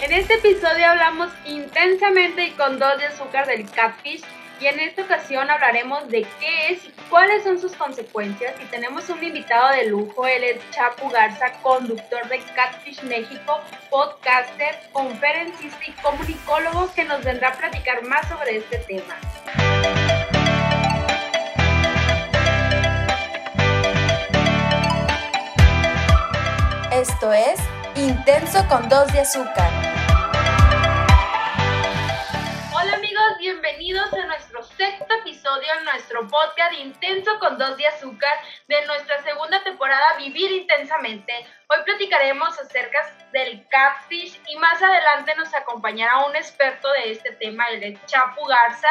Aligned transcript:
En 0.00 0.12
este 0.12 0.34
episodio 0.34 0.86
hablamos 0.86 1.28
intensamente 1.44 2.44
y 2.44 2.50
con 2.52 2.78
dos 2.78 2.98
de 2.98 3.06
azúcar 3.06 3.48
del 3.48 3.68
catfish 3.68 4.22
y 4.60 4.66
en 4.66 4.78
esta 4.78 5.02
ocasión 5.02 5.50
hablaremos 5.50 6.08
de 6.08 6.24
qué 6.38 6.72
es 6.72 6.84
y 6.84 6.92
cuáles 7.10 7.42
son 7.42 7.60
sus 7.60 7.74
consecuencias 7.74 8.54
y 8.62 8.64
tenemos 8.66 9.08
un 9.08 9.22
invitado 9.24 9.70
de 9.70 9.86
lujo, 9.86 10.24
él 10.24 10.44
es 10.44 10.70
Chapu 10.70 11.10
Garza, 11.10 11.52
conductor 11.62 12.28
de 12.28 12.38
Catfish 12.54 13.02
México, 13.02 13.60
podcaster, 13.90 14.78
conferencista 14.92 15.84
y 15.84 15.92
comunicólogo 16.00 16.92
que 16.94 17.04
nos 17.04 17.24
vendrá 17.24 17.48
a 17.48 17.52
platicar 17.54 18.04
más 18.04 18.28
sobre 18.28 18.58
este 18.58 18.78
tema. 18.78 19.16
Esto 26.92 27.32
es 27.32 27.58
Intenso 27.98 28.64
con 28.68 28.88
dos 28.88 29.12
de 29.12 29.20
azúcar. 29.20 29.77
Episodio 35.48 35.72
en 35.78 35.84
nuestro 35.84 36.28
podcast 36.28 36.74
Intenso 36.78 37.38
con 37.38 37.56
dos 37.56 37.76
de 37.78 37.86
azúcar 37.86 38.32
de 38.66 38.84
nuestra 38.86 39.22
segunda 39.22 39.62
temporada 39.62 40.16
Vivir 40.18 40.50
Intensamente. 40.52 41.32
Hoy 41.68 41.84
platicaremos 41.84 42.58
acerca 42.58 43.14
del 43.32 43.66
catfish 43.68 44.38
y 44.46 44.56
más 44.56 44.82
adelante 44.82 45.34
nos 45.36 45.54
acompañará 45.54 46.26
un 46.26 46.36
experto 46.36 46.90
de 46.92 47.12
este 47.12 47.32
tema, 47.32 47.66
el 47.68 47.98
Chapu 48.04 48.44
Garza. 48.44 48.88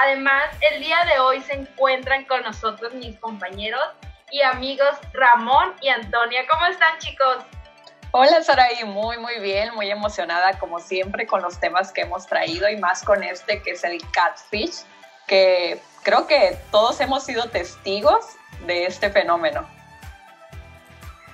Además, 0.00 0.44
el 0.60 0.80
día 0.80 0.98
de 1.12 1.18
hoy 1.18 1.40
se 1.40 1.54
encuentran 1.54 2.24
con 2.26 2.42
nosotros 2.44 2.94
mis 2.94 3.18
compañeros 3.18 3.84
y 4.30 4.42
amigos 4.42 4.96
Ramón 5.12 5.74
y 5.80 5.88
Antonia. 5.88 6.46
¿Cómo 6.48 6.66
están 6.66 6.98
chicos? 6.98 7.38
Hola 8.12 8.42
Saraí, 8.44 8.84
muy 8.84 9.18
muy 9.18 9.40
bien, 9.40 9.74
muy 9.74 9.90
emocionada 9.90 10.56
como 10.60 10.78
siempre 10.78 11.26
con 11.26 11.42
los 11.42 11.58
temas 11.58 11.90
que 11.90 12.02
hemos 12.02 12.26
traído 12.26 12.68
y 12.68 12.76
más 12.76 13.02
con 13.02 13.24
este 13.24 13.60
que 13.60 13.72
es 13.72 13.82
el 13.82 13.98
catfish, 14.12 14.84
que 15.26 15.82
creo 16.06 16.28
que 16.28 16.56
todos 16.70 17.00
hemos 17.00 17.24
sido 17.24 17.50
testigos 17.50 18.24
de 18.64 18.86
este 18.86 19.10
fenómeno. 19.10 19.68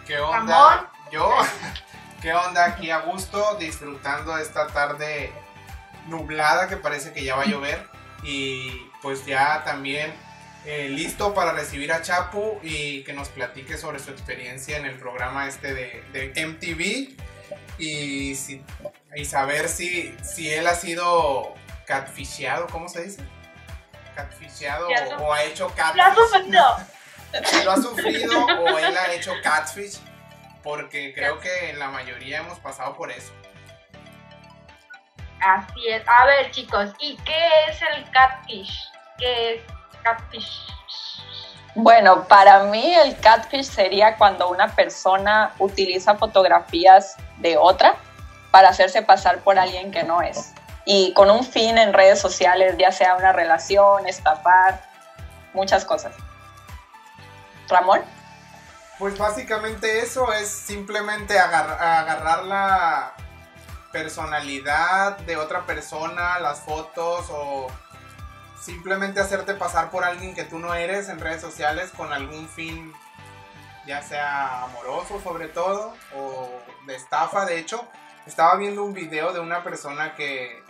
¿Qué 0.07 0.19
onda? 0.19 0.91
Yo, 1.13 1.31
¿qué 2.23 2.33
onda? 2.33 2.65
Aquí 2.65 2.91
a 2.91 3.01
gusto, 3.01 3.57
disfrutando 3.57 4.39
esta 4.39 4.69
tarde 4.69 5.31
nublada 6.07 6.69
que 6.69 6.79
parece 6.79 7.13
que 7.13 7.23
ya 7.23 7.37
va 7.37 7.43
a 7.43 7.47
llover 7.47 7.87
y 8.23 8.91
pues 9.03 9.27
ya 9.27 9.63
también 9.63 10.15
eh, 10.65 10.89
listo 10.89 11.35
para 11.35 11.53
recibir 11.53 11.93
a 11.93 12.01
Chapu 12.01 12.59
y 12.63 13.05
que 13.05 13.13
nos 13.13 13.29
platique 13.29 13.77
sobre 13.77 13.99
su 13.99 14.11
experiencia 14.11 14.79
en 14.79 14.87
el 14.87 14.99
programa 14.99 15.49
este 15.49 15.75
de, 15.75 16.33
MTV 16.47 17.15
y, 17.79 18.33
y 19.17 19.25
saber 19.27 19.69
si, 19.69 20.17
si 20.23 20.51
él 20.51 20.67
ha 20.67 20.75
sido 20.75 21.53
catfisheado, 21.87 22.69
¿cómo 22.69 22.89
se 22.89 23.03
dice? 23.03 23.23
Catfisheado 24.15 24.89
o, 25.19 25.33
ha 25.33 25.45
hecho 25.45 25.73
catfish. 25.75 25.97
Lo 25.97 26.03
ha 26.03 26.15
sufrido. 26.15 26.77
si 27.45 27.65
lo 27.65 27.73
ha 27.73 27.77
sufrido 27.77 28.45
o 28.45 28.79
él 28.79 28.97
ha 28.97 29.13
hecho 29.13 29.33
catfish, 29.43 29.99
porque 30.63 31.15
creo 31.15 31.41
que 31.41 31.73
la 31.75 31.89
mayoría 31.89 32.39
hemos 32.39 32.59
pasado 32.59 32.95
por 32.97 33.11
eso. 33.11 33.33
Así 35.41 35.89
es. 35.89 36.03
A 36.07 36.27
ver, 36.27 36.51
chicos, 36.51 36.91
¿y 37.01 37.17
qué 37.19 37.49
es 37.69 37.81
el 37.97 38.09
catfish? 38.11 38.73
¿Qué 39.19 39.55
es 39.55 39.63
catfish? 40.03 40.73
Bueno, 41.75 42.29
para 42.29 42.65
mí 42.65 42.95
el 42.95 43.19
catfish 43.19 43.65
sería 43.65 44.17
cuando 44.17 44.51
una 44.51 44.69
persona 44.69 45.55
utiliza 45.59 46.15
fotografías 46.15 47.17
de 47.39 47.57
otra 47.57 47.97
para 48.51 48.69
hacerse 48.69 49.03
pasar 49.03 49.39
por 49.39 49.59
alguien 49.59 49.91
que 49.91 50.05
no 50.05 50.21
es. 50.21 50.53
Y 50.85 51.13
con 51.15 51.31
un 51.31 51.45
fin 51.45 51.79
en 51.79 51.93
redes 51.93 52.21
sociales, 52.21 52.77
ya 52.79 52.91
sea 52.91 53.15
una 53.17 53.33
relación, 53.33 54.07
estafar, 54.07 54.83
muchas 55.53 55.85
cosas. 55.85 56.15
Ramón. 57.69 58.01
Pues 58.99 59.17
básicamente 59.19 60.01
eso 60.01 60.33
es 60.33 60.49
simplemente 60.49 61.39
agarrar 61.39 62.45
la 62.45 63.15
personalidad 63.91 65.19
de 65.19 65.37
otra 65.37 65.67
persona, 65.67 66.39
las 66.41 66.61
fotos 66.61 67.27
o 67.31 67.69
simplemente 68.61 69.21
hacerte 69.21 69.55
pasar 69.55 69.91
por 69.91 70.05
alguien 70.05 70.35
que 70.35 70.45
tú 70.45 70.59
no 70.59 70.75
eres 70.75 71.09
en 71.09 71.21
redes 71.21 71.41
sociales 71.41 71.91
con 71.97 72.13
algún 72.13 72.49
fin, 72.49 72.93
ya 73.87 74.03
sea 74.03 74.63
amoroso 74.63 75.21
sobre 75.23 75.49
todo, 75.49 75.95
o 76.17 76.51
de 76.87 76.95
estafa. 76.95 77.45
De 77.45 77.59
hecho, 77.59 77.87
estaba 78.27 78.57
viendo 78.57 78.85
un 78.85 78.95
video 78.95 79.33
de 79.33 79.41
una 79.41 79.65
persona 79.65 80.15
que, 80.15 80.63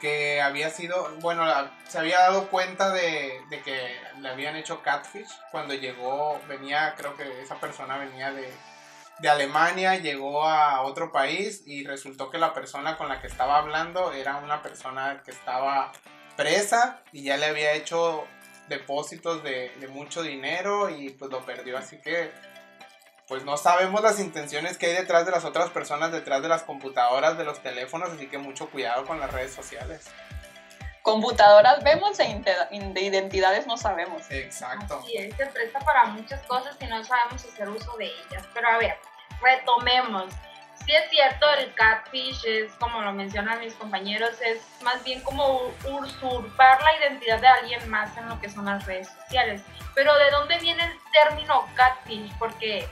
que 0.00 0.40
había 0.40 0.70
sido, 0.70 1.10
bueno, 1.20 1.44
se 1.88 1.98
había 1.98 2.20
dado 2.20 2.48
cuenta 2.48 2.90
de, 2.90 3.40
de 3.50 3.60
que 3.62 3.96
le 4.20 4.28
habían 4.28 4.56
hecho 4.56 4.82
catfish 4.82 5.28
cuando 5.50 5.74
llegó, 5.74 6.40
venía, 6.48 6.94
creo 6.96 7.16
que 7.16 7.42
esa 7.42 7.56
persona 7.56 7.98
venía 7.98 8.32
de, 8.32 8.52
de 9.18 9.28
Alemania, 9.28 9.96
llegó 9.96 10.44
a 10.44 10.82
otro 10.82 11.10
país 11.12 11.62
y 11.66 11.84
resultó 11.84 12.30
que 12.30 12.38
la 12.38 12.54
persona 12.54 12.96
con 12.96 13.08
la 13.08 13.20
que 13.20 13.26
estaba 13.26 13.58
hablando 13.58 14.12
era 14.12 14.36
una 14.36 14.62
persona 14.62 15.22
que 15.24 15.32
estaba 15.32 15.92
presa 16.36 17.02
y 17.12 17.24
ya 17.24 17.36
le 17.36 17.46
había 17.46 17.72
hecho 17.72 18.24
depósitos 18.68 19.42
de, 19.42 19.72
mucho 19.90 20.22
dinero 20.22 20.88
y 20.90 21.10
pues 21.10 21.30
lo 21.30 21.44
perdió. 21.44 21.76
Así 21.76 22.00
que 22.00 22.30
pues 23.28 23.44
no 23.44 23.56
sabemos 23.56 24.02
las 24.02 24.18
intenciones 24.18 24.78
que 24.78 24.86
hay 24.86 24.94
detrás 24.94 25.26
de 25.26 25.32
las 25.32 25.44
otras 25.44 25.70
personas, 25.70 26.10
detrás 26.12 26.42
de 26.42 26.48
las 26.48 26.62
computadoras, 26.62 27.36
de 27.36 27.44
los 27.44 27.62
teléfonos, 27.62 28.10
así 28.10 28.28
que 28.28 28.38
mucho 28.38 28.70
cuidado 28.70 29.04
con 29.04 29.20
las 29.20 29.32
redes 29.32 29.52
sociales. 29.52 30.06
Computadoras 31.02 31.82
vemos 31.84 32.18
e 32.20 32.42
de 32.70 33.00
identidades 33.00 33.66
no 33.66 33.76
sabemos. 33.76 34.30
Exacto. 34.30 35.02
Sí, 35.06 35.16
se 35.36 35.46
presta 35.46 35.78
para 35.80 36.04
muchas 36.04 36.42
cosas 36.42 36.76
y 36.80 36.86
no 36.86 37.02
sabemos 37.04 37.44
hacer 37.44 37.68
uso 37.68 37.96
de 37.96 38.06
ellas. 38.06 38.44
Pero 38.52 38.68
a 38.68 38.78
ver, 38.78 38.96
retomemos 39.40 40.32
sí 40.88 40.94
es 40.94 41.10
cierto, 41.10 41.46
el 41.58 41.74
catfish 41.74 42.44
es, 42.46 42.72
como 42.74 43.02
lo 43.02 43.12
mencionan 43.12 43.60
mis 43.60 43.74
compañeros, 43.74 44.30
es 44.40 44.62
más 44.82 45.04
bien 45.04 45.20
como 45.22 45.70
usurpar 45.84 46.82
la 46.82 46.96
identidad 46.98 47.40
de 47.40 47.46
alguien 47.46 47.88
más 47.90 48.16
en 48.16 48.28
lo 48.28 48.40
que 48.40 48.48
son 48.48 48.64
las 48.64 48.86
redes 48.86 49.08
sociales. 49.08 49.62
Pero 49.94 50.16
¿de 50.16 50.30
dónde 50.30 50.58
viene 50.58 50.82
el 50.82 50.92
término 51.12 51.66
catfish? 51.74 52.32
Porque, 52.38 52.88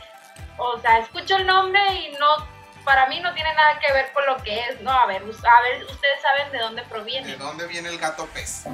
o 0.58 0.80
sea, 0.80 0.98
escucho 0.98 1.36
el 1.36 1.46
nombre 1.46 1.80
y 1.94 2.12
no, 2.12 2.46
para 2.84 3.06
mí 3.06 3.20
no 3.20 3.32
tiene 3.34 3.52
nada 3.54 3.78
que 3.80 3.92
ver 3.92 4.12
con 4.12 4.24
lo 4.26 4.36
que 4.42 4.58
es, 4.68 4.80
¿no? 4.80 4.90
A 4.90 5.06
ver, 5.06 5.22
a 5.22 5.60
ver 5.62 5.84
ustedes 5.84 6.22
saben 6.22 6.52
de 6.52 6.58
dónde 6.58 6.82
proviene. 6.82 7.28
¿De 7.28 7.36
dónde 7.36 7.66
viene 7.66 7.88
el 7.88 7.98
gato 7.98 8.26
pez? 8.26 8.64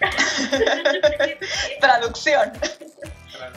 Traducción. 1.80 2.52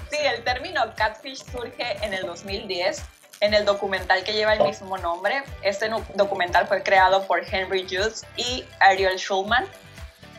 Sí, 0.10 0.18
el 0.20 0.44
término 0.44 0.94
catfish 0.96 1.44
surge 1.52 1.98
en 2.04 2.14
el 2.14 2.26
2010 2.26 3.04
en 3.42 3.54
el 3.54 3.66
documental 3.66 4.24
que 4.24 4.34
lleva 4.34 4.54
el 4.54 4.64
mismo 4.64 4.98
nombre. 4.98 5.44
Este 5.62 5.90
documental 6.16 6.68
fue 6.68 6.84
creado 6.84 7.26
por 7.28 7.42
Henry 7.46 7.86
Hughes 7.86 8.26
y 8.38 8.66
Ariel 8.80 9.18
Schulman. 9.18 9.66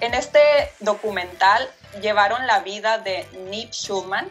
En 0.00 0.14
este 0.14 0.40
documental 0.80 1.68
llevaron 2.00 2.46
la 2.46 2.60
vida 2.60 2.98
de 2.98 3.26
Nip 3.48 3.72
Schulman 3.72 4.30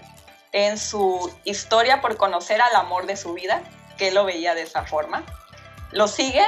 en 0.55 0.77
su 0.77 1.29
historia 1.43 1.99
por 1.99 2.15
conocer 2.15 2.61
al 2.61 2.73
amor 2.77 3.07
de 3.07 3.17
su 3.17 3.33
vida, 3.33 3.61
que 3.97 4.11
lo 4.11 4.23
veía 4.23 4.55
de 4.55 4.61
esa 4.61 4.85
forma. 4.85 5.21
Lo 5.91 6.07
siguen 6.07 6.47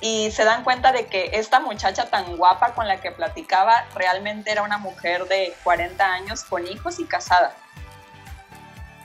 y 0.00 0.32
se 0.32 0.44
dan 0.44 0.64
cuenta 0.64 0.90
de 0.90 1.06
que 1.06 1.30
esta 1.34 1.60
muchacha 1.60 2.10
tan 2.10 2.36
guapa 2.36 2.74
con 2.74 2.88
la 2.88 3.00
que 3.00 3.12
platicaba 3.12 3.86
realmente 3.94 4.50
era 4.50 4.62
una 4.62 4.78
mujer 4.78 5.28
de 5.28 5.54
40 5.62 6.04
años 6.04 6.42
con 6.42 6.66
hijos 6.66 6.98
y 6.98 7.04
casada. 7.04 7.54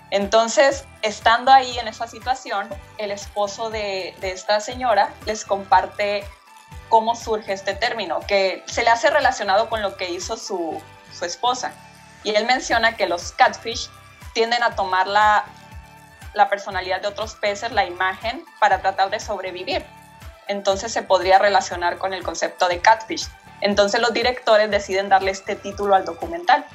Entonces, 0.10 0.86
estando 1.04 1.52
ahí 1.52 1.78
en 1.78 1.88
esa 1.88 2.08
situación, 2.08 2.68
el 2.98 3.12
esposo 3.12 3.70
de, 3.70 4.16
esta 4.24 4.60
señora 4.62 5.14
les 5.28 5.46
comparte 5.46 6.26
cómo 6.90 7.16
surge 7.16 7.54
este 7.54 7.76
término, 7.76 8.20
que 8.22 8.64
se 8.66 8.82
le 8.84 8.90
hace 8.90 9.12
relacionado 9.12 9.70
con 9.70 9.84
lo 9.84 9.96
que 9.96 10.10
hizo 10.10 10.38
su, 10.38 10.82
esposa. 11.22 11.72
Y 12.24 12.32
él 12.32 12.46
menciona 12.48 12.96
que 12.96 13.06
los 13.06 13.32
catfish 13.34 13.90
tienden 14.34 14.64
a 14.64 14.76
tomar 14.76 15.08
la, 15.08 15.46
la 16.34 16.50
personalidad 16.50 17.02
de 17.02 17.08
otros 17.08 17.36
peces, 17.36 17.72
la 17.72 17.86
imagen, 17.86 18.46
para 18.60 18.82
tratar 18.82 19.10
de 19.10 19.20
sobrevivir. 19.20 19.86
Entonces 20.48 20.92
se 20.92 21.04
podría 21.04 21.38
relacionar 21.40 21.98
con 21.98 22.14
el 22.14 22.24
concepto 22.24 22.68
de 22.68 22.82
catfish. 22.82 23.28
Entonces 23.62 24.02
los 24.02 24.14
directores 24.14 24.72
deciden 24.72 25.10
darle 25.10 25.32
este 25.32 25.56
título 25.56 25.96
al 25.96 26.06
documental. 26.06 26.66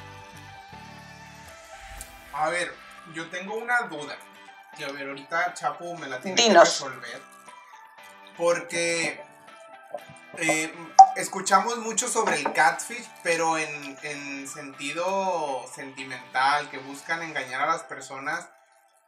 A 2.33 2.49
ver, 2.49 2.73
yo 3.13 3.29
tengo 3.29 3.55
una 3.55 3.81
duda. 3.83 4.15
Que 4.77 4.85
a 4.85 4.91
ver, 4.91 5.07
ahorita 5.07 5.53
Chapo 5.53 5.95
me 5.95 6.07
la 6.07 6.19
tiene 6.19 6.41
que 6.41 6.53
resolver. 6.53 7.21
Porque 8.37 9.23
eh, 10.37 10.73
escuchamos 11.15 11.77
mucho 11.77 12.07
sobre 12.07 12.37
el 12.37 12.53
catfish, 12.53 13.07
pero 13.23 13.57
en, 13.57 13.97
en, 14.03 14.47
sentido 14.47 15.65
sentimental, 15.73 16.69
que 16.69 16.77
buscan 16.77 17.21
engañar 17.23 17.61
a 17.61 17.67
las 17.67 17.83
personas. 17.83 18.49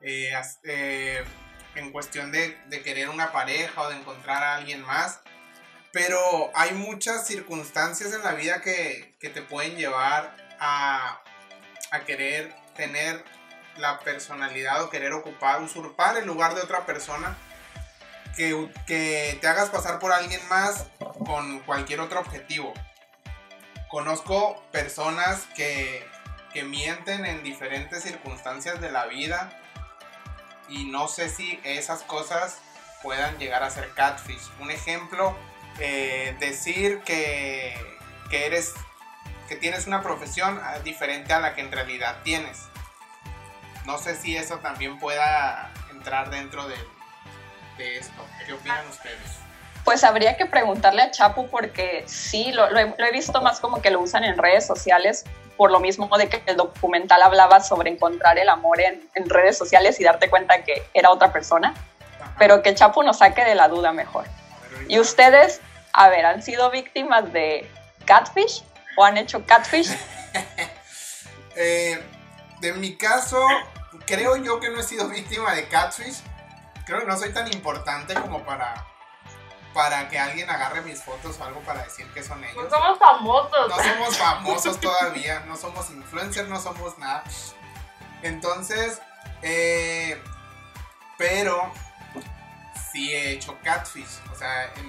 Eh, 0.01 0.31
eh, 0.63 1.23
en 1.77 1.91
cuestión 1.91 2.31
de, 2.31 2.57
querer 2.83 3.09
una 3.09 3.31
pareja 3.31 3.81
o 3.81 3.89
de 3.89 3.97
encontrar 3.97 4.43
a 4.43 4.55
alguien 4.55 4.81
más. 4.81 5.21
Pero 5.91 6.51
hay 6.53 6.73
muchas 6.73 7.25
circunstancias 7.25 8.13
en 8.13 8.23
la 8.23 8.33
vida 8.33 8.61
que, 8.61 9.15
que 9.19 9.29
te 9.29 9.41
pueden 9.41 9.77
llevar 9.77 10.35
a, 10.59 11.21
a 11.91 11.99
querer 12.05 12.53
tener 12.75 13.23
la 13.77 13.99
personalidad 13.99 14.83
o 14.83 14.89
querer 14.89 15.13
ocupar, 15.13 15.61
usurpar 15.61 16.17
el 16.17 16.25
lugar 16.25 16.55
de 16.55 16.61
otra 16.61 16.85
persona. 16.85 17.37
Que, 18.37 19.37
te 19.41 19.47
hagas 19.47 19.69
pasar 19.69 19.99
por 19.99 20.13
alguien 20.13 20.39
más 20.47 20.85
con 21.25 21.59
cualquier 21.61 21.99
otro 21.99 22.19
objetivo. 22.19 22.71
Conozco 23.89 24.63
personas 24.71 25.47
que, 25.55 26.07
que 26.53 26.63
mienten 26.63 27.25
en 27.25 27.43
diferentes 27.43 28.03
circunstancias 28.03 28.79
de 28.79 28.91
la 28.91 29.07
vida 29.07 29.49
y 30.69 30.85
no 30.85 31.07
sé 31.07 31.29
si 31.29 31.59
esas 31.63 32.03
cosas 32.03 32.59
puedan 33.01 33.37
llegar 33.39 33.63
a 33.63 33.71
ser 33.71 33.91
catfish. 33.93 34.51
Un 34.59 34.69
ejemplo, 34.69 35.35
eh, 35.79 36.35
decir 36.39 37.01
que, 37.01 37.75
que 38.29 38.45
eres 38.45 38.73
que 39.47 39.55
tienes 39.55 39.87
una 39.87 40.01
profesión 40.01 40.59
ah, 40.61 40.79
diferente 40.79 41.33
a 41.33 41.39
la 41.39 41.55
que 41.55 41.61
en 41.61 41.71
realidad 41.71 42.17
tienes. 42.23 42.63
No 43.85 43.97
sé 43.97 44.15
si 44.15 44.35
eso 44.35 44.59
también 44.59 44.99
pueda 44.99 45.71
entrar 45.91 46.29
dentro 46.29 46.67
de, 46.67 46.75
de 47.77 47.97
esto. 47.97 48.25
¿Qué 48.45 48.53
opinan 48.53 48.87
ustedes? 48.87 49.39
Pues 49.83 50.03
habría 50.03 50.35
que 50.35 50.45
preguntarle 50.45 51.01
a 51.01 51.11
Chapu 51.11 51.49
porque 51.49 52.03
sí, 52.07 52.51
lo, 52.51 52.69
lo 52.69 52.79
he, 52.79 52.93
lo 52.97 53.05
he 53.05 53.11
visto 53.11 53.41
más 53.41 53.59
como 53.59 53.81
que 53.81 53.89
lo 53.89 54.01
usan 54.01 54.23
en 54.23 54.37
redes 54.37 54.65
sociales 54.67 55.23
por 55.57 55.71
lo 55.71 55.79
mismo 55.79 56.15
de 56.17 56.29
que 56.29 56.41
el 56.45 56.55
documental 56.55 57.21
hablaba 57.23 57.61
sobre 57.61 57.89
encontrar 57.89 58.37
el 58.37 58.47
amor 58.47 58.79
en, 58.79 59.09
en 59.15 59.29
redes 59.29 59.57
sociales 59.57 59.99
y 59.99 60.03
darte 60.03 60.29
cuenta 60.29 60.63
que 60.63 60.87
era 60.93 61.09
otra 61.09 61.33
persona, 61.33 61.73
Ajá. 62.21 62.35
pero 62.37 62.61
que 62.61 62.75
Chapu 62.75 63.01
nos 63.01 63.17
saque 63.17 63.43
de 63.43 63.55
la 63.55 63.67
duda 63.67 63.91
mejor. 63.91 64.25
Ver, 64.71 64.91
¿Y 64.91 64.99
ustedes, 64.99 65.59
a 65.93 66.09
ver, 66.09 66.25
han 66.25 66.43
sido 66.43 66.69
víctimas 66.69 67.33
de 67.33 67.69
catfish 68.05 68.63
o 68.95 69.03
han 69.03 69.17
hecho 69.17 69.45
catfish? 69.45 69.89
Eh, 71.59 71.99
de 72.61 72.73
mi 72.73 72.95
caso, 72.97 73.43
creo 74.05 74.35
yo 74.35 74.59
que 74.59 74.69
no 74.69 74.79
he 74.79 74.83
sido 74.83 75.07
víctima 75.09 75.55
de 75.55 75.67
catfish. 75.67 76.17
Creo 76.87 77.01
que 77.01 77.05
no 77.05 77.17
soy 77.17 77.31
tan 77.33 77.51
importante 77.51 78.13
como 78.15 78.43
para, 78.43 78.87
para 79.73 80.07
que 80.09 80.17
alguien 80.17 80.49
agarre 80.49 80.81
mis 80.81 81.03
fotos 81.03 81.37
o 81.39 81.43
algo 81.43 81.59
para 81.61 81.83
decir 81.83 82.07
que 82.13 82.23
son 82.23 82.41
No 82.41 82.47
ellos. 82.47 82.69
somos 82.71 82.97
famosos. 82.97 83.69
No 83.69 83.75
somos 83.83 84.17
famosos 84.17 84.79
todavía, 84.79 85.41
no 85.41 85.55
somos 85.55 85.89
influencers, 85.91 86.47
no 86.47 86.59
somos 86.59 86.97
nada. 86.97 87.23
Entonces, 88.23 89.01
eh, 89.41 90.21
pero 91.17 91.71
sí 92.91 93.13
he 93.13 93.31
hecho 93.33 93.57
catfish. 93.63 94.19
O 94.31 94.35
sea, 94.35 94.65
en, 94.75 94.85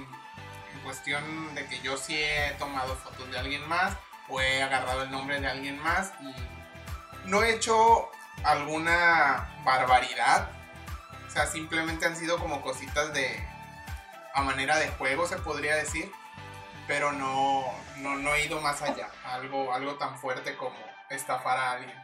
en 0.73 0.79
cuestión 0.83 1.53
de 1.53 1.67
que 1.67 1.79
yo 1.81 1.97
sí 1.97 2.15
he 2.17 2.51
tomado 2.57 2.95
fotos 2.95 3.29
de 3.29 3.37
alguien 3.39 3.67
más 3.67 3.93
o 4.29 4.39
he 4.41 4.63
agarrado 4.63 5.03
el 5.03 5.11
nombre 5.11 5.39
de 5.41 5.47
alguien 5.49 5.77
más 5.83 6.13
y 6.21 6.33
no 7.27 7.43
he 7.43 7.55
hecho 7.55 8.09
alguna 8.43 9.49
barbaridad. 9.65 10.49
O 11.29 11.31
sea, 11.31 11.45
simplemente 11.47 12.05
han 12.05 12.17
sido 12.17 12.39
como 12.39 12.61
cositas 12.61 13.13
de 13.13 13.47
a 14.33 14.41
manera 14.41 14.77
de 14.77 14.89
juego, 14.89 15.27
se 15.27 15.37
podría 15.37 15.75
decir 15.75 16.11
pero 16.89 17.11
no, 17.11 17.63
no, 17.97 18.15
no 18.15 18.33
he 18.33 18.45
ido 18.45 18.59
más 18.61 18.81
allá. 18.81 19.09
Algo, 19.23 19.71
algo 19.71 19.93
tan 19.99 20.19
fuerte 20.19 20.57
como 20.57 20.75
estafar 21.11 21.55
a 21.55 21.71
alguien. 21.73 21.95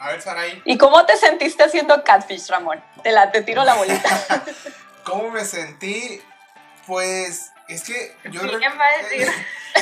A 0.00 0.08
ver, 0.08 0.22
Sarai, 0.22 0.62
¿Y 0.64 0.78
cómo 0.78 1.04
te 1.04 1.18
sentiste 1.18 1.62
haciendo 1.62 2.02
catfish, 2.02 2.48
Ramón? 2.48 2.82
Te 3.02 3.12
la 3.12 3.30
te 3.30 3.42
tiro 3.42 3.62
la 3.62 3.74
bolita. 3.74 4.08
¿cómo 5.04 5.30
me 5.30 5.44
sentí? 5.44 6.22
Pues 6.86 7.50
es 7.68 7.84
que 7.84 8.16
yo... 8.30 8.40
Sí, 8.40 8.46
re- 8.46 8.58
¿quién 8.58 8.72
va 8.80 8.86
a 8.86 9.02
decir? 9.02 9.28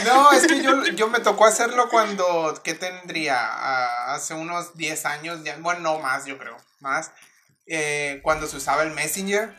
No, 0.05 0.33
es 0.33 0.47
que 0.49 0.61
yo, 0.63 0.85
yo 0.87 1.07
me 1.07 1.21
tocó 1.21 1.45
hacerlo 1.47 1.89
cuando, 1.89 2.61
¿qué 2.65 2.75
tendría? 2.75 3.39
Ah, 3.41 4.15
hace 4.15 4.35
unos 4.35 4.77
10 4.77 5.07
años, 5.07 5.45
ya, 5.45 5.57
bueno, 5.61 5.81
no 5.81 5.99
más, 6.01 6.25
yo 6.27 6.37
creo, 6.39 6.57
más. 6.81 7.13
Eh, 7.67 8.21
cuando 8.23 8.47
se 8.47 8.57
usaba 8.57 8.83
el 8.83 8.91
Messenger. 8.91 9.55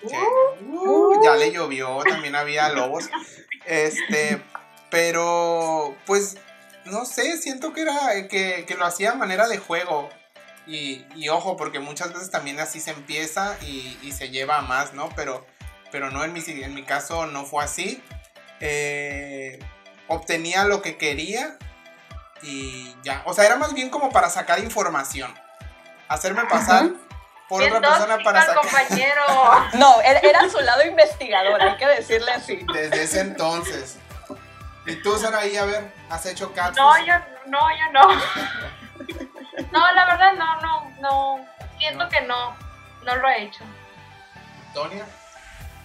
que, 0.00 0.18
uh, 0.64 1.24
ya 1.24 1.36
le 1.36 1.52
llovió, 1.52 2.02
también 2.04 2.34
había 2.34 2.68
lobos. 2.70 3.08
Este, 3.66 4.42
pero 4.90 5.96
pues 6.06 6.36
no 6.84 7.04
sé, 7.04 7.36
siento 7.38 7.72
que 7.72 7.82
era 7.82 8.28
que, 8.28 8.64
que 8.66 8.74
lo 8.74 8.84
hacía 8.84 9.12
a 9.12 9.14
manera 9.14 9.48
de 9.48 9.58
juego. 9.58 10.08
Y, 10.66 11.04
y 11.16 11.28
ojo, 11.28 11.56
porque 11.56 11.80
muchas 11.80 12.12
veces 12.12 12.30
también 12.30 12.60
así 12.60 12.80
se 12.80 12.92
empieza 12.92 13.56
y, 13.62 13.98
y 14.02 14.12
se 14.12 14.30
lleva 14.30 14.58
a 14.58 14.62
más, 14.62 14.92
¿no? 14.94 15.08
Pero, 15.16 15.44
pero 15.90 16.10
no 16.10 16.24
en 16.24 16.32
mi, 16.32 16.42
en 16.46 16.74
mi 16.74 16.84
caso 16.84 17.26
no 17.26 17.44
fue 17.44 17.64
así. 17.64 18.02
Eh, 18.60 19.58
obtenía 20.06 20.64
lo 20.64 20.82
que 20.82 20.96
quería 20.96 21.58
y 22.42 22.94
ya. 23.02 23.22
O 23.26 23.34
sea, 23.34 23.44
era 23.44 23.56
más 23.56 23.74
bien 23.74 23.90
como 23.90 24.10
para 24.10 24.30
sacar 24.30 24.60
información. 24.60 25.34
Hacerme 26.12 26.44
pasar 26.44 26.90
por 27.48 27.62
otra 27.62 27.80
persona 27.80 28.18
para 28.22 28.40
sacar. 28.42 28.56
compañero. 28.62 29.22
No, 29.74 30.00
era 30.02 30.20
era 30.20 30.48
su 30.50 30.58
lado 30.60 30.84
investigador, 30.84 31.60
hay 31.62 31.76
que 31.76 31.86
decirle 31.86 32.30
así. 32.32 32.64
Desde 32.72 33.02
ese 33.02 33.20
entonces. 33.20 33.96
¿Y 34.86 34.96
tú, 35.02 35.16
Saraí, 35.16 35.56
a 35.56 35.64
ver, 35.64 35.92
has 36.10 36.26
hecho 36.26 36.52
catfish? 36.52 36.76
No, 36.76 36.98
yo 37.06 37.14
no, 37.46 37.58
yo 37.70 37.92
no. 37.92 38.08
No, 39.70 39.92
la 39.92 40.04
verdad 40.06 40.32
no, 40.36 40.60
no, 40.60 40.90
no. 41.00 41.46
Siento 41.78 42.04
No. 42.04 42.10
que 42.10 42.20
no, 42.22 42.56
no 43.04 43.16
lo 43.16 43.28
he 43.28 43.42
hecho. 43.44 43.64
Antonia. 44.68 45.06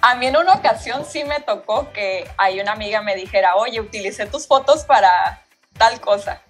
A 0.01 0.15
mí 0.15 0.27
en 0.27 0.37
una 0.37 0.53
ocasión 0.53 1.05
sí 1.05 1.23
me 1.23 1.39
tocó 1.41 1.91
que 1.91 2.29
ahí 2.37 2.59
una 2.59 2.73
amiga 2.73 3.01
me 3.01 3.15
dijera, 3.15 3.55
oye, 3.55 3.79
utilicé 3.79 4.25
tus 4.25 4.45
fotos 4.47 4.83
para 4.83 5.41
tal 5.77 5.99
cosa. 6.01 6.41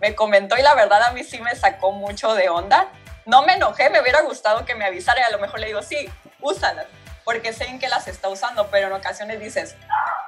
Me 0.00 0.14
comentó 0.14 0.56
y 0.56 0.62
la 0.62 0.74
verdad 0.74 1.02
a 1.02 1.10
mí 1.12 1.24
sí 1.24 1.40
me 1.40 1.54
sacó 1.56 1.90
mucho 1.92 2.34
de 2.34 2.48
onda. 2.48 2.88
No 3.28 3.42
me 3.42 3.52
enojé, 3.52 3.90
me 3.90 4.00
hubiera 4.00 4.22
gustado 4.22 4.64
que 4.64 4.74
me 4.74 4.86
avisara 4.86 5.20
y 5.20 5.22
a 5.22 5.28
lo 5.28 5.38
mejor 5.38 5.60
le 5.60 5.66
digo, 5.66 5.82
sí, 5.82 6.10
úsalas, 6.40 6.86
porque 7.24 7.52
sé 7.52 7.66
en 7.66 7.78
qué 7.78 7.86
las 7.86 8.08
está 8.08 8.30
usando, 8.30 8.70
pero 8.70 8.86
en 8.86 8.94
ocasiones 8.94 9.38
dices, 9.38 9.76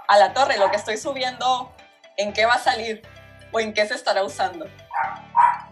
a 0.06 0.18
la 0.18 0.34
torre, 0.34 0.58
lo 0.58 0.70
que 0.70 0.76
estoy 0.76 0.98
subiendo, 0.98 1.74
¿en 2.18 2.34
qué 2.34 2.44
va 2.44 2.54
a 2.54 2.58
salir? 2.58 3.00
¿O 3.52 3.58
en 3.58 3.72
qué 3.72 3.86
se 3.86 3.94
estará 3.94 4.22
usando? 4.22 4.66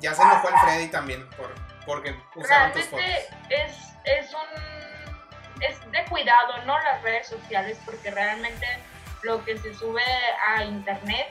Ya 0.01 0.15
se 0.15 0.23
enojó 0.23 0.49
el 0.49 0.55
Freddy 0.57 0.89
también 0.89 1.29
por, 1.37 1.55
porque 1.85 2.19
usaron 2.35 2.73
tus 2.73 2.87
fotos. 2.87 3.05
Realmente 3.05 3.29
es, 3.51 3.77
es 4.05 4.33
un 4.33 5.61
es 5.61 5.93
de 5.93 6.05
cuidado, 6.07 6.65
¿no? 6.65 6.79
Las 6.79 7.03
redes 7.03 7.27
sociales, 7.27 7.79
porque 7.85 8.11
realmente 8.11 8.67
lo 9.23 9.45
que 9.45 9.59
se 9.59 9.75
sube 9.75 10.03
a 10.47 10.65
internet, 10.65 11.29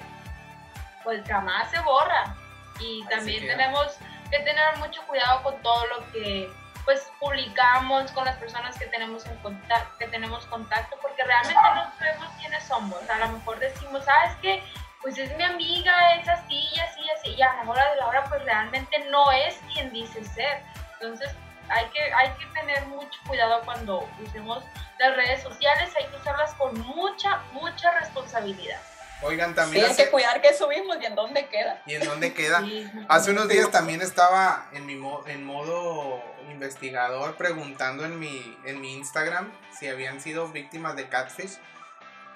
pues 1.04 1.27
jamás 1.27 1.72
se 1.72 1.80
borra. 1.80 2.36
Y 2.80 3.04
también 3.08 3.48
tenemos 3.48 3.98
que 4.29 4.39
tener 4.39 4.77
mucho 4.77 5.01
cuidado 5.07 5.43
con 5.43 5.62
todo 5.62 5.86
lo 5.88 6.12
que 6.12 6.51
pues 6.86 7.12
publicamos 7.19 8.10
con 8.13 8.24
las 8.24 8.38
personas 8.38 8.77
que 8.79 8.86
tenemos 8.86 9.25
en 9.25 9.36
contacto, 9.39 9.98
que 9.98 10.07
tenemos 10.07 10.46
contacto, 10.46 10.98
porque 11.01 11.22
realmente 11.22 11.62
no 11.75 11.91
sabemos 11.98 12.29
quiénes 12.39 12.63
somos. 12.63 13.10
A 13.10 13.17
lo 13.17 13.27
mejor 13.27 13.60
decimos, 13.60 14.05
ah, 14.07 14.25
es 14.27 14.36
que 14.38 14.63
pues 15.01 15.17
es 15.17 15.36
mi 15.36 15.43
amiga, 15.43 16.15
es 16.15 16.27
así 16.29 16.55
y 16.74 16.79
así 16.79 17.01
y 17.01 17.10
así, 17.10 17.29
y 17.31 17.41
a 17.41 17.53
la 17.62 17.69
hora 17.69 17.91
de 17.91 17.98
la 17.98 18.07
hora 18.07 18.24
pues 18.29 18.41
realmente 18.46 19.00
no 19.12 19.29
es 19.34 19.60
quien 19.74 19.91
dice 19.91 20.24
ser. 20.24 20.62
Entonces 20.93 21.29
hay 21.67 21.86
que, 21.88 22.13
hay 22.13 22.29
que 22.31 22.46
tener 22.57 22.86
mucho 22.88 23.19
cuidado 23.27 23.62
cuando 23.65 24.07
usemos 24.24 24.63
las 25.00 25.15
redes 25.15 25.43
sociales, 25.43 25.93
hay 26.00 26.07
que 26.07 26.15
usarlas 26.15 26.53
con 26.53 26.79
mucha, 26.79 27.41
mucha 27.51 27.91
responsabilidad. 28.00 28.79
Oigan, 29.24 29.50
Sí, 29.50 29.55
también 29.55 29.86
hay 29.86 29.91
hace- 29.91 30.05
que 30.05 30.12
cuidar 30.12 30.41
qué 30.41 30.53
subimos 30.53 30.97
y 31.01 31.05
en 31.05 31.15
dónde 31.15 31.47
queda. 31.47 31.81
¿Y 31.88 31.95
en 31.95 32.03
dónde 32.05 32.33
queda? 32.33 32.62
Sí. 32.62 32.88
Hace 33.09 33.31
unos 33.31 33.47
días 33.47 33.71
también 33.71 34.01
estaba 34.01 34.69
en, 34.74 34.86
mi 34.86 34.95
mo- 34.95 35.24
en 35.25 35.43
modo 35.43 36.21
investigador 36.51 37.36
preguntando 37.36 38.05
en 38.05 38.19
mi, 38.19 38.57
en 38.65 38.79
mi 38.79 38.93
Instagram 38.93 39.51
si 39.77 39.88
habían 39.88 40.21
sido 40.21 40.47
víctimas 40.50 40.95
de 40.95 41.09
catfish. 41.09 41.57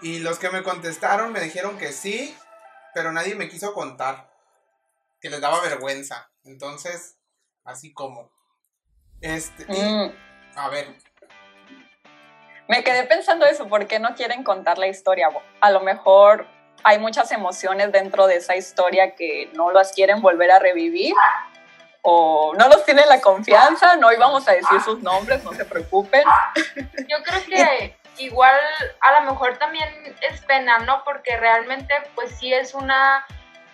Y 0.01 0.19
los 0.19 0.39
que 0.39 0.49
me 0.49 0.63
contestaron 0.63 1.31
me 1.31 1.39
dijeron 1.39 1.77
que 1.77 1.91
sí, 1.91 2.35
pero 2.95 3.11
nadie 3.11 3.35
me 3.35 3.47
quiso 3.47 3.73
contar. 3.73 4.31
Que 5.19 5.29
les 5.29 5.39
daba 5.39 5.61
vergüenza. 5.61 6.31
Entonces, 6.43 7.17
así 7.63 7.93
como. 7.93 8.31
Este, 9.21 9.65
y- 9.69 9.81
Mm. 9.81 10.15
a 10.55 10.69
ver, 10.69 10.95
Me 12.67 12.83
quedé 12.85 13.03
pensando 13.03 13.45
eso, 13.45 13.67
¿por 13.67 13.85
qué 13.85 13.99
no 13.99 14.15
quieren 14.15 14.43
contar 14.45 14.77
la 14.77 14.87
historia? 14.87 15.27
A 15.59 15.71
lo 15.71 15.81
mejor 15.81 16.47
hay 16.83 16.99
muchas 16.99 17.31
emociones 17.31 17.91
dentro 17.91 18.27
de 18.27 18.37
esa 18.37 18.55
historia 18.55 19.15
que 19.15 19.49
no 19.53 19.71
las 19.71 19.91
quieren 19.91 20.21
volver 20.21 20.51
a 20.51 20.59
revivir 20.59 21.13
o 22.01 22.53
no 22.57 22.67
los 22.67 22.83
tienen 22.85 23.07
la 23.07 23.21
confianza, 23.21 23.95
no 23.95 24.11
íbamos 24.11 24.47
a 24.47 24.53
decir 24.53 24.81
sus 24.81 25.01
nombres, 25.03 25.43
no 25.43 25.53
se 25.53 25.65
preocupen. 25.65 26.23
Yo 26.75 27.17
creo 27.23 27.43
que 27.45 27.95
igual 28.17 28.55
a 29.01 29.19
lo 29.19 29.31
mejor 29.31 29.57
también 29.57 29.87
es 30.21 30.41
pena, 30.41 30.79
¿no? 30.79 31.03
Porque 31.03 31.37
realmente 31.37 31.93
pues 32.15 32.31
sí 32.39 32.53
es 32.53 32.73
una 32.73 33.25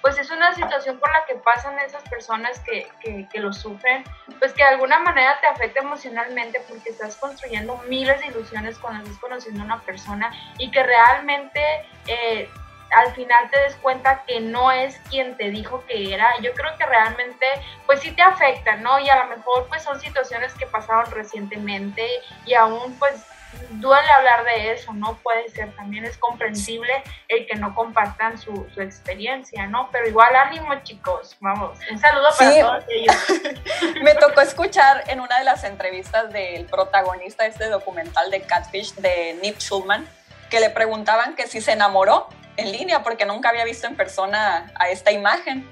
pues 0.02 0.20
es 0.20 0.30
una 0.30 0.54
situación 0.54 1.00
por 1.00 1.12
la 1.12 1.26
que 1.26 1.36
pasan 1.36 1.78
esas 1.80 2.04
personas 2.04 2.60
que, 2.60 2.88
que, 3.02 3.28
que 3.30 3.40
lo 3.40 3.52
sufren, 3.52 4.04
pues 4.40 4.54
que 4.54 4.64
de 4.64 4.70
alguna 4.70 5.00
manera 5.00 5.38
te 5.42 5.48
afecta 5.48 5.82
emocionalmente 5.82 6.62
porque 6.70 6.92
estás 6.92 7.18
construyendo 7.18 7.78
miles 7.90 8.20
de 8.22 8.28
ilusiones 8.28 8.78
cuando 8.78 9.04
estás 9.04 9.20
conociendo 9.20 9.64
a 9.64 9.66
una 9.66 9.82
persona 9.82 10.32
y 10.60 10.70
que 10.72 10.84
realmente... 10.84 11.62
Eh, 12.08 12.50
al 12.92 13.14
final 13.14 13.50
te 13.50 13.60
des 13.60 13.76
cuenta 13.76 14.24
que 14.26 14.40
no 14.40 14.72
es 14.72 14.98
quien 15.10 15.36
te 15.38 15.50
dijo 15.50 15.84
que 15.88 16.14
era, 16.14 16.30
yo 16.42 16.54
creo 16.54 16.76
que 16.78 16.86
realmente 16.86 17.46
pues 17.86 18.02
sí 18.02 18.12
te 18.12 18.22
afecta, 18.22 18.76
¿no? 18.78 19.00
Y 19.00 19.10
a 19.10 19.24
lo 19.24 19.36
mejor 19.36 19.68
pues 19.68 19.84
son 19.84 20.00
situaciones 20.00 20.54
que 20.54 20.66
pasaron 20.68 21.12
recientemente 21.12 22.08
y 22.46 22.54
aún 22.54 22.98
pues 23.00 23.26
duele 23.72 24.10
hablar 24.12 24.44
de 24.46 24.72
eso, 24.72 24.94
¿no? 24.94 25.18
Puede 25.24 25.50
ser, 25.50 25.74
también 25.76 26.06
es 26.06 26.18
comprensible 26.18 26.92
el 27.28 27.48
que 27.48 27.56
no 27.56 27.74
compartan 27.76 28.38
su, 28.38 28.68
su 28.74 28.82
experiencia, 28.82 29.68
¿no? 29.68 29.90
Pero 29.92 30.08
igual 30.08 30.36
ánimo 30.36 30.76
chicos, 30.84 31.36
vamos, 31.40 31.78
un 31.90 32.00
saludo 32.00 32.28
para 32.38 32.60
todos 32.60 32.84
ellos. 32.90 33.16
Me 34.02 34.16
tocó 34.16 34.42
escuchar 34.42 35.04
en 35.08 35.20
una 35.20 35.40
de 35.40 35.46
las 35.46 35.64
entrevistas 35.64 36.32
del 36.32 36.66
protagonista 36.66 37.44
de 37.44 37.50
este 37.50 37.70
documental 37.70 38.30
de 38.32 38.42
Catfish 38.42 38.96
de 38.96 39.38
Nip 39.42 39.58
Schulman, 39.60 40.08
que 40.50 40.60
le 40.60 40.70
preguntaban 40.70 41.36
que 41.36 41.48
si 41.48 41.62
se 41.62 41.74
enamoró 41.74 42.30
en 42.58 42.72
línea 42.72 43.04
porque 43.04 43.26
nunca 43.26 43.50
había 43.50 43.64
visto 43.64 43.88
en 43.88 43.96
persona 43.96 44.72
a 44.76 44.90
esta 44.90 45.12
imagen. 45.12 45.68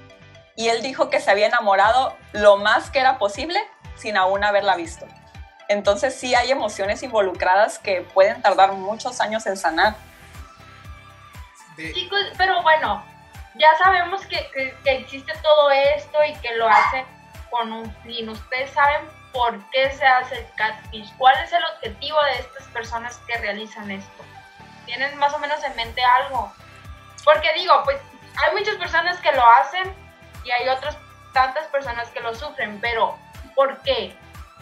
Y 0.54 0.68
él 0.68 0.82
dijo 0.82 1.10
que 1.10 1.20
se 1.20 1.30
había 1.30 1.46
enamorado 1.46 2.16
lo 2.32 2.56
más 2.56 2.90
que 2.90 3.00
era 3.00 3.18
posible 3.18 3.60
sin 3.96 4.16
aún 4.16 4.42
haberla 4.42 4.76
visto. 4.76 5.06
Entonces 5.68 6.14
sí 6.14 6.34
hay 6.34 6.50
emociones 6.50 7.02
involucradas 7.02 7.78
que 7.78 8.02
pueden 8.14 8.40
tardar 8.40 8.72
muchos 8.72 9.20
años 9.20 9.46
en 9.46 9.56
sanar. 9.56 9.96
Chicos, 11.76 12.20
pero 12.38 12.62
bueno, 12.62 13.04
ya 13.56 13.68
sabemos 13.76 14.24
que, 14.26 14.48
que, 14.82 14.92
existe 14.92 15.32
todo 15.42 15.70
esto 15.70 16.18
y 16.24 16.34
que 16.36 16.54
lo 16.56 16.68
hacen 16.68 17.04
con 17.50 17.72
un 17.72 17.94
fin. 18.02 18.28
Ustedes 18.28 18.70
saben 18.70 19.02
por 19.32 19.58
qué 19.70 19.90
se 19.90 20.06
hace 20.06 20.38
el 20.38 20.46
catfish, 20.54 21.12
cuál 21.18 21.36
es 21.44 21.52
el 21.52 21.62
objetivo 21.74 22.22
de 22.22 22.38
estas 22.38 22.66
personas 22.68 23.18
que 23.26 23.36
realizan 23.38 23.90
esto. 23.90 24.24
¿Tienen 24.86 25.18
más 25.18 25.34
o 25.34 25.38
menos 25.38 25.62
en 25.64 25.76
mente 25.76 26.00
algo? 26.02 26.50
Porque 27.26 27.52
digo, 27.54 27.74
pues 27.84 28.00
hay 28.36 28.54
muchas 28.54 28.76
personas 28.76 29.18
que 29.20 29.32
lo 29.32 29.44
hacen 29.44 29.92
y 30.44 30.50
hay 30.52 30.68
otras 30.68 30.96
tantas 31.32 31.66
personas 31.66 32.08
que 32.10 32.20
lo 32.20 32.32
sufren, 32.32 32.80
pero 32.80 33.18
¿por 33.56 33.82
qué? 33.82 34.16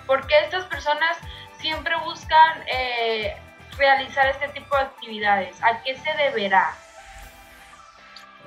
Porque 0.07 0.35
estas 0.43 0.65
personas 0.65 1.19
siempre 1.61 1.95
buscan 1.97 2.65
eh, 2.67 3.37
realizar 3.77 4.29
este 4.29 4.49
tipo 4.49 4.75
de 4.77 4.83
actividades. 4.83 5.63
¿A 5.63 5.83
qué 5.83 5.95
se 5.95 6.11
deberá? 6.15 6.75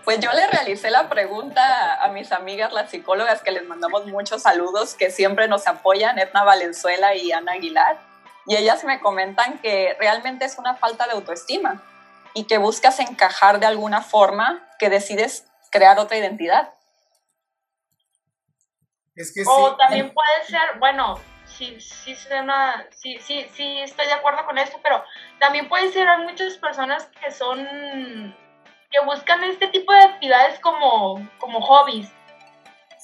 Pues 0.04 0.20
yo 0.20 0.34
le 0.34 0.48
realicé 0.48 0.90
la 0.90 1.10
pregunta 1.10 2.04
a 2.04 2.08
mis 2.08 2.32
amigas, 2.32 2.74
las 2.74 2.90
psicólogas, 2.90 3.44
que 3.44 3.52
les 3.52 3.68
mandamos 3.68 4.08
muchos 4.08 4.42
saludos, 4.42 4.96
que 4.96 5.12
siempre 5.12 5.48
nos 5.48 5.68
apoyan, 5.68 6.18
Edna 6.18 6.44
Valenzuela 6.44 7.14
y 7.14 7.32
Ana 7.34 7.52
Aguilar, 7.52 8.00
y 8.48 8.56
ellas 8.56 8.84
me 8.84 9.00
comentan 9.00 9.60
que 9.60 9.96
realmente 10.00 10.46
es 10.46 10.58
una 10.58 10.76
falta 10.76 11.06
de 11.06 11.12
autoestima 11.12 11.84
y 12.38 12.44
que 12.44 12.60
buscas 12.60 13.00
encajar 13.00 13.60
de 13.60 13.66
alguna 13.66 14.02
forma, 14.02 14.64
que 14.78 14.92
decides 14.92 15.48
crear 15.72 15.98
otra 15.98 16.18
identidad. 16.18 16.72
Es 19.16 19.34
que 19.34 19.42
o 19.48 19.76
también 19.76 20.14
puede 20.14 20.46
ser, 20.46 20.78
bueno, 20.78 21.20
sí, 21.46 21.82
sí, 21.82 22.14
sí, 22.14 23.18
sí, 23.20 23.48
sí, 23.52 23.80
estoy 23.80 24.06
de 24.06 24.14
acuerdo 24.14 24.46
con 24.46 24.60
esto, 24.60 24.80
pero 24.84 25.04
también 25.40 25.68
puede 25.68 25.92
ser, 25.92 26.08
hay 26.08 26.26
muchas 26.26 26.58
personas 26.58 27.10
que 27.20 27.32
son, 27.32 27.58
que 28.92 29.00
buscan 29.04 29.44
este 29.44 29.68
tipo 29.70 29.92
de 29.92 30.02
actividades 30.02 30.60
como, 30.60 31.28
como 31.40 31.60
hobbies, 31.60 32.12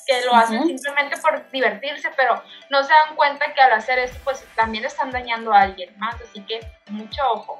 que 0.06 0.24
lo 0.26 0.36
hacen 0.36 0.64
simplemente 0.68 1.18
por 1.18 1.50
divertirse, 1.50 2.12
pero 2.16 2.40
no 2.70 2.84
se 2.84 2.94
dan 2.94 3.16
cuenta 3.16 3.52
que 3.56 3.62
al 3.62 3.72
hacer 3.72 3.98
esto, 3.98 4.20
pues 4.24 4.46
también 4.56 4.86
están 4.86 5.10
dañando 5.10 5.52
a 5.52 5.62
alguien 5.62 5.98
más, 5.98 6.22
así 6.22 6.46
que 6.46 6.60
mucho 6.90 7.24
ojo. 7.32 7.58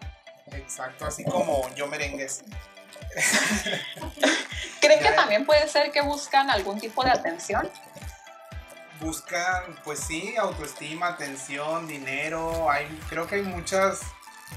Exacto, 0.56 1.06
así 1.06 1.24
como 1.24 1.74
yo 1.76 1.88
merengues. 1.88 2.44
¿Creen 4.82 5.00
que 5.00 5.12
también 5.12 5.46
puede 5.46 5.68
ser 5.68 5.92
que 5.92 6.02
buscan 6.02 6.50
algún 6.50 6.80
tipo 6.80 7.04
de 7.04 7.12
atención? 7.12 7.70
Buscan, 9.00 9.80
pues 9.84 10.00
sí, 10.00 10.36
autoestima, 10.38 11.08
atención, 11.08 11.88
dinero. 11.88 12.70
Hay, 12.70 12.88
creo 13.10 13.28
que 13.28 13.36
hay 13.36 13.44
muchos 13.44 14.00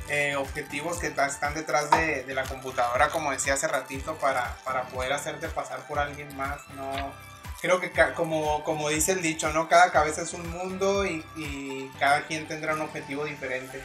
eh, 0.09 0.37
objetivos 0.37 0.99
que 0.99 1.09
están 1.09 1.55
detrás 1.55 1.91
de, 1.91 2.25
la 2.33 2.45
computadora, 2.45 3.09
como 3.09 3.33
decía 3.33 3.55
hace 3.55 3.67
ratito, 3.69 4.15
para, 4.17 4.57
para 4.65 4.85
poder 4.85 5.13
hacerte 5.13 5.49
pasar 5.49 5.81
por 5.87 5.99
alguien 5.99 6.35
más. 6.37 6.61
No, 6.71 7.13
creo 7.61 7.81
que 7.81 7.91
como, 8.15 8.63
como 8.63 8.89
dice 8.89 9.13
el 9.13 9.23
dicho, 9.23 9.53
¿no? 9.53 9.69
Cada 9.69 9.91
cabeza 9.91 10.23
es 10.23 10.33
un 10.33 10.49
mundo 10.51 11.05
y, 11.05 11.25
y 11.37 11.91
cada 11.99 12.23
quien 12.27 12.47
tendrá 12.47 12.75
un 12.75 12.83
objetivo 12.83 13.25
diferente. 13.25 13.83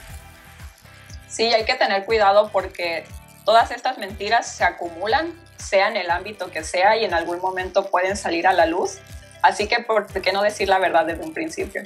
Sí, 1.31 1.53
hay 1.53 1.63
que 1.63 1.75
tener 1.75 2.05
cuidado 2.05 2.49
porque 2.51 3.05
todas 3.45 3.71
estas 3.71 3.97
mentiras 3.97 4.51
se 4.53 4.65
acumulan, 4.65 5.33
sea 5.57 5.87
en 5.87 5.95
el 5.95 6.11
ámbito 6.11 6.51
que 6.51 6.63
sea, 6.63 6.97
y 6.97 7.05
en 7.05 7.13
algún 7.13 7.39
momento 7.39 7.89
pueden 7.89 8.17
salir 8.17 8.47
a 8.47 8.53
la 8.53 8.65
luz. 8.65 8.99
Así 9.41 9.67
que, 9.67 9.79
¿por 9.79 10.07
qué 10.07 10.33
no 10.33 10.41
decir 10.41 10.67
la 10.67 10.77
verdad 10.77 11.05
desde 11.05 11.23
un 11.23 11.33
principio? 11.33 11.83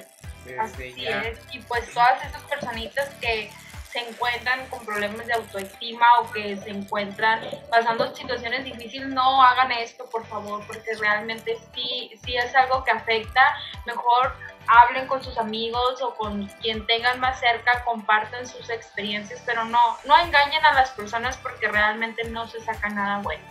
Así 0.59 0.95
es. 0.97 1.39
Y 1.51 1.59
pues 1.59 1.93
todas 1.93 2.23
esas 2.25 2.41
personitas 2.43 3.07
que 3.21 3.51
se 3.91 3.99
encuentran 3.99 4.65
con 4.67 4.83
problemas 4.83 5.25
de 5.25 5.33
autoestima 5.33 6.05
o 6.19 6.31
que 6.31 6.57
se 6.57 6.69
encuentran 6.69 7.39
pasando 7.69 8.13
situaciones 8.13 8.65
difíciles, 8.65 9.07
no 9.07 9.41
hagan 9.41 9.71
esto, 9.71 10.05
por 10.09 10.25
favor, 10.25 10.65
porque 10.67 10.95
realmente 10.99 11.57
sí, 11.73 12.11
sí 12.25 12.35
es 12.35 12.53
algo 12.55 12.83
que 12.83 12.91
afecta. 12.91 13.41
Mejor 13.85 14.35
hablen 14.67 15.07
con 15.07 15.23
sus 15.23 15.37
amigos 15.37 16.01
o 16.01 16.15
con 16.15 16.47
quien 16.61 16.85
tengan 16.87 17.19
más 17.19 17.39
cerca, 17.39 17.83
compartan 17.83 18.47
sus 18.47 18.69
experiencias, 18.69 19.41
pero 19.45 19.65
no, 19.65 19.79
no 20.05 20.17
engañen 20.17 20.63
a 20.65 20.73
las 20.73 20.89
personas 20.91 21.37
porque 21.37 21.67
realmente 21.67 22.23
no 22.25 22.47
se 22.47 22.59
saca 22.61 22.89
nada 22.89 23.19
bueno. 23.19 23.43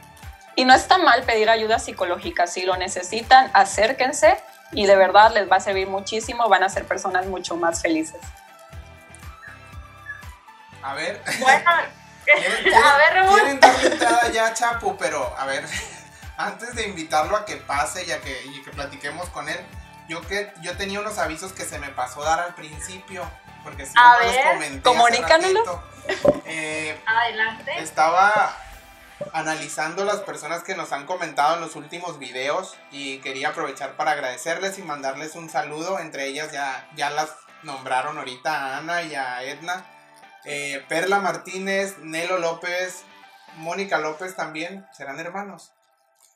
Y 0.56 0.64
no 0.64 0.75
está 0.75 0.99
mal 0.99 1.23
pedir 1.25 1.50
ayuda 1.50 1.78
psicológica, 1.78 2.47
si 2.47 2.62
lo 2.64 2.76
necesitan, 2.76 3.50
acérquense 3.54 4.40
y 4.73 4.87
de 4.87 4.97
verdad 4.97 5.33
les 5.33 5.50
va 5.50 5.56
a 5.56 5.61
servir 5.61 5.88
muchísimo, 5.88 6.49
van 6.49 6.62
a 6.62 6.68
ser 6.68 6.87
personas 6.87 7.26
mucho 7.26 7.56
más 7.56 7.83
felices. 7.83 8.21
A 10.83 10.94
ver. 10.94 11.23
Bueno, 11.40 11.71
a 12.85 12.97
ver, 12.97 13.28
Quieren 13.28 13.61
darle 13.61 13.87
entrada 13.88 14.28
ya 14.30 14.47
a 14.47 14.54
Chapu, 14.54 14.97
pero 14.97 15.35
a 15.37 15.47
ver, 15.47 15.64
antes 16.37 16.75
de 16.75 16.88
invitarlo 16.88 17.37
a 17.37 17.44
que 17.44 17.56
pase 17.56 18.04
y 18.04 18.12
a 18.12 18.21
que, 18.21 18.44
y 18.47 18.62
que 18.62 18.71
platiquemos 18.71 19.28
con 19.30 19.49
él, 19.49 19.59
yo 20.08 20.20
que 20.23 20.52
yo 20.62 20.76
tenía 20.76 21.00
unos 21.00 21.18
avisos 21.18 21.52
que 21.52 21.64
se 21.64 21.78
me 21.78 21.88
pasó 21.88 22.23
dar 22.23 22.40
al 22.40 22.54
principio, 22.54 23.28
porque 23.62 23.87
si 23.87 23.94
no 23.94 24.20
los 24.20 24.37
comenté. 24.52 24.82
Comunícanoslo. 24.82 25.82
Eh, 26.44 27.00
Adelante. 27.06 27.78
Estaba 27.78 28.54
analizando 29.32 30.04
las 30.04 30.20
personas 30.20 30.62
que 30.62 30.75
nos 30.75 30.92
han 30.92 31.06
comentado 31.06 31.54
en 31.54 31.61
los 31.61 31.76
últimos 31.76 32.18
videos 32.18 32.76
y 32.90 33.18
quería 33.18 33.50
aprovechar 33.50 33.96
para 33.96 34.12
agradecerles 34.12 34.78
y 34.78 34.82
mandarles 34.82 35.34
un 35.34 35.49
saludo. 35.49 35.99
Entre 35.99 36.26
ellas 36.26 36.52
ya, 36.52 36.88
ya 36.94 37.11
las 37.11 37.30
nombraron 37.62 38.18
ahorita 38.18 38.52
a 38.52 38.78
Ana 38.78 39.02
y 39.02 39.14
a 39.14 39.42
Edna. 39.42 39.84
Eh, 40.44 40.84
Perla 40.88 41.20
Martínez, 41.20 41.96
Nelo 41.99 42.38
López, 42.38 43.04
Mónica 43.56 43.99
López 43.99 44.37
también, 44.37 44.87
serán 44.92 45.18
hermanos. 45.18 45.74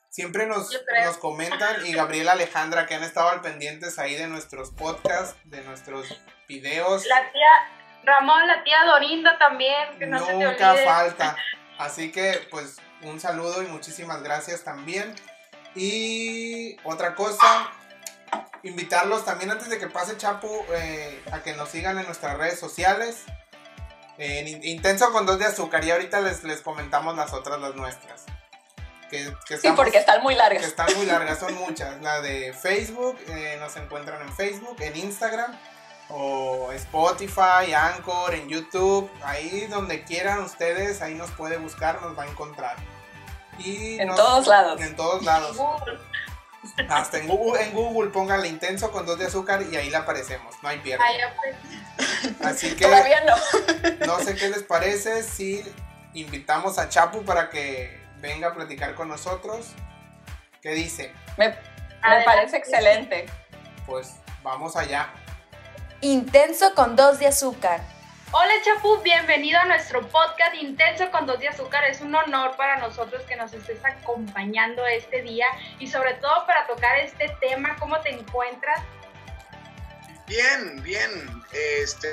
Siempre 0.09 0.47
nos, 0.47 0.71
nos 1.05 1.17
comentan 1.17 1.85
y 1.85 1.93
Gabriela 1.93 2.31
Alejandra 2.31 2.87
que 2.87 2.95
han 2.95 3.03
estado 3.03 3.29
al 3.29 3.41
pendientes 3.41 3.99
ahí 3.99 4.15
de 4.15 4.27
nuestros 4.27 4.71
podcasts, 4.71 5.37
de 5.43 5.61
nuestros 5.61 6.19
videos. 6.47 7.05
La 7.05 7.31
tía 7.31 7.47
Ramón, 8.03 8.47
la 8.47 8.63
tía 8.63 8.85
Dorinda 8.85 9.37
también, 9.37 9.99
que 9.99 10.07
no 10.07 10.19
Nunca 10.19 10.75
falta. 10.83 11.37
Así 11.77 12.11
que 12.11 12.47
pues 12.49 12.77
un 13.03 13.19
saludo 13.19 13.61
y 13.61 13.67
muchísimas 13.67 14.23
gracias 14.23 14.63
también. 14.63 15.13
Y 15.75 16.75
otra 16.83 17.13
cosa, 17.13 17.69
invitarlos 18.63 19.23
también 19.25 19.51
antes 19.51 19.69
de 19.69 19.77
que 19.77 19.87
pase 19.87 20.17
Chapu 20.17 20.65
eh, 20.73 21.23
a 21.31 21.43
que 21.43 21.53
nos 21.53 21.69
sigan 21.69 21.99
en 21.99 22.05
nuestras 22.07 22.35
redes 22.35 22.59
sociales. 22.59 23.25
Intenso 24.17 25.11
con 25.11 25.27
dos 25.27 25.37
de 25.37 25.45
azúcar 25.45 25.85
y 25.85 25.91
ahorita 25.91 26.19
les, 26.19 26.43
les 26.43 26.61
comentamos 26.61 27.15
las 27.15 27.31
otras, 27.31 27.61
las 27.61 27.75
nuestras 27.75 28.25
sí, 29.09 29.71
porque 29.75 29.97
están 29.97 30.21
muy 30.21 30.35
largas. 30.35 30.61
Que 30.61 30.67
están 30.67 30.87
muy 30.95 31.05
largas, 31.05 31.39
son 31.39 31.53
muchas. 31.55 32.01
La 32.01 32.21
de 32.21 32.53
Facebook, 32.53 33.17
eh, 33.27 33.57
nos 33.59 33.75
encuentran 33.75 34.21
en 34.21 34.33
Facebook, 34.33 34.77
en 34.79 34.95
Instagram, 34.95 35.57
o 36.09 36.71
Spotify, 36.73 37.73
Anchor, 37.75 38.33
en 38.33 38.49
YouTube, 38.49 39.09
ahí 39.23 39.67
donde 39.67 40.03
quieran 40.03 40.39
ustedes, 40.39 41.01
ahí 41.01 41.15
nos 41.15 41.31
puede 41.31 41.57
buscar, 41.57 42.01
nos 42.01 42.17
va 42.17 42.23
a 42.23 42.27
encontrar. 42.27 42.75
Y 43.59 43.99
en 43.99 44.13
todos 44.15 44.47
lados. 44.47 44.81
En 44.81 44.95
todos 44.95 45.23
lados. 45.23 45.57
Hasta 46.89 47.19
en 47.19 47.27
Google, 47.27 47.63
en 47.63 47.73
Google 47.73 48.09
póngale 48.09 48.47
intenso 48.47 48.91
con 48.91 49.05
dos 49.05 49.17
de 49.17 49.27
azúcar 49.27 49.63
y 49.71 49.75
ahí 49.77 49.89
le 49.89 49.97
aparecemos, 49.97 50.55
no 50.61 50.69
hay 50.69 50.79
pierde. 50.79 51.03
Así 52.43 52.75
que 52.75 52.85
todavía 52.85 53.23
no. 53.25 54.05
no 54.05 54.19
sé 54.19 54.35
qué 54.35 54.49
les 54.49 54.63
parece 54.63 55.23
si 55.23 55.63
invitamos 56.13 56.77
a 56.77 56.89
Chapu 56.89 57.23
para 57.23 57.49
que 57.49 57.99
venga 58.21 58.49
a 58.49 58.53
platicar 58.53 58.95
con 58.95 59.07
nosotros. 59.07 59.71
¿Qué 60.61 60.71
dice? 60.71 61.13
Me, 61.37 61.49
me 61.49 62.23
parece 62.25 62.57
excelente. 62.57 63.25
Pues 63.85 64.15
vamos 64.43 64.75
allá. 64.75 65.09
Intenso 66.01 66.73
con 66.75 66.95
dos 66.95 67.19
de 67.19 67.27
azúcar. 67.27 67.81
Hola 68.31 68.53
Chapu, 68.63 69.01
bienvenido 69.01 69.59
a 69.59 69.65
nuestro 69.65 70.07
podcast 70.07 70.53
Intenso 70.55 71.09
con 71.09 71.25
dos 71.25 71.39
de 71.39 71.47
azúcar. 71.47 71.83
Es 71.85 72.01
un 72.01 72.13
honor 72.13 72.55
para 72.57 72.77
nosotros 72.77 73.23
que 73.23 73.35
nos 73.35 73.53
estés 73.53 73.83
acompañando 73.83 74.85
este 74.85 75.23
día 75.23 75.47
y 75.79 75.87
sobre 75.87 76.13
todo 76.15 76.45
para 76.45 76.67
tocar 76.67 76.99
este 76.99 77.35
tema. 77.41 77.75
¿Cómo 77.79 77.99
te 78.01 78.11
encuentras? 78.11 78.81
Bien, 80.27 80.83
bien, 80.83 81.09
este, 81.51 82.07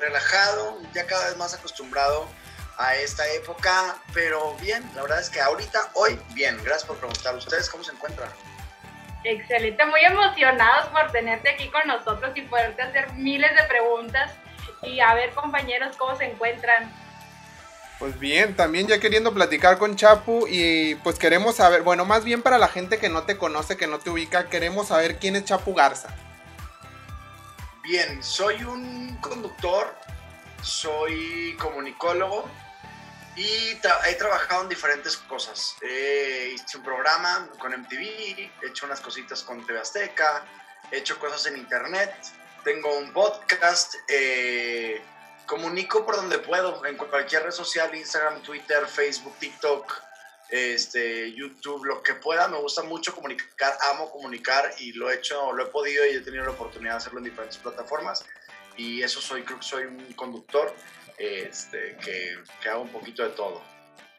relajado, 0.00 0.80
ya 0.94 1.06
cada 1.06 1.26
vez 1.26 1.36
más 1.36 1.52
acostumbrado 1.52 2.26
a 2.80 2.96
esta 2.96 3.28
época, 3.32 3.98
pero 4.14 4.54
bien, 4.56 4.82
la 4.94 5.02
verdad 5.02 5.20
es 5.20 5.28
que 5.28 5.38
ahorita, 5.38 5.90
hoy, 5.92 6.18
bien, 6.32 6.56
gracias 6.64 6.84
por 6.84 6.96
preguntar. 6.96 7.36
¿Ustedes 7.36 7.68
cómo 7.68 7.84
se 7.84 7.92
encuentran? 7.92 8.30
Excelente, 9.22 9.84
muy 9.84 10.02
emocionados 10.02 10.86
por 10.86 11.12
tenerte 11.12 11.50
aquí 11.50 11.68
con 11.68 11.86
nosotros 11.86 12.32
y 12.34 12.40
poderte 12.40 12.80
hacer 12.80 13.12
miles 13.12 13.50
de 13.54 13.64
preguntas 13.64 14.32
y 14.82 15.00
a 15.00 15.12
ver 15.12 15.30
compañeros 15.32 15.94
cómo 15.98 16.16
se 16.16 16.24
encuentran. 16.24 16.90
Pues 17.98 18.18
bien, 18.18 18.56
también 18.56 18.86
ya 18.86 18.98
queriendo 18.98 19.34
platicar 19.34 19.76
con 19.76 19.94
Chapu 19.94 20.46
y 20.48 20.94
pues 20.96 21.18
queremos 21.18 21.56
saber, 21.56 21.82
bueno, 21.82 22.06
más 22.06 22.24
bien 22.24 22.40
para 22.40 22.56
la 22.56 22.68
gente 22.68 22.98
que 22.98 23.10
no 23.10 23.24
te 23.24 23.36
conoce, 23.36 23.76
que 23.76 23.86
no 23.86 23.98
te 23.98 24.08
ubica, 24.08 24.48
queremos 24.48 24.88
saber 24.88 25.18
quién 25.18 25.36
es 25.36 25.44
Chapu 25.44 25.74
Garza. 25.74 26.08
Bien, 27.82 28.22
soy 28.22 28.64
un 28.64 29.18
conductor, 29.20 29.94
soy 30.62 31.54
comunicólogo 31.60 32.48
y 33.36 33.78
he 34.06 34.14
trabajado 34.14 34.62
en 34.62 34.68
diferentes 34.68 35.16
cosas. 35.16 35.76
Eh, 35.82 36.54
hice 36.54 36.78
un 36.78 36.84
programa 36.84 37.48
con 37.58 37.72
MTV, 37.72 38.02
he 38.02 38.66
hecho 38.68 38.86
unas 38.86 39.00
cositas 39.00 39.42
con 39.42 39.64
TV 39.64 39.78
Azteca, 39.78 40.44
he 40.90 40.98
hecho 40.98 41.18
cosas 41.18 41.46
en 41.46 41.56
internet, 41.56 42.12
tengo 42.64 42.98
un 42.98 43.12
podcast, 43.12 43.94
eh, 44.08 45.00
comunico 45.46 46.04
por 46.04 46.16
donde 46.16 46.38
puedo, 46.38 46.84
en 46.84 46.96
cualquier 46.96 47.44
red 47.44 47.50
social, 47.50 47.94
Instagram, 47.94 48.42
Twitter, 48.42 48.86
Facebook, 48.86 49.36
TikTok, 49.38 50.00
este, 50.48 51.32
YouTube, 51.32 51.84
lo 51.84 52.02
que 52.02 52.14
pueda. 52.14 52.48
Me 52.48 52.58
gusta 52.58 52.82
mucho 52.82 53.14
comunicar, 53.14 53.76
amo 53.92 54.10
comunicar 54.10 54.72
y 54.78 54.92
lo 54.92 55.10
he 55.10 55.16
hecho, 55.16 55.52
lo 55.52 55.64
he 55.64 55.66
podido 55.66 56.04
y 56.06 56.16
he 56.16 56.20
tenido 56.20 56.44
la 56.44 56.50
oportunidad 56.50 56.92
de 56.92 56.96
hacerlo 56.98 57.18
en 57.18 57.24
diferentes 57.24 57.58
plataformas. 57.58 58.24
Y 58.76 59.02
eso 59.02 59.20
soy, 59.20 59.42
creo 59.42 59.58
que 59.58 59.66
soy 59.66 59.84
un 59.84 60.12
conductor 60.14 60.74
este, 61.20 61.96
que, 62.02 62.36
que 62.62 62.68
hago 62.68 62.82
un 62.82 62.88
poquito 62.88 63.22
de 63.22 63.30
todo. 63.30 63.62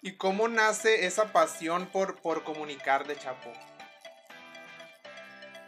¿Y 0.03 0.17
cómo 0.17 0.47
nace 0.47 1.05
esa 1.05 1.31
pasión 1.31 1.87
por, 1.87 2.21
por 2.21 2.43
comunicar 2.43 3.05
de 3.05 3.17
Chapo? 3.17 3.51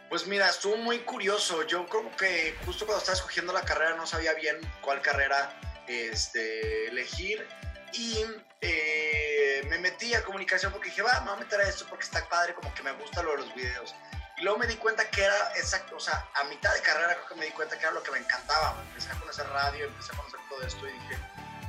Pues 0.08 0.26
mira, 0.26 0.48
estuvo 0.48 0.76
muy 0.76 1.00
curioso. 1.00 1.66
Yo 1.66 1.86
creo 1.86 2.10
que 2.16 2.56
justo 2.64 2.86
cuando 2.86 3.00
estaba 3.00 3.16
escogiendo 3.16 3.52
la 3.52 3.62
carrera 3.62 3.96
no 3.96 4.06
sabía 4.06 4.34
bien 4.34 4.56
cuál 4.80 5.00
carrera 5.02 5.58
este, 5.88 6.88
elegir. 6.88 7.46
Y 7.92 8.24
eh, 8.60 9.62
me 9.68 9.78
metí 9.78 10.14
a 10.14 10.24
comunicación 10.24 10.72
porque 10.72 10.88
dije, 10.88 11.02
va, 11.02 11.20
me 11.20 11.30
voy 11.30 11.36
a 11.36 11.44
meter 11.44 11.60
a 11.60 11.68
esto 11.68 11.86
porque 11.88 12.04
está 12.04 12.28
padre, 12.28 12.54
como 12.54 12.72
que 12.74 12.82
me 12.82 12.92
gusta 12.92 13.22
lo 13.22 13.32
de 13.32 13.36
los 13.38 13.54
videos. 13.54 13.94
Y 14.36 14.42
luego 14.42 14.58
me 14.58 14.66
di 14.66 14.76
cuenta 14.76 15.08
que 15.10 15.22
era 15.22 15.52
exacto, 15.56 15.96
o 15.96 16.00
sea, 16.00 16.28
a 16.34 16.44
mitad 16.44 16.72
de 16.74 16.80
carrera 16.82 17.14
creo 17.14 17.28
que 17.28 17.34
me 17.36 17.46
di 17.46 17.52
cuenta 17.52 17.78
que 17.78 17.84
era 17.84 17.92
lo 17.92 18.02
que 18.02 18.10
me 18.10 18.18
encantaba. 18.18 18.76
Empecé 18.88 19.12
a 19.12 19.14
conocer 19.14 19.48
radio, 19.48 19.86
empecé 19.86 20.12
a 20.12 20.16
conocer 20.16 20.40
todo 20.48 20.62
esto 20.62 20.88
y 20.88 20.92
dije, 20.92 21.18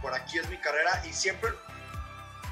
por 0.01 0.13
aquí 0.13 0.39
es 0.39 0.49
mi 0.49 0.57
carrera 0.57 1.01
y 1.05 1.13
siempre, 1.13 1.51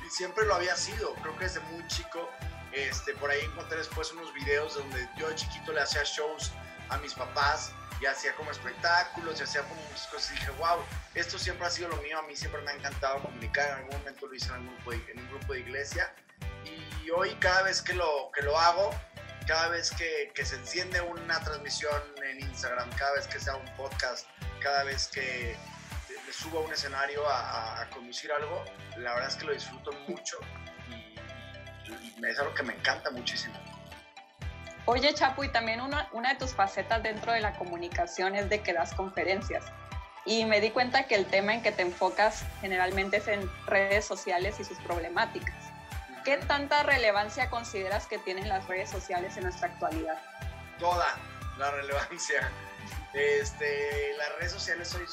y 0.05 0.09
siempre 0.11 0.45
lo 0.45 0.55
había 0.55 0.75
sido. 0.75 1.15
Creo 1.15 1.35
que 1.37 1.45
desde 1.45 1.61
muy 1.61 1.85
chico, 1.87 2.29
este, 2.71 3.13
por 3.15 3.31
ahí 3.31 3.41
encontré 3.41 3.77
después 3.77 4.11
unos 4.11 4.31
videos 4.33 4.75
donde 4.75 5.09
yo 5.17 5.29
de 5.29 5.35
chiquito 5.35 5.71
le 5.71 5.81
hacía 5.81 6.03
shows 6.03 6.51
a 6.89 6.97
mis 6.97 7.13
papás 7.15 7.71
y 7.99 8.05
hacía 8.05 8.35
como 8.35 8.51
espectáculos 8.51 9.39
y 9.39 9.43
hacía 9.43 9.63
como 9.63 9.81
muchas 9.81 10.07
cosas. 10.07 10.31
Y 10.31 10.35
dije, 10.35 10.51
wow, 10.51 10.79
esto 11.15 11.39
siempre 11.39 11.65
ha 11.65 11.71
sido 11.71 11.89
lo 11.89 11.97
mío, 11.97 12.19
a 12.19 12.23
mí 12.23 12.35
siempre 12.35 12.61
me 12.61 12.71
ha 12.71 12.75
encantado 12.75 13.21
comunicar, 13.23 13.67
en 13.69 13.75
algún 13.75 13.97
momento 13.97 14.27
lo 14.27 14.35
hice 14.35 14.53
en, 14.53 14.67
grupo 14.67 14.91
de, 14.91 15.11
en 15.11 15.19
un 15.19 15.29
grupo 15.29 15.53
de 15.53 15.59
iglesia 15.61 16.13
y 17.03 17.09
hoy 17.09 17.35
cada 17.35 17.63
vez 17.63 17.81
que 17.81 17.93
lo, 17.93 18.31
que 18.33 18.41
lo 18.41 18.57
hago, 18.57 18.91
cada 19.45 19.69
vez 19.69 19.91
que, 19.91 20.45
se 20.45 20.55
enciende 20.55 21.01
una 21.01 21.39
transmisión 21.41 22.01
en 22.23 22.39
Instagram, 22.41 22.89
cada 22.97 23.13
vez 23.13 23.27
que 23.27 23.39
sea 23.39 23.55
un 23.55 23.65
podcast, 23.75 24.27
cada 24.61 24.83
vez 24.83 25.07
que 25.07 25.55
subo 26.31 26.59
a 26.59 26.61
un 26.61 26.73
escenario 26.73 27.23
a, 27.27 27.87
conducir 27.91 28.31
algo, 28.31 28.65
la 28.97 29.13
verdad 29.13 29.29
es 29.29 29.35
que 29.35 29.45
lo 29.45 29.53
disfruto 29.53 29.91
mucho 30.07 30.37
y 32.17 32.25
es 32.25 32.39
algo 32.39 32.53
que 32.53 32.63
me 32.63 32.73
encanta 32.73 33.11
muchísimo. 33.11 33.55
Oye, 34.85 35.13
Chapu, 35.13 35.43
y 35.43 35.49
también 35.49 35.79
una, 35.79 36.09
una 36.11 36.33
de 36.33 36.35
tus 36.35 36.53
facetas 36.53 37.01
dentro 37.03 37.31
de 37.31 37.39
la 37.39 37.53
comunicación 37.53 38.35
es 38.35 38.49
de 38.49 38.61
que 38.61 38.73
das 38.73 38.93
conferencias. 38.93 39.65
Y 40.25 40.45
me 40.45 40.59
di 40.61 40.71
cuenta 40.71 41.03
que 41.03 41.15
el 41.15 41.25
tema 41.25 41.53
en 41.53 41.61
que 41.61 41.71
te 41.71 41.81
enfocas 41.81 42.43
generalmente 42.61 43.17
es 43.17 43.27
en 43.27 43.49
redes 43.65 44.05
sociales 44.05 44.59
y 44.59 44.63
sus 44.63 44.77
problemáticas. 44.79 45.62
¿Qué 46.23 46.37
tanta 46.37 46.83
relevancia 46.83 47.49
consideras 47.49 48.07
que 48.07 48.17
tienen 48.17 48.47
las 48.47 48.65
redes 48.67 48.89
sociales 48.89 49.35
en 49.35 49.43
nuestra 49.43 49.67
actualidad? 49.67 50.21
Toda 50.79 51.17
la 51.57 51.71
relevancia. 51.71 52.49
Este, 53.13 54.15
las 54.17 54.29
redes 54.37 54.53
sociales 54.53 54.87
soy, 54.87 55.05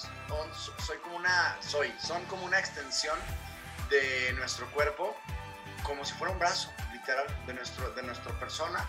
soy 0.87 0.99
como 0.99 1.17
una, 1.17 1.57
soy, 1.61 1.93
son 2.01 2.25
como 2.27 2.45
una 2.45 2.59
extensión 2.61 3.19
de 3.91 4.33
nuestro 4.35 4.71
cuerpo, 4.71 5.17
como 5.83 6.05
si 6.05 6.15
fuera 6.15 6.33
un 6.33 6.39
brazo, 6.39 6.73
literal, 6.93 7.27
de, 7.47 7.55
nuestro, 7.55 7.91
de 7.91 8.03
nuestra 8.03 8.33
persona. 8.39 8.89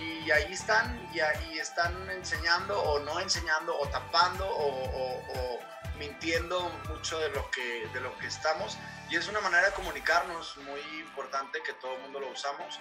Y 0.00 0.30
ahí 0.30 0.52
están, 0.52 1.10
y 1.12 1.20
ahí 1.20 1.58
están 1.58 2.10
enseñando 2.10 2.80
o 2.80 3.00
no 3.00 3.18
enseñando, 3.18 3.76
o 3.76 3.88
tapando, 3.88 4.46
o 4.48 5.58
mintiendo 5.98 6.60
mucho 6.88 7.18
de 7.18 7.30
lo, 7.30 7.50
que, 7.50 7.88
de 7.92 8.00
lo 8.00 8.16
que 8.18 8.26
estamos. 8.26 8.76
Y 9.10 9.16
es 9.16 9.28
una 9.28 9.40
manera 9.40 9.66
de 9.66 9.74
comunicarnos 9.74 10.56
muy 10.58 10.80
importante 11.00 11.62
que 11.62 11.72
todo 11.74 11.94
el 11.94 12.02
mundo 12.02 12.20
lo 12.20 12.30
usamos. 12.30 12.80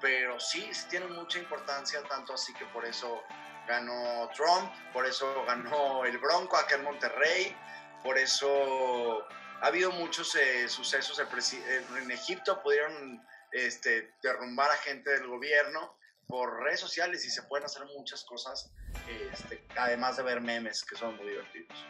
Pero 0.00 0.38
sí, 0.38 0.68
sí 0.72 0.86
tiene 0.90 1.06
mucha 1.06 1.38
importancia, 1.38 2.02
tanto 2.04 2.34
así 2.34 2.52
que 2.54 2.66
por 2.66 2.84
eso 2.84 3.22
ganó 3.66 4.28
Trump, 4.34 4.70
por 4.92 5.06
eso 5.06 5.44
ganó 5.46 6.04
el 6.04 6.18
Bronco 6.18 6.56
acá 6.56 6.76
en 6.76 6.84
Monterrey, 6.84 7.56
por 8.02 8.18
eso 8.18 9.26
ha 9.60 9.66
habido 9.66 9.90
muchos 9.92 10.34
eh, 10.36 10.68
sucesos 10.68 11.18
en 11.18 12.10
Egipto, 12.10 12.62
pudieron 12.62 13.26
este, 13.52 14.14
derrumbar 14.22 14.70
a 14.70 14.76
gente 14.76 15.10
del 15.10 15.26
gobierno 15.26 15.96
por 16.26 16.62
redes 16.62 16.80
sociales 16.80 17.24
y 17.24 17.30
se 17.30 17.42
pueden 17.44 17.64
hacer 17.64 17.84
muchas 17.96 18.24
cosas, 18.24 18.70
este, 19.08 19.64
además 19.76 20.16
de 20.16 20.24
ver 20.24 20.40
memes 20.40 20.84
que 20.84 20.96
son 20.96 21.16
muy 21.16 21.26
divertidos. 21.28 21.86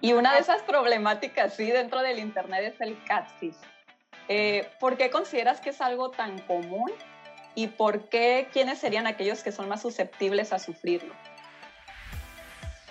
Y 0.00 0.12
una 0.12 0.34
de 0.34 0.40
esas 0.40 0.62
problemáticas, 0.62 1.54
sí, 1.54 1.70
dentro 1.70 2.00
del 2.00 2.18
Internet 2.18 2.74
es 2.74 2.80
el 2.80 3.02
catfish. 3.04 3.56
Eh, 4.28 4.70
¿Por 4.80 4.96
qué 4.96 5.10
consideras 5.10 5.60
que 5.60 5.70
es 5.70 5.80
algo 5.80 6.10
tan 6.10 6.38
común 6.40 6.90
y 7.54 7.68
por 7.68 8.08
qué 8.08 8.48
quiénes 8.52 8.78
serían 8.78 9.06
aquellos 9.06 9.42
que 9.42 9.52
son 9.52 9.68
más 9.68 9.82
susceptibles 9.82 10.52
a 10.52 10.58
sufrirlo? 10.58 11.14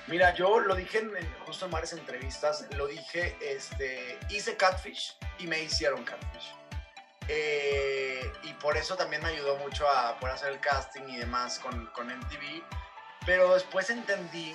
Mira, 0.08 0.34
yo 0.36 0.60
lo 0.60 0.76
dije 0.76 1.00
en, 1.00 1.12
justo 1.46 1.66
en 1.66 1.72
varias 1.72 1.94
entrevistas, 1.94 2.68
lo 2.76 2.88
dije, 2.88 3.36
este, 3.42 4.20
hice 4.30 4.58
catfish 4.58 5.16
y 5.40 5.48
me 5.48 5.62
hicieron 5.62 6.04
catfish. 6.04 6.54
Eh, 7.30 8.32
y 8.44 8.54
por 8.54 8.76
eso 8.76 8.98
también 8.98 9.24
me 9.24 9.30
ayudó 9.30 9.56
mucho 9.58 9.88
a 9.88 10.20
poder 10.20 10.36
hacer 10.36 10.52
el 10.52 10.60
casting 10.60 11.04
y 11.08 11.18
demás 11.18 11.58
con, 11.60 11.88
con 11.88 12.08
MTV. 12.08 12.62
Pero 13.26 13.54
después 13.54 13.90
entendí 13.90 14.54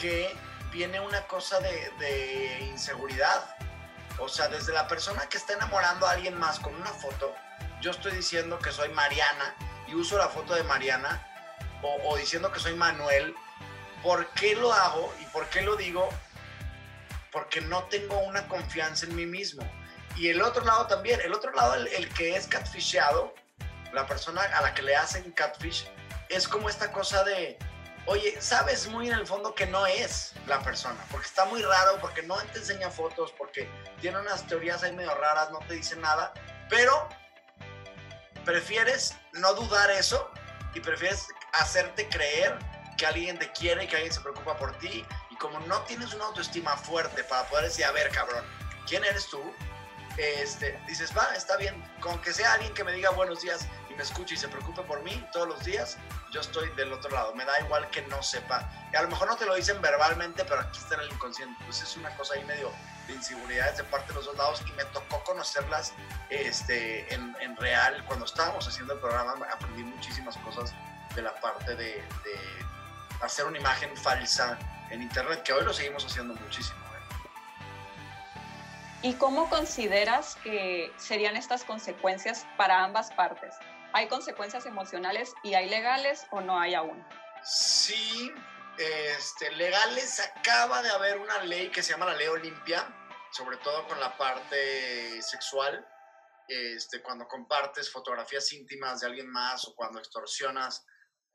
que 0.00 0.28
viene 0.72 0.98
una 1.00 1.22
cosa 1.26 1.60
de, 1.60 2.66
inseguridad. 2.70 3.56
O 4.18 4.28
sea, 4.28 4.48
desde 4.48 4.72
la 4.72 4.88
persona 4.88 5.28
que 5.28 5.36
está 5.36 5.52
enamorando 5.52 6.06
a 6.06 6.12
alguien 6.12 6.36
más 6.38 6.58
con 6.58 6.74
una 6.74 6.90
foto, 6.90 7.34
yo 7.80 7.90
estoy 7.90 8.12
diciendo 8.12 8.58
que 8.58 8.72
soy 8.72 8.88
Mariana 8.90 9.54
y 9.86 9.94
uso 9.94 10.16
la 10.16 10.28
foto 10.28 10.54
de 10.54 10.62
Mariana, 10.64 11.26
o, 11.82 12.10
o 12.10 12.16
diciendo 12.16 12.50
que 12.50 12.60
soy 12.60 12.74
Manuel. 12.74 13.34
¿Por 14.02 14.26
qué 14.30 14.56
lo 14.56 14.72
hago 14.72 15.14
y 15.20 15.24
por 15.26 15.46
qué 15.48 15.62
lo 15.62 15.76
digo? 15.76 16.08
Porque 17.30 17.60
no 17.60 17.84
tengo 17.84 18.18
una 18.20 18.48
confianza 18.48 19.06
en 19.06 19.14
mí 19.14 19.26
mismo. 19.26 19.62
Y 20.16 20.28
el 20.28 20.42
otro 20.42 20.64
lado 20.64 20.86
también, 20.86 21.20
el 21.20 21.32
otro 21.32 21.52
lado, 21.52 21.74
el, 21.74 21.86
el 21.88 22.08
que 22.10 22.36
es 22.36 22.46
catfishado, 22.46 23.34
la 23.92 24.06
persona 24.06 24.42
a 24.42 24.62
la 24.62 24.74
que 24.74 24.82
le 24.82 24.96
hacen 24.96 25.32
catfish, 25.32 25.88
es 26.28 26.48
como 26.48 26.68
esta 26.68 26.92
cosa 26.92 27.24
de, 27.24 27.58
oye, 28.06 28.40
sabes 28.40 28.86
muy 28.88 29.08
en 29.08 29.14
el 29.14 29.26
fondo 29.26 29.54
que 29.54 29.66
no 29.66 29.86
es 29.86 30.32
la 30.46 30.60
persona, 30.60 30.98
porque 31.10 31.26
está 31.26 31.44
muy 31.46 31.62
raro, 31.62 31.98
porque 32.00 32.22
no 32.22 32.36
te 32.36 32.58
enseña 32.58 32.90
fotos, 32.90 33.32
porque 33.38 33.68
tiene 34.00 34.18
unas 34.20 34.46
teorías 34.46 34.82
ahí 34.82 34.92
medio 34.92 35.14
raras, 35.14 35.50
no 35.50 35.60
te 35.60 35.74
dice 35.74 35.96
nada, 35.96 36.32
pero 36.68 37.08
prefieres 38.44 39.14
no 39.34 39.54
dudar 39.54 39.90
eso 39.90 40.30
y 40.74 40.80
prefieres 40.80 41.28
hacerte 41.52 42.08
creer 42.08 42.58
que 42.96 43.06
alguien 43.06 43.38
te 43.38 43.50
quiere 43.52 43.84
y 43.84 43.86
que 43.86 43.96
alguien 43.96 44.12
se 44.12 44.20
preocupa 44.20 44.56
por 44.56 44.76
ti 44.78 45.04
y 45.30 45.36
como 45.36 45.60
no 45.60 45.82
tienes 45.82 46.12
una 46.14 46.26
autoestima 46.26 46.76
fuerte 46.76 47.24
para 47.24 47.44
poder 47.48 47.66
decir, 47.66 47.84
a 47.84 47.92
ver, 47.92 48.10
cabrón, 48.10 48.44
¿quién 48.86 49.04
eres 49.04 49.28
tú? 49.28 49.40
Este, 50.16 50.78
dices, 50.86 51.16
va, 51.16 51.34
está 51.34 51.56
bien, 51.56 51.82
con 52.00 52.20
que 52.20 52.32
sea 52.32 52.52
alguien 52.54 52.74
que 52.74 52.84
me 52.84 52.92
diga 52.92 53.10
buenos 53.10 53.42
días 53.42 53.66
y 53.88 53.94
me 53.94 54.02
escuche 54.02 54.34
y 54.34 54.36
se 54.36 54.48
preocupe 54.48 54.82
por 54.82 55.02
mí 55.02 55.26
todos 55.32 55.48
los 55.48 55.64
días, 55.64 55.96
yo 56.30 56.40
estoy 56.40 56.68
del 56.70 56.92
otro 56.92 57.10
lado, 57.10 57.34
me 57.34 57.44
da 57.44 57.60
igual 57.60 57.88
que 57.90 58.02
no 58.02 58.22
sepa. 58.22 58.68
Y 58.92 58.96
a 58.96 59.02
lo 59.02 59.08
mejor 59.08 59.28
no 59.28 59.36
te 59.36 59.46
lo 59.46 59.54
dicen 59.54 59.80
verbalmente, 59.80 60.44
pero 60.44 60.60
aquí 60.60 60.78
está 60.78 60.94
en 60.96 61.02
el 61.02 61.12
inconsciente. 61.12 61.54
Entonces 61.60 61.88
es 61.88 61.96
una 61.96 62.14
cosa 62.16 62.34
ahí 62.34 62.44
medio 62.44 62.70
de 63.06 63.14
inseguridades 63.14 63.78
de 63.78 63.84
parte 63.84 64.08
de 64.08 64.14
los 64.14 64.26
dos 64.26 64.36
lados 64.36 64.62
y 64.66 64.72
me 64.72 64.84
tocó 64.86 65.22
conocerlas 65.24 65.92
este, 66.30 67.12
en, 67.12 67.34
en 67.40 67.56
real. 67.56 68.04
Cuando 68.06 68.26
estábamos 68.26 68.66
haciendo 68.66 68.94
el 68.94 69.00
programa 69.00 69.46
aprendí 69.52 69.82
muchísimas 69.82 70.36
cosas 70.38 70.74
de 71.14 71.22
la 71.22 71.34
parte 71.40 71.74
de, 71.74 71.94
de 71.94 72.66
hacer 73.22 73.46
una 73.46 73.58
imagen 73.58 73.96
falsa 73.96 74.58
en 74.90 75.02
internet, 75.02 75.42
que 75.42 75.52
hoy 75.52 75.64
lo 75.64 75.72
seguimos 75.72 76.04
haciendo 76.04 76.34
muchísimo. 76.34 76.81
¿Y 79.04 79.14
cómo 79.14 79.50
consideras 79.50 80.36
que 80.44 80.92
serían 80.96 81.36
estas 81.36 81.64
consecuencias 81.64 82.46
para 82.56 82.84
ambas 82.84 83.10
partes? 83.12 83.56
¿Hay 83.92 84.06
consecuencias 84.06 84.64
emocionales 84.64 85.34
y 85.42 85.54
hay 85.54 85.68
legales 85.68 86.24
o 86.30 86.40
no 86.40 86.56
hay 86.60 86.74
aún? 86.74 87.04
Sí, 87.42 88.32
este, 88.78 89.50
legales 89.56 90.20
acaba 90.20 90.82
de 90.82 90.90
haber 90.90 91.18
una 91.18 91.42
ley 91.42 91.68
que 91.70 91.82
se 91.82 91.92
llama 91.92 92.06
la 92.06 92.14
ley 92.14 92.28
Olimpia, 92.28 92.86
sobre 93.32 93.56
todo 93.56 93.88
con 93.88 93.98
la 93.98 94.16
parte 94.16 95.20
sexual, 95.20 95.84
este, 96.46 97.02
cuando 97.02 97.26
compartes 97.26 97.90
fotografías 97.90 98.52
íntimas 98.52 99.00
de 99.00 99.08
alguien 99.08 99.28
más 99.28 99.66
o 99.66 99.74
cuando 99.74 99.98
extorsionas 99.98 100.86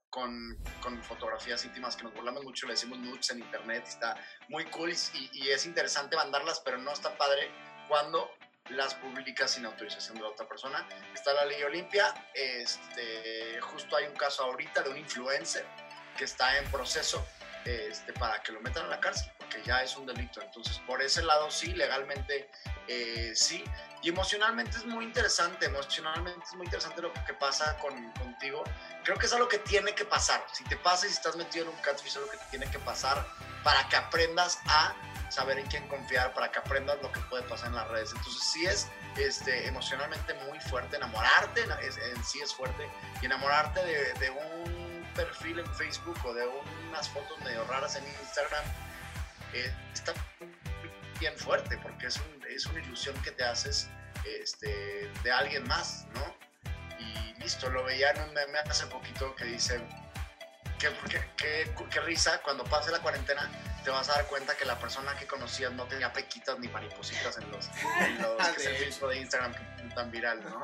con, 0.10 0.58
con, 0.82 1.02
fotografías 1.04 1.64
íntimas 1.66 1.96
que 1.96 2.04
nos 2.04 2.14
burlamos 2.14 2.44
mucho, 2.44 2.66
le 2.66 2.74
decimos 2.74 3.00
nudes 3.00 3.30
en 3.32 3.40
internet, 3.40 3.84
está 3.88 4.16
muy 4.50 4.66
cool 4.66 4.92
y, 4.92 5.30
y, 5.34 5.50
es 5.50 5.66
interesante 5.66 6.16
mandarlas, 6.16 6.62
pero 6.62 6.78
no 6.78 6.92
está 6.92 7.18
padre 7.18 7.52
cuando 7.88 8.30
las 8.70 8.96
publicas 8.96 9.52
sin 9.52 9.66
autorización 9.66 10.18
de 10.18 10.24
la 10.24 10.30
otra 10.30 10.48
persona. 10.48 10.88
Está 11.14 11.34
la 11.34 11.46
ley 11.46 11.62
Olimpia, 11.64 12.14
este, 12.34 13.60
justo 13.62 13.96
hay 13.96 14.06
un 14.06 14.16
caso 14.16 14.44
ahorita 14.44 14.84
de 14.84 14.90
un 14.90 14.98
influencer 14.98 15.66
que 16.18 16.26
está 16.26 16.58
en 16.58 16.70
proceso 16.72 17.26
este, 17.66 18.14
para 18.14 18.42
que 18.42 18.52
lo 18.52 18.62
metan 18.62 18.86
a 18.86 18.90
la 18.90 19.00
cárcel, 19.00 19.32
porque 19.38 19.62
ya 19.64 19.84
es 19.84 19.96
un 19.98 20.06
delito. 20.06 20.42
Entonces, 20.42 20.80
por 20.88 21.02
ese 21.02 21.22
lado 21.22 21.50
sí, 21.52 21.74
legalmente 21.74 22.50
eh, 22.88 23.32
sí. 23.36 23.64
Y 24.04 24.10
emocionalmente 24.10 24.78
es 24.78 24.86
muy 24.86 25.04
interesante, 25.04 25.66
emocionalmente 25.66 26.46
es 26.46 26.54
muy 26.56 26.66
interesante 26.66 27.02
lo 27.02 27.12
que 27.12 27.34
pasa 27.34 27.78
con, 27.80 28.12
contigo. 28.14 28.64
Creo 29.04 29.18
que 29.18 29.26
es 29.26 29.34
algo 29.34 29.48
que 29.48 29.58
tiene 29.60 29.94
que 29.96 30.06
pasar. 30.06 30.46
Si 30.54 30.64
te 30.66 30.78
pasa 30.78 31.08
y 31.08 31.10
si 31.10 31.16
estás 31.16 31.36
metido 31.36 31.66
en 31.66 31.72
un 31.72 31.82
catfish, 31.82 32.12
es 32.12 32.18
algo 32.18 32.30
que 32.30 32.38
tiene 32.52 32.70
que 32.70 32.80
pasar 32.80 33.26
para 33.64 33.88
que 33.90 33.96
aprendas 33.96 34.60
a 34.68 34.94
saber 35.30 35.58
en 35.58 35.66
quién 35.66 35.88
confiar, 35.88 36.34
para 36.34 36.52
que 36.52 36.60
aprendas 36.60 37.02
lo 37.02 37.12
que 37.12 37.20
puede 37.22 37.44
pasar 37.44 37.70
en 37.70 37.76
las 37.76 37.88
redes. 37.90 38.12
Entonces 38.16 38.44
sí 38.44 38.66
es 38.66 38.88
este, 39.18 39.68
emocionalmente 39.68 40.34
muy 40.46 40.60
fuerte, 40.60 40.96
enamorarte 40.96 41.64
en, 41.64 42.24
sí 42.24 42.40
es 42.40 42.54
fuerte, 42.54 42.88
y 43.22 43.26
enamorarte 43.26 43.84
de, 43.84 44.14
de 44.14 44.30
un 44.30 45.10
perfil 45.16 45.60
en 45.60 45.76
Facebook 45.76 46.18
o 46.24 46.34
de 46.34 46.48
unas 46.90 47.10
fotos 47.10 47.38
medio 47.40 47.66
raras 47.66 47.96
en 47.96 48.08
Instagram, 48.22 48.64
eh, 49.54 49.74
está 49.94 50.14
bien 51.20 51.36
fuerte 51.38 51.78
porque 51.80 52.08
es, 52.08 52.22
es, 52.50 52.66
una 52.66 52.80
ilusión 52.80 53.20
que 53.22 53.32
te 53.32 53.44
haces 53.44 53.90
este, 54.26 55.12
de 55.24 55.32
alguien 55.32 55.68
más, 55.68 56.08
¿no? 56.14 56.36
Y 57.00 57.34
listo, 57.40 57.70
lo 57.70 57.84
veía 57.84 58.12
en 58.12 58.22
un 58.22 58.34
meme 58.34 58.60
hace 58.60 58.88
poquito 58.88 59.36
que 59.36 59.46
dice, 59.46 59.82
que, 60.78 61.68
que, 61.90 62.00
risa, 62.02 62.42
cuando 62.42 62.64
pase 62.66 62.92
la 62.92 63.00
cuarentena 63.00 63.50
te 63.84 63.90
vas 63.90 64.10
a 64.10 64.14
dar 64.14 64.26
cuenta 64.28 64.56
que 64.56 64.66
la 64.66 64.78
persona 64.78 65.16
que 65.18 65.26
conocías 65.26 65.72
no 65.72 65.86
tenía 65.86 66.12
pequitas 66.12 66.60
ni 66.60 66.68
maripositas 66.68 67.38
en 67.38 67.50
los, 67.52 67.70
en 68.02 68.22
los 68.22 68.40
ah, 68.40 68.52
de 69.08 69.18
Instagram 69.18 69.54
tan 69.96 70.12
viral, 70.12 70.44
¿no? 70.44 70.62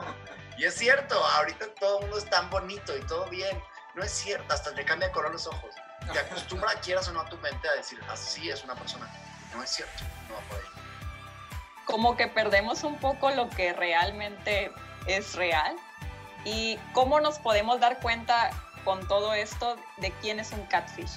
Y 0.58 0.66
es 0.66 0.76
cierto, 0.76 1.16
ahorita 1.16 1.74
todo 1.80 2.00
el 2.00 2.02
mundo 2.04 2.18
es 2.20 2.30
tan 2.30 2.50
bonito 2.50 2.96
y 2.96 3.02
todo 3.02 3.26
bien, 3.30 3.62
no 3.96 4.04
es 4.04 4.12
cierto, 4.12 4.54
hasta 4.54 4.72
le 4.72 4.86
cambia 4.86 5.12
color 5.12 5.32
los 5.32 5.48
ojos. 5.48 5.74
Te 6.12 6.20
acostumbra, 6.20 6.74
quieras 6.82 7.08
o 7.08 7.14
no, 7.14 7.22
a 7.22 7.30
tu 7.30 7.38
mente 7.38 7.68
a 7.68 7.74
decir, 7.74 8.00
así 8.10 8.50
es 8.50 8.64
una 8.64 8.76
persona. 8.76 9.10
No 9.54 9.64
es 9.64 9.70
cierto, 9.70 10.04
no 10.28 10.36
va 10.36 10.42
por 10.42 10.60
ahí. 10.60 10.84
Como 11.94 12.18
que 12.18 12.28
perdemos 12.28 12.84
un 12.84 12.98
poco 12.98 13.30
lo 13.30 13.52
que 13.52 13.72
realmente 13.72 14.72
es 15.06 15.36
real. 15.36 15.76
¿Y 16.44 16.80
cómo 16.92 17.20
nos 17.20 17.38
podemos 17.38 17.80
dar 17.80 18.00
cuenta 18.00 18.50
con 18.84 19.08
todo 19.08 19.36
esto 19.36 19.78
de 19.98 20.10
quién 20.14 20.40
es 20.40 20.54
un 20.54 20.66
catfish? 20.66 21.12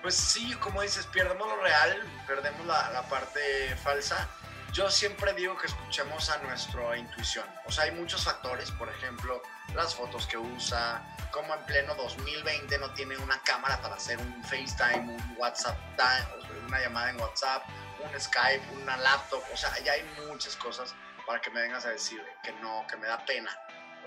Pues 0.00 0.14
sí, 0.14 0.54
como 0.54 0.80
dices, 0.80 1.04
perdemos 1.12 1.46
lo 1.46 1.56
real, 1.60 2.02
perdemos 2.26 2.64
la, 2.64 2.88
la 2.88 3.02
parte 3.02 3.76
falsa 3.76 4.26
yo 4.72 4.88
siempre 4.88 5.32
digo 5.34 5.56
que 5.58 5.66
escuchemos 5.66 6.30
a 6.30 6.38
nuestra 6.38 6.96
intuición. 6.96 7.44
O 7.66 7.72
sea, 7.72 7.84
hay 7.84 7.90
muchos 7.90 8.24
factores, 8.24 8.70
por 8.70 8.88
ejemplo, 8.88 9.42
las 9.74 9.94
fotos 9.94 10.26
que 10.26 10.38
usa, 10.38 11.02
como 11.32 11.52
en 11.54 11.64
pleno 11.64 11.94
2020 11.96 12.78
no 12.78 12.90
tiene 12.94 13.16
una 13.18 13.40
cámara 13.42 13.80
para 13.82 13.96
hacer 13.96 14.18
un 14.18 14.44
FaceTime, 14.44 15.12
un 15.12 15.36
WhatsApp, 15.38 15.76
una 16.68 16.80
llamada 16.80 17.10
en 17.10 17.20
WhatsApp, 17.20 17.64
un 18.02 18.20
Skype, 18.20 18.62
una 18.82 18.96
laptop. 18.96 19.42
O 19.52 19.56
sea, 19.56 19.76
ya 19.80 19.92
hay 19.92 20.04
muchas 20.26 20.56
cosas 20.56 20.94
para 21.26 21.40
que 21.40 21.50
me 21.50 21.60
vengas 21.60 21.84
a 21.84 21.90
decir 21.90 22.22
que 22.42 22.52
no, 22.54 22.86
que 22.88 22.96
me 22.96 23.06
da 23.06 23.24
pena 23.24 23.56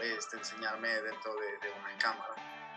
este, 0.01 0.37
enseñarme 0.37 0.89
dentro 0.89 1.35
de, 1.35 1.57
de 1.59 1.71
una 1.71 1.97
cámara. 1.97 2.35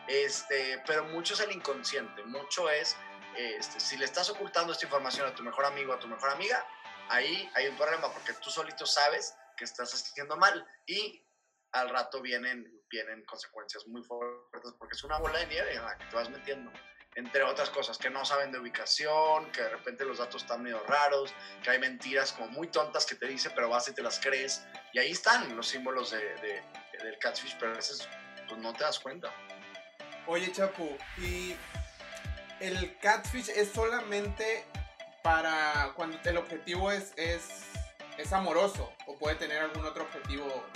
Este, 0.09 0.83
pero 0.87 1.05
mucho 1.05 1.35
es 1.35 1.41
el 1.41 1.53
inconsciente, 1.53 2.23
mucho 2.25 2.71
es, 2.71 2.97
este, 3.37 3.81
si 3.81 3.97
le 3.97 4.05
estás 4.05 4.31
ocultando 4.31 4.73
esta 4.73 4.85
información 4.85 5.27
a 5.27 5.35
tu 5.35 5.43
mejor 5.43 5.65
amigo, 5.65 5.93
a 5.93 5.99
tu 5.99 6.07
mejor 6.07 6.31
amiga, 6.31 6.65
ahí 7.09 7.51
hay 7.55 7.67
un 7.69 7.77
problema 7.77 8.13
porque 8.13 8.33
tú 8.35 8.51
solito 8.51 8.87
sabes 8.87 9.35
que 9.57 9.65
estás 9.65 9.93
haciendo 9.93 10.37
mal 10.37 10.65
y 10.87 11.27
al 11.73 11.89
rato 11.91 12.23
vienen, 12.23 12.83
vienen 12.89 13.25
consecuencias 13.25 13.87
muy 13.89 14.03
fuertes 14.05 14.73
porque 14.79 14.95
es 14.95 15.03
una 15.03 15.19
bola 15.19 15.41
de 15.41 15.47
nieve 15.47 15.75
en 15.75 15.83
la 15.83 15.99
que 15.99 16.07
te 16.07 16.17
vas 16.17 16.31
metiendo. 16.31 16.71
Entre 17.17 17.43
otras 17.43 17.71
cosas, 17.71 17.97
que 17.97 18.11
no 18.11 18.27
saben 18.27 18.53
de 18.53 18.59
ubicación, 18.59 19.51
que 19.51 19.63
de 19.63 19.71
repente 19.71 20.05
los 20.05 20.19
datos 20.19 20.43
están 20.43 20.63
medio 20.63 20.83
raros, 20.85 21.35
que 21.63 21.71
hay 21.71 21.79
mentiras 21.79 22.33
como 22.33 22.49
muy 22.49 22.69
tontas 22.69 23.07
que 23.07 23.15
te 23.15 23.27
dice, 23.27 23.49
pero 23.51 23.71
vas 23.71 23.89
y 23.89 23.95
te 23.95 24.03
las 24.03 24.21
crees. 24.21 24.67
Y 24.93 24.99
ahí 24.99 25.13
están 25.13 25.57
los 25.57 25.67
símbolos 25.67 26.11
de, 26.11 26.63
del 27.03 27.19
catfish, 27.19 27.57
pero 27.59 27.73
a 27.73 27.77
veces 27.77 28.07
pues, 28.47 28.61
no 28.61 28.75
te 28.75 28.85
das 28.85 28.99
cuenta. 28.99 29.33
Oye, 30.27 30.53
Chapu, 30.53 30.97
¿y 31.17 31.57
el 32.61 32.99
catfish 32.99 33.49
es 33.49 33.73
solamente 33.73 34.67
para 35.23 35.93
cuando 35.97 36.19
el 36.23 36.37
objetivo 36.37 36.91
es, 36.91 37.15
es, 37.17 37.49
es 38.19 38.33
amoroso 38.33 38.93
o 39.07 39.17
puede 39.17 39.37
tener 39.37 39.59
algún 39.63 39.85
otro 39.87 40.05
objetivo 40.05 40.67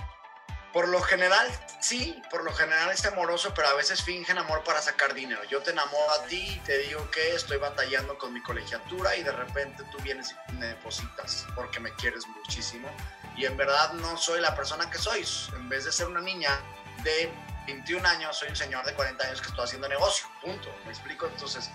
por 0.73 0.89
lo 0.89 1.01
general, 1.01 1.49
sí, 1.81 2.23
por 2.31 2.45
lo 2.45 2.53
general 2.53 2.91
es 2.91 3.05
amoroso, 3.05 3.53
pero 3.55 3.69
a 3.69 3.75
veces 3.75 4.03
fingen 4.03 4.39
amor 4.39 4.63
para 4.65 4.81
sacar 4.81 5.15
dinero. 5.15 5.43
Yo 5.45 5.61
te 5.63 5.71
enamoro 5.71 6.13
a 6.13 6.25
ti 6.27 6.41
y 6.41 6.59
te 6.61 6.79
digo 6.79 7.11
que 7.11 7.35
estoy 7.35 7.59
batallando 7.59 8.17
con 8.19 8.33
mi 8.33 8.43
colegiatura 8.43 9.17
y 9.17 9.23
de 9.23 9.33
repente 9.33 9.83
tú 9.91 9.99
vienes 10.03 10.35
y 10.49 10.53
me 10.53 10.67
depositas 10.67 11.47
porque 11.55 11.81
me 11.81 11.93
quieres 11.95 12.27
muchísimo. 12.27 12.89
Y 13.37 13.47
en 13.47 13.57
verdad 13.57 13.93
no 13.95 14.17
soy 14.17 14.41
la 14.41 14.55
persona 14.55 14.89
que 14.91 14.99
soy. 14.99 15.27
En 15.55 15.69
vez 15.69 15.85
de 15.85 15.93
ser 15.93 16.07
una 16.07 16.21
niña 16.21 16.61
de 17.03 17.33
21 17.67 18.07
años, 18.07 18.37
soy 18.37 18.49
un 18.49 18.57
señor 18.57 18.85
de 18.85 18.95
40 18.95 19.25
años 19.25 19.41
que 19.41 19.49
estoy 19.49 19.65
haciendo 19.65 19.89
negocio. 19.89 20.27
Punto. 20.41 20.69
¿Me 20.85 20.93
explico? 20.93 21.27
Entonces, 21.27 21.69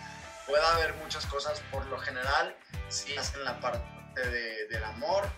puede 0.48 0.64
haber 0.64 0.94
muchas 0.96 1.26
cosas 1.26 1.62
por 1.72 1.86
lo 1.88 1.98
general 2.00 2.56
si 2.90 3.18
hacen 3.18 3.44
la 3.44 3.60
parte 3.60 3.82
de, 4.16 4.68
del 4.68 4.84
amor 4.84 5.30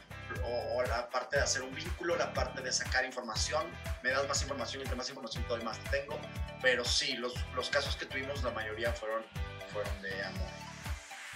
o, 0.44 0.84
la 0.84 1.10
parte 1.10 1.38
de 1.38 1.44
hacer 1.44 1.62
un 1.64 1.74
vínculo, 1.76 2.16
la 2.16 2.34
parte 2.34 2.62
de 2.62 2.72
sacar 2.72 3.04
información, 3.06 3.66
me 4.04 4.12
das 4.12 4.28
más 4.28 4.42
información 4.42 4.82
y 4.82 4.84
entre 4.84 4.96
más 4.96 5.10
información 5.10 5.44
todo 5.48 5.62
más 5.64 5.80
tengo, 5.92 6.18
pero 6.62 6.86
sí, 6.86 7.16
los, 7.18 7.34
los 7.56 7.70
casos 7.70 7.96
que 7.98 8.06
tuvimos 8.06 8.44
la 8.44 8.52
mayoría 8.52 8.94
fueron, 8.94 9.24
fueron 9.72 10.02
de 10.02 10.24
amor. 10.24 10.48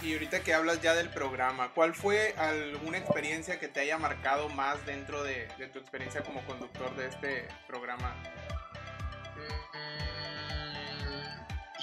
Y 0.02 0.14
ahorita 0.14 0.42
que 0.42 0.54
hablas 0.54 0.82
ya 0.82 0.96
del 0.96 1.10
programa, 1.10 1.74
¿cuál 1.74 1.94
fue 1.94 2.34
alguna 2.38 2.98
experiencia 2.98 3.60
que 3.60 3.68
te 3.68 3.82
haya 3.82 3.98
marcado 3.98 4.50
más 4.50 4.84
dentro 4.86 5.22
de, 5.24 5.48
de 5.58 5.68
tu 5.68 5.80
experiencia 5.80 6.24
como 6.24 6.44
conductor 6.46 6.96
de 6.96 7.08
este 7.08 7.48
programa? 7.68 8.16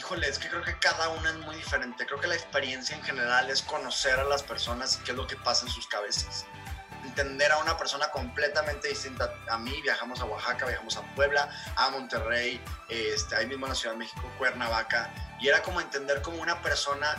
híjole, 0.09 0.29
es 0.29 0.39
que 0.39 0.49
creo 0.49 0.63
que 0.63 0.79
cada 0.79 1.11
una 1.11 1.29
es 1.29 1.37
muy 1.37 1.55
diferente. 1.57 2.07
Creo 2.07 2.19
que 2.19 2.29
la 2.29 2.35
experiencia 2.35 2.97
en 2.97 3.03
general 3.03 3.51
es 3.51 3.61
conocer 3.63 4.19
a 4.19 4.25
las 4.25 4.43
personas 4.43 4.99
y 4.99 5.05
qué 5.05 5.11
es 5.11 5.17
lo 5.17 5.27
que 5.27 5.37
pasa 5.37 5.67
en 5.67 5.73
sus 5.73 5.87
cabezas. 5.87 6.47
Entender 7.09 7.51
a 7.53 7.59
una 7.59 7.77
persona 7.77 8.11
completamente 8.11 8.89
distinta 8.89 9.33
a 9.49 9.59
mí. 9.59 9.81
Viajamos 9.83 10.21
a 10.21 10.25
Oaxaca, 10.27 10.67
viajamos 10.67 10.97
a 10.97 11.03
Puebla, 11.15 11.49
a 11.77 11.91
Monterrey, 11.91 12.61
este, 12.89 13.35
ahí 13.35 13.47
mismo 13.47 13.67
en 13.67 13.71
la 13.71 13.75
Ciudad 13.75 13.95
de 13.95 13.99
México, 13.99 14.23
Cuernavaca. 14.37 15.11
Y 15.41 15.49
era 15.49 15.63
como 15.63 15.81
entender 15.81 16.21
cómo 16.23 16.41
una 16.43 16.61
persona 16.61 17.17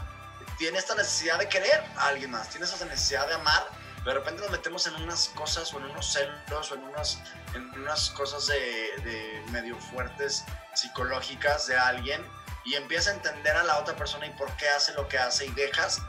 tiene 0.58 0.78
esta 0.78 0.94
necesidad 0.94 1.40
de 1.40 1.50
querer 1.50 1.84
a 1.98 2.08
alguien 2.08 2.32
más, 2.32 2.50
tiene 2.50 2.66
esa 2.66 2.86
necesidad 2.86 3.28
de 3.28 3.36
amar. 3.36 3.68
de 4.06 4.14
repente 4.14 4.42
nos 4.42 4.52
metemos 4.52 4.88
en 4.88 4.96
unas 4.96 5.30
cosas 5.30 5.74
o 5.74 5.78
en 5.80 5.86
unos 5.86 6.14
celos 6.14 6.72
o 6.72 6.76
en 6.76 6.84
unas, 6.84 7.20
en 7.54 7.70
unas 7.80 8.10
cosas 8.12 8.48
de, 8.48 8.56
de 9.04 9.44
medio 9.52 9.76
fuertes 9.78 10.46
psicológicas 10.74 11.68
de 11.68 11.78
alguien 11.78 12.26
y 12.66 12.76
empieza 12.76 13.12
a 13.12 13.14
entender 13.14 13.56
a 13.56 13.64
la 13.64 13.78
otra 13.80 13.96
persona 13.96 14.26
y 14.26 14.32
por 14.32 14.56
qué 14.58 14.70
hace 14.70 14.94
lo 14.94 15.08
que 15.08 15.18
hace 15.18 15.46
y 15.46 15.52
dejas 15.52 16.02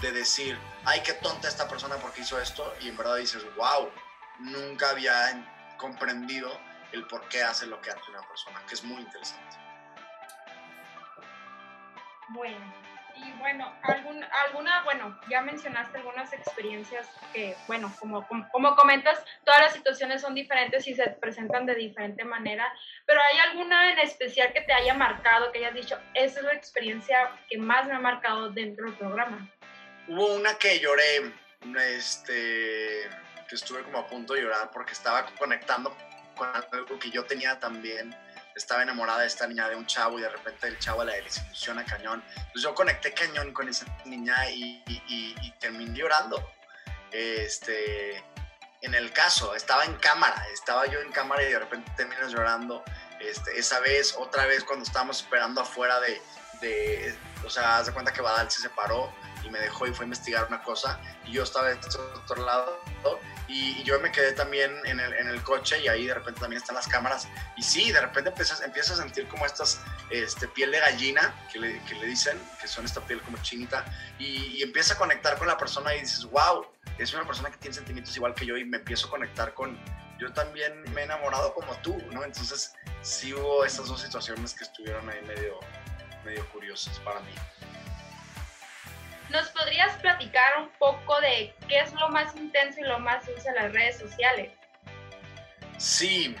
de 0.00 0.12
decir, 0.12 0.58
ay, 0.84 1.00
qué 1.04 1.12
tonta 1.14 1.48
esta 1.48 1.68
persona 1.68 1.96
porque 1.96 2.20
hizo 2.20 2.40
esto 2.40 2.74
y 2.80 2.88
en 2.88 2.96
verdad 2.96 3.16
dices, 3.16 3.44
wow, 3.56 3.90
nunca 4.38 4.90
había 4.90 5.44
comprendido 5.76 6.50
el 6.92 7.06
por 7.06 7.28
qué 7.28 7.42
hace 7.42 7.66
lo 7.66 7.80
que 7.80 7.90
hace 7.90 8.10
una 8.10 8.22
persona, 8.26 8.62
que 8.66 8.74
es 8.74 8.84
muy 8.84 9.02
interesante. 9.02 9.56
Bueno, 12.28 12.74
y 13.16 13.32
bueno, 13.38 13.72
algún, 13.82 14.22
alguna, 14.46 14.82
bueno, 14.84 15.18
ya 15.28 15.40
mencionaste 15.40 15.98
algunas 15.98 16.32
experiencias 16.32 17.08
que, 17.32 17.56
bueno, 17.66 17.92
como, 17.98 18.26
como, 18.28 18.48
como, 18.50 18.76
comentas, 18.76 19.24
todas 19.44 19.60
las 19.60 19.72
situaciones 19.72 20.20
son 20.22 20.34
diferentes 20.34 20.86
y 20.86 20.94
se 20.94 21.10
presentan 21.10 21.66
de 21.66 21.74
diferente 21.74 22.24
manera, 22.24 22.72
pero 23.06 23.20
¿hay 23.20 23.38
alguna 23.50 23.92
en 23.92 23.98
especial 23.98 24.52
que 24.52 24.60
te 24.60 24.72
haya 24.72 24.94
marcado, 24.94 25.50
que 25.50 25.58
hayas 25.58 25.74
dicho, 25.74 25.98
esa 26.14 26.40
es 26.40 26.44
la 26.44 26.54
experiencia 26.54 27.30
que 27.48 27.58
más 27.58 27.86
me 27.86 27.94
ha 27.94 28.00
marcado 28.00 28.50
dentro 28.50 28.86
del 28.86 28.94
programa? 28.94 29.48
Hubo 30.08 30.34
una 30.34 30.54
que 30.54 30.80
lloré, 30.80 31.32
este, 31.94 33.08
que 33.48 33.54
estuve 33.54 33.82
como 33.82 33.98
a 33.98 34.06
punto 34.06 34.34
de 34.34 34.42
llorar 34.42 34.70
porque 34.72 34.92
estaba 34.92 35.26
conectando 35.38 35.96
con 36.36 36.48
algo 36.54 36.98
que 36.98 37.10
yo 37.10 37.24
tenía 37.24 37.58
también 37.58 38.14
estaba 38.58 38.82
enamorada 38.82 39.20
de 39.20 39.26
esta 39.26 39.46
niña 39.46 39.68
de 39.68 39.76
un 39.76 39.86
chavo 39.86 40.18
y 40.18 40.22
de 40.22 40.28
repente 40.28 40.66
el 40.66 40.78
chavo 40.78 41.04
la 41.04 41.14
desilusiona 41.14 41.84
cañón. 41.84 42.22
Entonces 42.30 42.62
yo 42.62 42.74
conecté 42.74 43.14
cañón 43.14 43.52
con 43.52 43.68
esa 43.68 43.86
niña 44.04 44.50
y, 44.50 44.82
y, 44.86 45.50
terminé 45.60 45.96
llorando. 45.96 46.50
Este, 47.10 48.22
en 48.82 48.94
el 48.94 49.12
caso, 49.12 49.54
estaba 49.54 49.84
en 49.84 49.94
cámara, 49.94 50.44
estaba 50.52 50.86
yo 50.86 51.00
en 51.00 51.10
cámara 51.10 51.42
y 51.42 51.52
de 51.52 51.58
repente 51.58 51.90
terminas 51.96 52.32
llorando. 52.32 52.84
Este, 53.20 53.58
esa 53.58 53.80
vez, 53.80 54.14
otra 54.18 54.46
vez 54.46 54.64
cuando 54.64 54.84
estábamos 54.84 55.22
esperando 55.22 55.60
afuera 55.60 55.98
de, 56.00 56.20
de 56.60 57.16
o 57.44 57.50
sea, 57.50 57.78
haz 57.78 57.86
de 57.86 57.92
cuenta 57.92 58.12
que 58.12 58.20
Badal 58.20 58.50
se 58.50 58.60
separó 58.60 59.12
y 59.44 59.50
me 59.50 59.58
dejó 59.58 59.86
y 59.86 59.92
fue 59.92 60.04
a 60.04 60.06
investigar 60.06 60.46
una 60.46 60.62
cosa 60.62 61.00
y 61.24 61.32
yo 61.32 61.42
estaba 61.42 61.68
de 61.68 61.74
otro 61.74 62.44
lado 62.44 62.80
y, 63.48 63.82
yo 63.82 63.98
me 64.00 64.12
quedé 64.12 64.32
también 64.32 64.70
en 64.84 65.00
el, 65.00 65.14
en 65.14 65.28
el, 65.28 65.42
coche 65.42 65.80
y 65.80 65.88
ahí 65.88 66.06
de 66.06 66.12
repente 66.12 66.40
también 66.40 66.60
están 66.60 66.76
las 66.76 66.86
cámaras. 66.86 67.26
Y 67.56 67.62
sí, 67.62 67.90
de 67.90 68.00
repente 68.00 68.28
empiezas, 68.28 68.60
empiezas 68.60 68.98
a 68.98 69.02
sentir 69.02 69.26
como 69.28 69.46
estas 69.46 69.80
este, 70.10 70.46
piel 70.48 70.70
de 70.70 70.80
gallina 70.80 71.34
que 71.50 71.58
le, 71.58 71.82
que 71.84 71.94
le 71.94 72.06
dicen, 72.06 72.38
que 72.60 72.68
son 72.68 72.84
esta 72.84 73.00
piel 73.00 73.22
como 73.22 73.38
chinita, 73.38 73.86
y, 74.18 74.58
y 74.58 74.62
empiezas 74.62 74.96
a 74.96 74.98
conectar 74.98 75.38
con 75.38 75.46
la 75.46 75.56
persona 75.56 75.94
y 75.94 76.00
dices, 76.00 76.26
wow, 76.26 76.66
es 76.98 77.14
una 77.14 77.26
persona 77.26 77.50
que 77.50 77.56
tiene 77.56 77.74
sentimientos 77.74 78.14
igual 78.16 78.34
que 78.34 78.44
yo 78.44 78.56
y 78.58 78.64
me 78.66 78.76
empiezo 78.76 79.06
a 79.06 79.10
conectar 79.10 79.54
con, 79.54 79.78
yo 80.18 80.30
también 80.32 80.82
me 80.92 81.00
he 81.00 81.04
enamorado 81.04 81.54
como 81.54 81.74
tú, 81.78 81.96
¿no? 82.12 82.24
Entonces 82.24 82.74
sí 83.00 83.32
hubo 83.32 83.64
estas 83.64 83.86
dos 83.86 84.02
situaciones 84.02 84.52
que 84.52 84.64
estuvieron 84.64 85.08
ahí 85.08 85.22
medio, 85.22 85.58
medio 86.24 86.46
curiosas 86.50 86.98
para 87.00 87.20
mí. 87.20 87.32
¿Nos 89.30 89.48
podrías 89.50 89.94
platicar 89.98 90.58
un 90.58 90.70
poco 90.78 91.20
de 91.20 91.54
qué 91.68 91.80
es 91.80 91.92
lo 91.92 92.08
más 92.08 92.34
intenso 92.34 92.80
y 92.80 92.84
lo 92.84 92.98
más 92.98 93.26
dulce 93.26 93.48
en 93.48 93.54
las 93.56 93.72
redes 93.72 93.98
sociales? 93.98 94.52
Sí. 95.76 96.34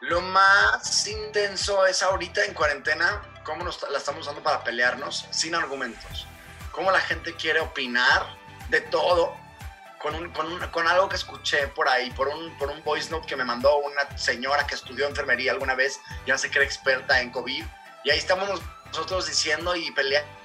Lo 0.00 0.20
más 0.20 1.06
intenso 1.06 1.86
es 1.86 2.02
ahorita 2.02 2.44
en 2.44 2.52
cuarentena, 2.52 3.22
cómo 3.44 3.64
nos, 3.64 3.80
la 3.90 3.96
estamos 3.96 4.22
usando 4.22 4.42
para 4.42 4.62
pelearnos 4.62 5.26
sin 5.30 5.54
argumentos. 5.54 6.26
Cómo 6.70 6.90
la 6.90 7.00
gente 7.00 7.34
quiere 7.34 7.60
opinar 7.60 8.26
de 8.68 8.82
todo 8.82 9.34
con, 10.00 10.14
un, 10.14 10.30
con, 10.32 10.58
con, 10.70 10.86
algo 10.86 11.08
que 11.08 11.16
escuché 11.16 11.68
por 11.68 11.88
ahí, 11.88 12.10
por 12.10 12.28
un, 12.28 12.56
por 12.58 12.68
un 12.68 12.82
voice 12.84 13.10
note 13.10 13.26
que 13.26 13.36
me 13.36 13.44
mandó 13.44 13.78
una 13.78 14.18
señora 14.18 14.66
que 14.66 14.74
estudió 14.74 15.06
enfermería 15.06 15.52
alguna 15.52 15.74
vez, 15.74 16.00
ya 16.26 16.36
sé 16.36 16.50
que 16.50 16.58
era 16.58 16.66
experta 16.66 17.20
en 17.20 17.30
COVID, 17.30 17.64
y 18.04 18.10
ahí 18.10 18.18
estamos 18.18 18.60
nosotros 18.86 19.26
diciendo 19.26 19.76
y 19.76 19.90
peleando 19.92 20.41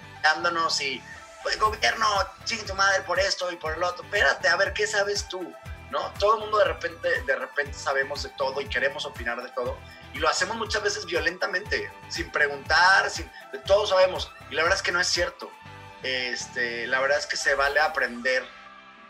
y, 0.81 1.01
pues, 1.43 1.59
gobierno, 1.59 2.07
ching 2.45 2.65
tu 2.65 2.73
madre 2.75 3.01
por 3.03 3.19
esto 3.19 3.51
y 3.51 3.55
por 3.55 3.73
el 3.73 3.83
otro. 3.83 4.03
Espérate, 4.03 4.47
a 4.47 4.55
ver, 4.55 4.73
¿qué 4.73 4.87
sabes 4.87 5.27
tú? 5.27 5.53
¿No? 5.89 6.11
Todo 6.19 6.35
el 6.35 6.39
mundo 6.41 6.57
de 6.57 6.65
repente, 6.65 7.21
de 7.23 7.35
repente 7.35 7.73
sabemos 7.73 8.23
de 8.23 8.29
todo 8.31 8.59
y 8.59 8.67
queremos 8.67 9.05
opinar 9.05 9.41
de 9.41 9.49
todo. 9.49 9.77
Y 10.13 10.19
lo 10.19 10.27
hacemos 10.27 10.57
muchas 10.57 10.83
veces 10.83 11.05
violentamente, 11.05 11.91
sin 12.09 12.31
preguntar, 12.31 13.09
sin, 13.09 13.31
de 13.51 13.59
todo 13.59 13.87
sabemos. 13.87 14.31
Y 14.49 14.55
la 14.55 14.63
verdad 14.63 14.77
es 14.77 14.83
que 14.83 14.91
no 14.91 14.99
es 14.99 15.07
cierto. 15.07 15.49
Este, 16.03 16.87
la 16.87 16.99
verdad 16.99 17.17
es 17.17 17.25
que 17.25 17.37
se 17.37 17.55
vale 17.55 17.79
aprender 17.79 18.43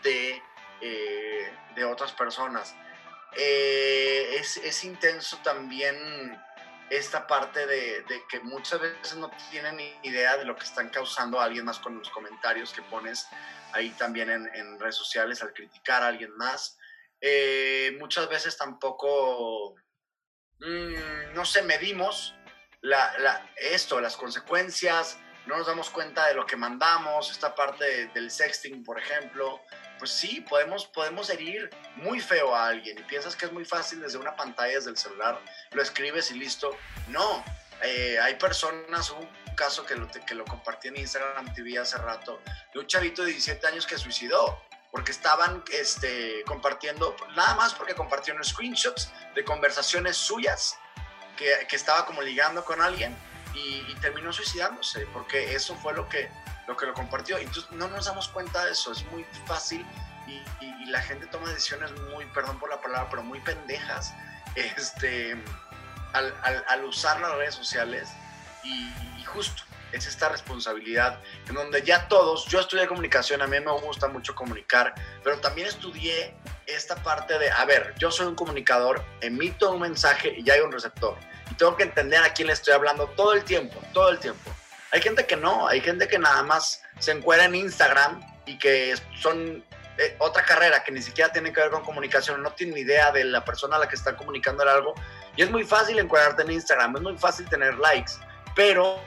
de, 0.02 0.42
eh, 0.80 1.52
de 1.74 1.84
otras 1.84 2.12
personas. 2.12 2.74
Eh, 3.36 4.36
es, 4.38 4.56
es 4.58 4.84
intenso 4.84 5.38
también 5.38 5.96
esta 6.90 7.26
parte 7.26 7.66
de, 7.66 8.04
que 8.28 8.40
muchas 8.40 8.80
veces 8.80 9.16
no 9.16 9.30
tienen 9.50 9.78
idea 10.02 10.36
de 10.36 10.44
lo 10.44 10.56
que 10.56 10.64
están 10.64 10.88
causando 10.88 11.40
a 11.40 11.44
alguien 11.44 11.64
más 11.64 11.78
con 11.78 11.98
los 11.98 12.10
comentarios 12.10 12.72
que 12.72 12.82
pones 12.82 13.26
ahí 13.72 13.90
también 13.90 14.30
en, 14.30 14.78
redes 14.80 14.96
sociales 14.96 15.42
al 15.42 15.52
criticar 15.52 16.02
a 16.02 16.08
alguien 16.08 16.34
más. 16.36 16.78
Eh, 17.20 17.96
muchas 17.98 18.28
veces 18.28 18.56
tampoco, 18.56 19.74
mm, 20.60 21.34
no 21.34 21.44
sé, 21.44 21.62
medimos 21.62 22.34
esto, 23.56 24.00
las 24.00 24.16
consecuencias, 24.16 25.18
no 25.46 25.56
nos 25.56 25.66
damos 25.66 25.90
cuenta 25.90 26.26
de 26.26 26.34
lo 26.34 26.46
que 26.46 26.56
mandamos, 26.56 27.30
esta 27.30 27.54
parte 27.54 28.06
del 28.08 28.30
sexting, 28.30 28.84
por 28.84 28.98
ejemplo, 28.98 29.60
pues 29.98 30.10
sí, 30.10 30.44
podemos, 30.48 30.86
podemos 30.86 31.28
herir 31.30 31.70
muy 31.96 32.20
feo 32.20 32.54
a 32.54 32.68
alguien 32.68 32.98
y 32.98 33.02
piensas 33.02 33.36
que 33.36 33.46
es 33.46 33.52
muy 33.52 33.64
fácil 33.64 34.00
desde 34.00 34.18
una 34.18 34.36
pantalla, 34.36 34.74
desde 34.74 34.90
el 34.90 34.96
celular, 34.96 35.40
lo 35.72 35.82
escribes 35.82 36.30
y 36.30 36.34
listo. 36.34 36.76
No, 37.08 37.44
eh, 37.82 38.18
hay 38.20 38.34
personas, 38.36 39.10
un 39.10 39.28
caso 39.54 39.84
que 39.84 39.96
lo, 39.96 40.08
que 40.08 40.34
lo 40.34 40.44
compartí 40.44 40.88
en 40.88 40.96
Instagram 40.96 41.52
TV 41.54 41.78
hace 41.78 41.98
rato, 41.98 42.40
de 42.72 42.80
un 42.80 42.86
chavito 42.86 43.22
de 43.22 43.32
17 43.32 43.66
años 43.66 43.86
que 43.86 43.98
suicidó 43.98 44.60
porque 44.90 45.10
estaban 45.12 45.62
este, 45.72 46.42
compartiendo, 46.46 47.14
nada 47.36 47.54
más 47.56 47.74
porque 47.74 47.94
compartieron 47.94 48.42
screenshots 48.42 49.12
de 49.34 49.44
conversaciones 49.44 50.16
suyas 50.16 50.78
que, 51.36 51.66
que 51.68 51.76
estaba 51.76 52.06
como 52.06 52.22
ligando 52.22 52.64
con 52.64 52.80
alguien 52.80 53.14
y, 53.58 53.84
y, 53.90 53.94
terminó 54.00 54.32
suicidándose, 54.32 55.06
porque 55.12 55.54
eso 55.54 55.74
fue 55.76 55.92
lo 55.94 56.08
que, 56.08 56.30
lo 56.66 56.76
que 56.76 56.86
lo 56.86 56.94
compartió. 56.94 57.38
Entonces 57.38 57.70
no 57.72 57.88
nos 57.88 58.06
damos 58.06 58.28
cuenta 58.28 58.64
de 58.64 58.72
eso, 58.72 58.92
es 58.92 59.04
muy 59.06 59.24
fácil 59.46 59.84
y, 60.26 60.86
la 60.86 61.02
gente 61.02 61.26
toma 61.26 61.50
decisiones 61.50 61.92
muy, 62.10 62.24
perdón 62.26 62.58
por 62.58 62.70
la 62.70 62.80
palabra, 62.80 63.10
pero 63.10 63.22
muy 63.22 63.40
pendejas 63.40 64.14
este, 64.54 65.36
al, 66.14 66.34
al, 66.66 66.84
usar 66.84 67.20
las 67.20 67.34
redes 67.34 67.54
sociales 67.54 68.08
y, 68.64 69.22
justo 69.24 69.62
es 69.92 70.06
esta 70.06 70.30
responsabilidad 70.30 71.20
en 71.46 71.54
donde 71.54 71.82
ya 71.82 72.08
todos, 72.08 72.46
yo 72.46 72.60
estudié 72.60 72.86
comunicación, 72.86 73.42
a 73.42 73.46
mí 73.46 73.60
me 73.60 73.72
gusta 73.72 74.08
mucho 74.08 74.34
comunicar, 74.34 74.94
pero 75.22 75.38
también 75.40 75.68
estudié 75.68 76.34
esta 76.66 76.96
parte 77.02 77.38
de, 77.38 77.50
a 77.50 77.66
ver, 77.66 77.94
yo 77.98 78.10
soy 78.10 78.26
un 78.26 78.34
comunicador, 78.34 79.04
emito 79.20 79.70
un 79.70 79.80
mensaje 79.80 80.34
y 80.38 80.42
ya 80.42 80.54
hay 80.54 80.60
un 80.60 80.72
receptor. 80.72 81.18
Y 81.50 81.54
tengo 81.54 81.76
que 81.76 81.84
entender 81.84 82.22
a 82.22 82.32
quién 82.32 82.48
le 82.48 82.54
estoy 82.54 82.74
hablando 82.74 83.06
todo 83.08 83.32
el 83.32 83.44
tiempo, 83.44 83.80
todo 83.92 84.10
el 84.10 84.18
tiempo. 84.18 84.50
Hay 84.90 85.02
gente 85.02 85.26
que 85.26 85.36
no, 85.36 85.68
hay 85.68 85.80
gente 85.80 86.08
que 86.08 86.18
nada 86.18 86.42
más 86.42 86.82
se 86.98 87.12
encuera 87.12 87.44
en 87.44 87.54
Instagram 87.54 88.20
y 88.46 88.58
que 88.58 88.94
son 89.20 89.62
eh, 89.98 90.16
otra 90.18 90.44
carrera 90.44 90.82
que 90.84 90.92
ni 90.92 91.02
siquiera 91.02 91.32
tiene 91.32 91.52
que 91.52 91.60
ver 91.60 91.70
con 91.70 91.82
comunicación, 91.82 92.42
no 92.42 92.52
tiene 92.52 92.74
ni 92.74 92.80
idea 92.82 93.10
de 93.10 93.24
la 93.24 93.44
persona 93.44 93.76
a 93.76 93.80
la 93.80 93.88
que 93.88 93.96
está 93.96 94.16
comunicando 94.16 94.62
algo. 94.62 94.94
Y 95.36 95.42
es 95.42 95.50
muy 95.50 95.64
fácil 95.64 95.98
encuadrarte 95.98 96.42
en 96.42 96.52
Instagram, 96.52 96.96
es 96.96 97.02
muy 97.02 97.18
fácil 97.18 97.48
tener 97.48 97.76
likes, 97.78 98.12
pero 98.54 99.00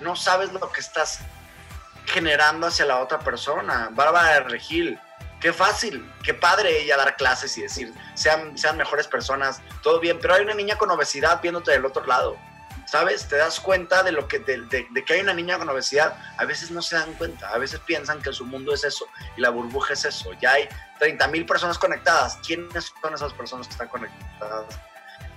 no 0.00 0.16
sabes 0.16 0.52
lo 0.52 0.70
que 0.70 0.80
estás 0.80 1.20
generando 2.06 2.68
hacia 2.68 2.86
la 2.86 3.00
otra 3.00 3.18
persona. 3.18 3.88
Bárbara 3.92 4.34
de 4.34 4.40
Regil, 4.40 4.98
qué 5.42 5.52
fácil, 5.52 6.10
qué 6.22 6.32
padre 6.32 6.80
ella 6.80 6.96
dar 6.96 7.16
clases 7.16 7.58
y 7.58 7.62
decir, 7.62 7.92
sean, 8.14 8.56
sean 8.56 8.78
mejores 8.78 9.06
personas, 9.06 9.60
todo 9.82 10.00
bien, 10.00 10.18
pero 10.22 10.34
hay 10.34 10.42
una 10.42 10.54
niña 10.54 10.76
con 10.76 10.90
obesidad 10.90 11.42
viéndote 11.42 11.72
del 11.72 11.84
otro 11.84 12.06
lado 12.06 12.38
¿sabes? 12.92 13.26
Te 13.26 13.36
das 13.36 13.58
cuenta 13.58 14.02
de, 14.02 14.12
lo 14.12 14.28
que, 14.28 14.38
de, 14.38 14.86
que 15.06 15.14
hay 15.14 15.20
una 15.20 15.32
niña 15.32 15.58
con 15.58 15.66
obesidad. 15.66 16.14
A 16.36 16.44
veces 16.44 16.70
no 16.70 16.82
se 16.82 16.94
dan 16.94 17.14
cuenta, 17.14 17.48
a 17.48 17.56
veces 17.56 17.80
piensan 17.80 18.20
que 18.20 18.34
su 18.34 18.44
mundo 18.44 18.74
es 18.74 18.84
eso 18.84 19.06
y 19.34 19.40
la 19.40 19.48
burbuja 19.48 19.94
es 19.94 20.04
eso. 20.04 20.30
Ya 20.42 20.52
hay 20.52 20.68
30 20.98 21.26
mil 21.28 21.46
personas 21.46 21.78
conectadas. 21.78 22.38
¿Quiénes 22.46 22.92
son 23.00 23.14
esas 23.14 23.32
personas 23.32 23.66
que 23.66 23.72
están 23.72 23.88
conectadas? 23.88 24.78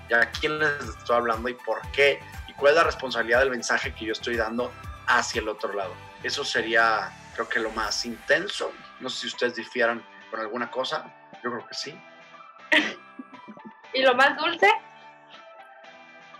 ¿Ya 0.10 0.20
a 0.20 0.32
quién 0.32 0.60
les 0.60 0.84
estoy 0.98 1.16
hablando 1.16 1.48
y 1.48 1.54
por 1.54 1.80
qué? 1.92 2.20
¿Y 2.50 2.54
cuál 2.54 2.74
es 2.74 2.78
la 2.78 2.84
responsabilidad 2.84 3.40
del 3.40 3.52
mensaje 3.52 3.96
que 3.96 4.04
yo 4.04 4.12
estoy 4.12 4.36
dando 4.36 4.74
hacia 5.08 5.40
el 5.40 5.48
otro 5.48 5.72
lado? 5.72 5.94
Eso 6.24 6.44
sería, 6.44 7.10
creo 7.36 7.48
que 7.48 7.60
lo 7.60 7.72
más 7.72 8.06
intenso. 8.06 8.74
No 9.00 9.10
sé 9.10 9.22
si 9.22 9.28
ustedes 9.28 9.56
difieran 9.56 10.06
con 10.32 10.40
alguna 10.40 10.72
cosa. 10.72 11.06
Yo 11.44 11.52
creo 11.52 11.68
que 11.68 11.74
sí. 11.74 12.00
¿Y 13.94 14.02
lo 14.02 14.16
más 14.16 14.38
dulce? 14.38 14.70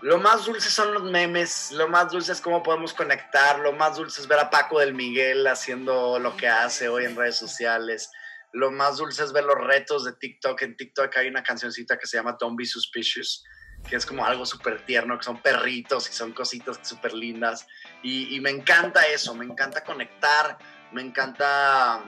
Lo 0.02 0.18
más 0.18 0.44
dulce 0.44 0.70
son 0.70 0.92
los 0.92 1.04
memes, 1.04 1.72
lo 1.72 1.88
más 1.88 2.12
dulce 2.12 2.32
es 2.32 2.40
cómo 2.40 2.62
podemos 2.62 2.92
conectar, 2.92 3.58
lo 3.60 3.72
más 3.72 3.96
dulce 3.96 4.20
es 4.20 4.28
ver 4.28 4.38
a 4.38 4.50
Paco 4.50 4.78
del 4.78 4.92
Miguel 4.92 5.46
haciendo 5.46 6.18
lo 6.18 6.36
que 6.36 6.46
hace 6.46 6.88
hoy 6.88 7.06
en 7.06 7.16
redes 7.16 7.36
sociales, 7.36 8.10
lo 8.52 8.70
más 8.70 8.98
dulce 8.98 9.24
es 9.24 9.32
ver 9.32 9.44
los 9.44 9.56
retos 9.56 10.04
de 10.04 10.12
TikTok. 10.12 10.62
En 10.62 10.76
TikTok 10.76 11.16
hay 11.16 11.28
una 11.28 11.42
cancioncita 11.42 11.98
que 11.98 12.06
se 12.06 12.16
llama 12.16 12.36
Don't 12.38 12.58
Be 12.58 12.64
Suspicious, 12.64 13.44
que 13.88 13.96
es 13.96 14.06
como 14.06 14.24
algo 14.24 14.46
súper 14.46 14.84
tierno, 14.84 15.18
que 15.18 15.24
son 15.24 15.40
perritos 15.40 16.08
y 16.08 16.12
son 16.12 16.32
cositas 16.32 16.78
súper 16.82 17.12
lindas. 17.12 17.66
Y, 18.02 18.34
y, 18.34 18.40
me 18.40 18.50
encanta 18.50 19.06
eso, 19.06 19.34
me 19.34 19.44
encanta 19.44 19.82
conectar, 19.82 20.58
me 20.92 21.02
encanta 21.02 22.02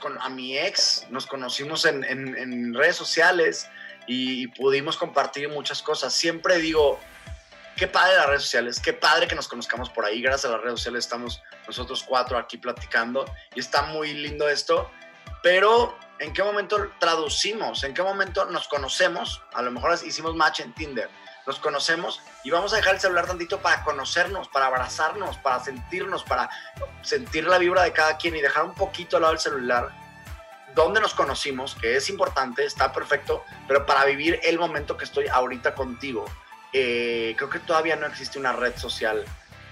con, 0.00 0.20
a 0.20 0.28
mi 0.28 0.58
ex, 0.58 1.06
nos 1.10 1.26
conocimos 1.26 1.84
en, 1.84 2.04
en, 2.04 2.36
en 2.36 2.74
redes 2.74 2.96
sociales 2.96 3.68
y, 4.06 4.42
y 4.42 4.46
pudimos 4.48 4.96
compartir 4.96 5.48
muchas 5.48 5.82
cosas. 5.82 6.12
Siempre 6.12 6.58
digo, 6.58 7.00
qué 7.78 7.86
padre 7.86 8.16
las 8.16 8.26
redes 8.26 8.42
sociales, 8.42 8.80
qué 8.80 8.92
padre 8.92 9.28
que 9.28 9.34
nos 9.34 9.48
conozcamos 9.48 9.88
por 9.88 10.04
ahí. 10.04 10.20
Gracias 10.20 10.46
a 10.46 10.56
las 10.56 10.60
redes 10.60 10.80
sociales 10.80 11.04
estamos 11.04 11.40
nosotros 11.66 12.04
cuatro 12.06 12.36
aquí 12.36 12.58
platicando 12.58 13.24
y 13.54 13.60
está 13.60 13.82
muy 13.82 14.12
lindo 14.12 14.48
esto. 14.48 14.90
Pero, 15.42 15.96
¿en 16.18 16.32
qué 16.32 16.42
momento 16.42 16.90
traducimos? 16.98 17.84
¿En 17.84 17.94
qué 17.94 18.02
momento 18.02 18.44
nos 18.46 18.66
conocemos? 18.66 19.40
A 19.54 19.62
lo 19.62 19.70
mejor 19.70 19.96
hicimos 20.04 20.34
match 20.34 20.60
en 20.60 20.74
Tinder. 20.74 21.08
Nos 21.48 21.60
conocemos 21.60 22.20
y 22.44 22.50
vamos 22.50 22.74
a 22.74 22.76
dejar 22.76 22.96
el 22.96 23.00
celular 23.00 23.26
tantito 23.26 23.58
para 23.60 23.82
conocernos, 23.82 24.48
para 24.48 24.66
abrazarnos, 24.66 25.38
para 25.38 25.58
sentirnos, 25.64 26.22
para 26.22 26.50
sentir 27.00 27.46
la 27.46 27.56
vibra 27.56 27.84
de 27.84 27.92
cada 27.94 28.18
quien 28.18 28.36
y 28.36 28.42
dejar 28.42 28.64
un 28.64 28.74
poquito 28.74 29.16
al 29.16 29.22
lado 29.22 29.32
del 29.32 29.40
celular 29.40 29.88
dónde 30.74 31.00
nos 31.00 31.14
conocimos, 31.14 31.74
que 31.74 31.96
es 31.96 32.10
importante, 32.10 32.66
está 32.66 32.92
perfecto, 32.92 33.44
pero 33.66 33.86
para 33.86 34.04
vivir 34.04 34.38
el 34.44 34.58
momento 34.58 34.98
que 34.98 35.06
estoy 35.06 35.26
ahorita 35.26 35.74
contigo, 35.74 36.26
eh, 36.74 37.34
creo 37.38 37.48
que 37.48 37.60
todavía 37.60 37.96
no 37.96 38.06
existe 38.06 38.38
una 38.38 38.52
red 38.52 38.76
social 38.76 39.24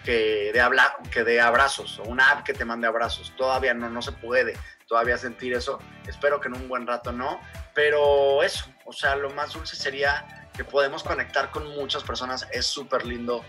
que 0.07 0.53
de, 0.53 0.61
habla, 0.61 0.97
que 1.11 1.25
de 1.25 1.41
abrazos 1.41 1.99
o 1.99 2.05
una 2.05 2.31
app 2.31 2.45
que 2.45 2.55
te 2.55 2.65
mande 2.65 2.87
abrazos. 2.87 3.35
Todavía 3.37 3.75
no, 3.75 3.91
no 3.91 4.01
se 4.01 4.13
puede 4.13 4.57
todavía 4.87 5.19
sentir 5.19 5.53
eso. 5.53 5.81
Espero 6.07 6.41
que 6.41 6.47
en 6.47 6.55
un 6.55 6.69
buen 6.69 6.87
rato 6.87 7.11
no. 7.11 7.41
Pero 7.75 8.45
eso, 8.45 8.67
o 8.85 8.93
sea, 8.93 9.17
lo 9.17 9.31
más 9.31 9.53
dulce 9.53 9.75
sería 9.75 10.49
que 10.55 10.63
podemos 10.63 11.03
conectar 11.03 11.51
con 11.51 11.67
muchas 11.75 12.05
personas. 12.05 12.47
Es 12.53 12.67
súper 12.67 13.05
lindo. 13.05 13.45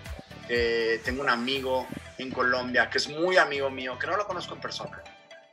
Eh, 0.49 0.99
tengo 1.05 1.21
un 1.21 1.29
amigo 1.29 1.87
en 2.17 2.31
Colombia 2.31 2.89
que 2.89 2.97
es 2.97 3.07
muy 3.07 3.37
amigo 3.37 3.69
mío, 3.69 3.99
que 3.99 4.07
no 4.07 4.17
lo 4.17 4.25
conozco 4.25 4.55
en 4.55 4.61
persona 4.61 5.03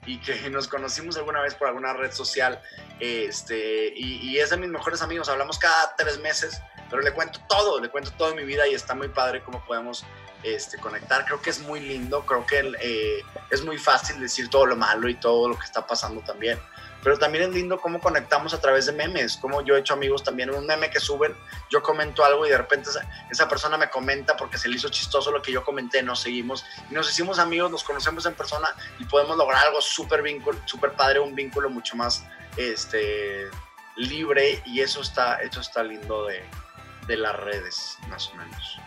y 0.07 0.19
que 0.21 0.49
nos 0.51 0.69
conocimos 0.69 1.19
alguna 1.19 1.43
vez 1.43 1.55
por 1.55 1.69
alguna 1.69 1.93
red 1.93 2.13
social. 2.13 2.63
Este, 2.99 3.93
y, 3.95 4.31
y 4.31 4.39
es 4.39 4.49
de 4.49 4.57
mis 4.57 4.71
mejores 4.71 5.03
amigos. 5.03 5.29
Hablamos 5.29 5.59
cada 5.59 5.95
tres 5.97 6.19
meses 6.19 6.63
pero 6.91 7.03
le 7.03 7.13
cuento 7.13 7.41
todo, 7.49 7.81
le 7.81 7.89
cuento 7.89 8.13
todo 8.13 8.31
de 8.31 8.37
mi 8.37 8.45
vida 8.45 8.69
y 8.69 8.75
está 8.75 8.95
muy 8.95 9.09
padre 9.09 9.43
cómo 9.43 9.65
podemos 9.65 10.05
este, 10.45 10.79
conectar. 10.79 11.25
Creo 11.25 11.41
que 11.41 11.51
es 11.51 11.61
muy 11.61 11.81
lindo, 11.81 12.25
creo 12.27 12.47
que 12.47 12.73
eh, 12.81 13.25
es 13.51 13.65
muy 13.65 13.79
fácil 13.79 14.21
decir 14.21 14.49
todo 14.49 14.67
lo 14.67 14.77
malo 14.77 15.09
y 15.09 15.15
todo 15.15 15.49
lo 15.49 15.59
que 15.59 15.65
está 15.65 15.87
pasando 15.87 16.21
también. 16.21 16.59
Pero 17.03 17.19
también 17.19 17.45
es 17.45 17.51
lindo 17.51 17.79
cómo 17.79 18.01
conectamos 18.01 18.55
a 18.55 18.61
través 18.61 18.87
de 18.87 18.93
memes, 18.93 19.37
como 19.37 19.61
yo 19.61 19.77
he 19.77 19.81
hecho 19.81 19.93
amigos 19.93 20.25
también, 20.25 20.49
un 20.49 20.65
meme 20.65 20.89
que 20.89 21.01
suben, 21.01 21.37
yo 21.71 21.83
comento 21.83 22.25
algo 22.25 22.47
y 22.47 22.51
de 22.51 22.57
repente 22.57 22.89
esa, 23.31 23.47
persona 23.47 23.77
me 23.77 23.91
comenta 23.91 24.35
porque 24.37 24.57
se 24.57 24.69
le 24.69 24.77
hizo 24.77 24.89
chistoso 24.89 25.31
lo 25.31 25.43
que 25.43 25.53
yo 25.53 25.63
comenté, 25.63 26.03
nos 26.03 26.21
seguimos 26.21 26.65
y 26.91 26.95
nos 26.95 27.11
hicimos 27.11 27.39
amigos, 27.39 27.71
nos 27.71 27.85
conocemos 27.85 28.25
en 28.25 28.35
persona 28.35 28.75
y 28.99 29.05
podemos 29.05 29.37
lograr 29.37 29.67
algo 29.67 29.83
súper 29.83 30.23
súper 30.65 30.93
padre, 30.93 31.21
un 31.21 31.35
vínculo 31.35 31.69
mucho 31.69 31.95
más 31.95 32.25
este, 32.57 33.51
libre 33.97 34.63
y 34.65 34.81
eso 34.81 35.03
está, 35.03 35.43
eso 35.43 35.61
está 35.61 35.83
lindo 35.83 36.25
de, 36.25 36.43
de 37.07 37.19
las 37.19 37.37
redes, 37.37 37.99
más 38.09 38.31
o 38.31 38.35
menos. 38.37 38.81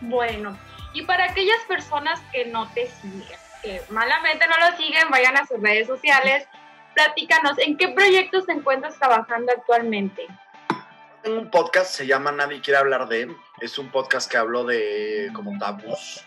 Bueno, 0.00 0.58
y 0.92 1.02
para 1.02 1.24
aquellas 1.24 1.62
personas 1.68 2.20
que 2.32 2.46
no 2.46 2.70
te 2.72 2.86
siguen, 2.86 3.38
que 3.62 3.82
malamente 3.90 4.46
no 4.46 4.56
lo 4.58 4.76
siguen, 4.76 5.08
vayan 5.10 5.36
a 5.36 5.46
sus 5.46 5.60
redes 5.60 5.86
sociales, 5.86 6.46
platícanos, 6.94 7.58
¿en 7.58 7.76
qué 7.76 7.88
proyectos 7.88 8.46
te 8.46 8.52
encuentras 8.52 8.98
trabajando 8.98 9.52
actualmente? 9.56 10.26
Tengo 11.22 11.38
un 11.38 11.50
podcast, 11.50 11.94
se 11.94 12.06
llama 12.06 12.32
Nadie 12.32 12.62
quiere 12.62 12.78
hablar 12.78 13.06
de, 13.08 13.34
es 13.60 13.78
un 13.78 13.90
podcast 13.90 14.30
que 14.30 14.38
hablo 14.38 14.64
de 14.64 15.30
como 15.34 15.58
tabús. 15.58 16.24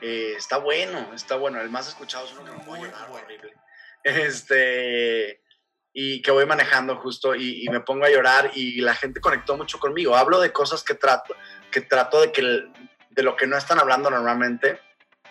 Eh, 0.00 0.34
está 0.36 0.58
bueno, 0.58 1.12
está 1.14 1.36
bueno, 1.36 1.60
el 1.60 1.70
más 1.70 1.88
escuchado 1.88 2.26
es 2.26 2.32
uno 2.32 2.44
que 2.44 2.50
me 2.50 2.64
puede 2.64 2.82
llorar 2.82 3.08
horrible. 3.10 3.54
Este, 4.02 5.42
y 5.92 6.22
que 6.22 6.30
voy 6.30 6.46
manejando 6.46 6.96
justo 6.96 7.34
y, 7.34 7.64
y, 7.64 7.68
me 7.70 7.80
pongo 7.80 8.04
a 8.04 8.10
llorar 8.10 8.50
y 8.54 8.80
la 8.80 8.94
gente 8.94 9.20
conectó 9.20 9.56
mucho 9.56 9.80
conmigo. 9.80 10.14
Hablo 10.14 10.38
de 10.38 10.52
cosas 10.52 10.84
que 10.84 10.94
trato, 10.94 11.34
que 11.70 11.80
trato 11.80 12.20
de 12.20 12.30
que 12.30 12.68
de 13.16 13.22
lo 13.22 13.34
que 13.34 13.46
no 13.46 13.56
están 13.56 13.80
hablando 13.80 14.10
normalmente. 14.10 14.78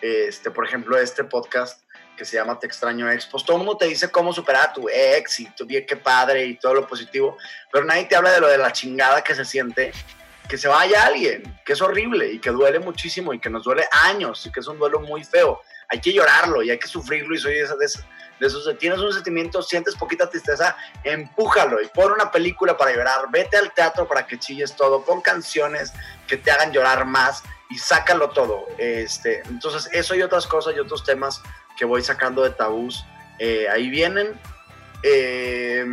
Este, 0.02 0.50
por 0.50 0.66
ejemplo, 0.66 0.98
este 0.98 1.24
podcast 1.24 1.82
que 2.18 2.24
se 2.24 2.36
llama 2.36 2.58
Te 2.58 2.66
extraño 2.66 3.10
ex, 3.10 3.26
pues 3.26 3.44
todo 3.44 3.58
mundo 3.58 3.76
te 3.76 3.86
dice 3.86 4.10
cómo 4.10 4.32
superar 4.32 4.70
a 4.70 4.72
tu 4.72 4.88
ex 4.88 5.40
y 5.40 5.46
tu 5.50 5.64
bien 5.64 5.86
qué 5.86 5.96
padre 5.96 6.44
y 6.44 6.58
todo 6.58 6.74
lo 6.74 6.86
positivo, 6.86 7.36
pero 7.70 7.84
nadie 7.84 8.04
te 8.06 8.16
habla 8.16 8.32
de 8.32 8.40
lo 8.40 8.48
de 8.48 8.58
la 8.58 8.72
chingada 8.72 9.22
que 9.22 9.34
se 9.34 9.44
siente 9.44 9.92
que 10.48 10.58
se 10.58 10.68
vaya 10.68 11.04
alguien, 11.04 11.42
que 11.64 11.72
es 11.72 11.80
horrible 11.80 12.32
y 12.32 12.38
que 12.38 12.50
duele 12.50 12.78
muchísimo 12.78 13.32
y 13.32 13.38
que 13.38 13.50
nos 13.50 13.64
duele 13.64 13.86
años 13.90 14.46
y 14.46 14.52
que 14.52 14.60
es 14.60 14.66
un 14.66 14.78
duelo 14.78 15.00
muy 15.00 15.24
feo. 15.24 15.60
Hay 15.88 16.00
que 16.00 16.12
llorarlo 16.12 16.62
y 16.62 16.70
hay 16.70 16.78
que 16.78 16.88
sufrirlo 16.88 17.34
y 17.34 17.38
soy 17.38 17.54
de 17.54 17.62
esas, 17.62 17.80
esas, 17.80 18.04
de 18.40 18.46
esos, 18.46 18.78
tienes 18.78 18.98
un 18.98 19.12
sentimiento, 19.12 19.62
sientes 19.62 19.94
poquita 19.96 20.28
tristeza, 20.28 20.76
empújalo 21.04 21.80
y 21.80 21.88
pon 21.88 22.12
una 22.12 22.30
película 22.30 22.76
para 22.76 22.92
llorar, 22.92 23.26
vete 23.30 23.56
al 23.56 23.72
teatro 23.72 24.06
para 24.06 24.26
que 24.26 24.38
chilles 24.38 24.74
todo, 24.76 25.04
pon 25.04 25.20
canciones 25.20 25.92
que 26.26 26.36
te 26.36 26.50
hagan 26.50 26.72
llorar 26.72 27.06
más 27.06 27.42
y 27.70 27.78
sácalo 27.78 28.30
todo. 28.30 28.66
Este, 28.78 29.42
entonces, 29.48 29.88
eso 29.92 30.14
y 30.14 30.22
otras 30.22 30.46
cosas 30.46 30.74
y 30.76 30.80
otros 30.80 31.04
temas 31.04 31.42
que 31.76 31.84
voy 31.84 32.02
sacando 32.02 32.42
de 32.42 32.50
tabús, 32.50 33.04
eh, 33.38 33.68
ahí 33.68 33.90
vienen. 33.90 34.38
Eh, 35.02 35.84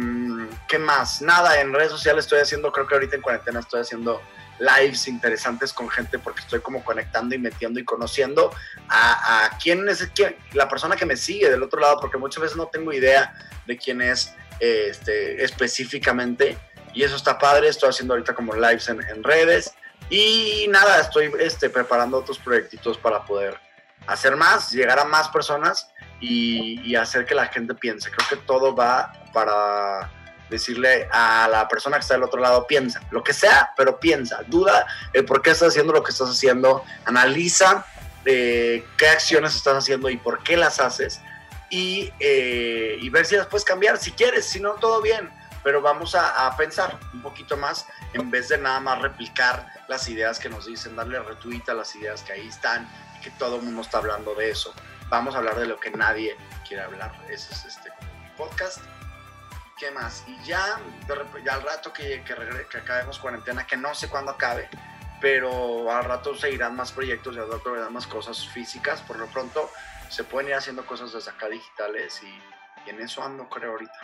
¿Qué 0.68 0.80
más? 0.80 1.22
Nada, 1.22 1.60
en 1.60 1.74
redes 1.74 1.92
sociales 1.92 2.26
estoy 2.26 2.40
haciendo, 2.40 2.72
creo 2.72 2.88
que 2.88 2.96
ahorita 2.96 3.16
en 3.16 3.22
cuarentena 3.22 3.60
estoy 3.60 3.82
haciendo 3.82 4.22
lives 4.60 5.08
interesantes 5.08 5.74
con 5.74 5.90
gente 5.90 6.20
porque 6.20 6.42
estoy 6.42 6.62
como 6.62 6.84
conectando 6.84 7.36
y 7.36 7.38
metiendo 7.38 7.80
y 7.80 7.86
conociendo 7.86 8.54
a, 8.90 9.58
quién 9.62 9.88
es 9.90 10.10
quién, 10.14 10.36
la 10.54 10.70
persona 10.70 10.96
que 10.96 11.06
me 11.06 11.18
sigue 11.18 11.50
del 11.50 11.64
otro 11.64 11.80
lado, 11.80 12.00
porque 12.00 12.18
muchas 12.18 12.42
veces 12.42 12.58
no 12.58 12.68
tengo 12.68 12.94
idea 12.94 13.34
de 13.66 13.78
quién 13.78 14.02
es 14.02 14.34
este, 14.60 15.44
específicamente. 15.44 16.58
Y 16.94 17.04
eso 17.04 17.16
está 17.16 17.38
padre, 17.38 17.68
estoy 17.68 17.90
haciendo 17.90 18.14
ahorita 18.14 18.36
como 18.36 18.54
lives 18.54 18.88
en, 18.88 19.24
redes. 19.24 19.74
Y 20.10 20.68
nada, 20.70 21.00
estoy 21.00 21.32
este, 21.40 21.70
preparando 21.70 22.18
otros 22.18 22.38
proyectitos 22.38 22.98
para 22.98 23.26
poder 23.26 23.60
hacer 24.06 24.36
más, 24.36 24.72
llegar 24.72 25.00
a 25.00 25.06
más 25.06 25.30
personas 25.30 25.90
y 26.20 26.96
hacer 26.96 27.26
que 27.26 27.36
la 27.36 27.48
gente 27.48 27.74
piense. 27.74 28.10
Creo 28.10 28.30
que 28.30 28.46
todo 28.46 28.74
va 28.74 29.12
para 29.34 30.10
decirle 30.54 31.08
a 31.12 31.48
la 31.50 31.68
persona 31.68 31.98
que 31.98 32.02
está 32.02 32.14
del 32.14 32.24
otro 32.24 32.40
lado, 32.40 32.66
piensa, 32.66 33.02
lo 33.12 33.24
que 33.24 33.34
sea, 33.34 33.72
pero 33.76 34.00
piensa, 34.00 34.42
duda 34.48 34.86
el 35.12 35.26
por 35.26 35.42
qué 35.42 35.52
estás 35.52 35.70
haciendo 35.70 35.94
lo 35.94 36.04
que 36.04 36.12
estás 36.12 36.30
haciendo, 36.30 36.84
analiza 37.06 37.86
eh, 38.26 38.86
qué 38.98 39.08
acciones 39.10 39.56
estás 39.56 39.76
haciendo 39.76 40.10
y 40.10 40.18
por 40.18 40.44
qué 40.44 40.56
las 40.56 40.80
haces 40.80 41.22
y, 41.70 42.14
eh, 42.20 42.98
y, 43.02 43.10
ver 43.10 43.26
si 43.26 43.36
las 43.36 43.48
puedes 43.48 43.66
cambiar, 43.66 43.98
si 43.98 44.12
quieres, 44.12 44.46
si 44.46 44.60
no, 44.60 44.74
todo 44.74 45.02
bien, 45.02 45.30
pero 45.64 45.82
vamos 45.82 46.14
a, 46.14 46.46
a, 46.46 46.56
pensar 46.56 47.00
un 47.14 47.24
poquito 47.24 47.58
más 47.58 47.88
en 48.14 48.30
vez 48.30 48.50
de 48.50 48.60
nada 48.60 48.80
más 48.80 49.02
replicar 49.02 49.68
las 49.88 50.08
ideas 50.08 50.40
que 50.40 50.50
nos 50.50 50.68
dicen, 50.68 50.96
darle 50.96 51.20
retweet 51.20 51.64
a 51.70 51.74
las 51.74 51.96
ideas 51.96 52.22
que 52.22 52.34
ahí 52.34 52.48
están 52.48 52.88
que 53.24 53.32
todo 53.32 53.56
el 53.56 53.64
mundo 53.64 53.82
está 53.82 53.98
hablando 54.00 54.36
de 54.36 54.52
eso. 54.52 54.74
Vamos 55.10 55.34
a 55.34 55.40
hablar 55.40 55.58
de 55.58 55.66
lo 55.66 55.80
que 55.80 55.90
nadie 55.92 56.36
quiere 56.68 56.84
hablar. 56.84 57.12
Ese 57.30 57.54
es 57.54 57.66
este 57.66 57.90
podcast. 58.38 58.80
¿Qué 59.78 59.92
más? 59.92 60.24
Y 60.28 60.38
ya, 60.44 60.80
ya 61.44 61.54
al 61.54 61.64
rato 61.64 61.92
que, 61.92 62.24
que, 62.24 62.36
que, 62.70 62.78
acabemos 62.78 63.20
cuarentena, 63.20 63.66
que 63.66 63.78
no 63.78 63.94
sé 63.96 64.10
cuándo 64.10 64.32
acabe, 64.32 64.70
pero 65.22 65.92
al 65.92 66.04
rato 66.04 66.36
seguirán 66.36 66.76
más 66.76 66.92
proyectos 66.92 67.36
y 67.36 67.40
al 67.40 67.52
rato 67.52 67.72
verán 67.72 67.94
más 67.94 68.08
cosas 68.08 68.48
físicas. 68.50 69.02
Por 69.02 69.18
lo 69.18 69.28
pronto 69.28 69.72
se 70.10 70.24
pueden 70.24 70.50
ir 70.50 70.56
haciendo 70.56 70.86
cosas 70.86 71.12
desde 71.14 71.32
acá 71.32 71.48
digitales 71.48 72.22
y, 72.24 72.42
y 72.86 72.90
en 72.90 73.02
eso 73.02 73.24
ando, 73.24 73.50
creo, 73.50 73.72
ahorita. 73.72 74.00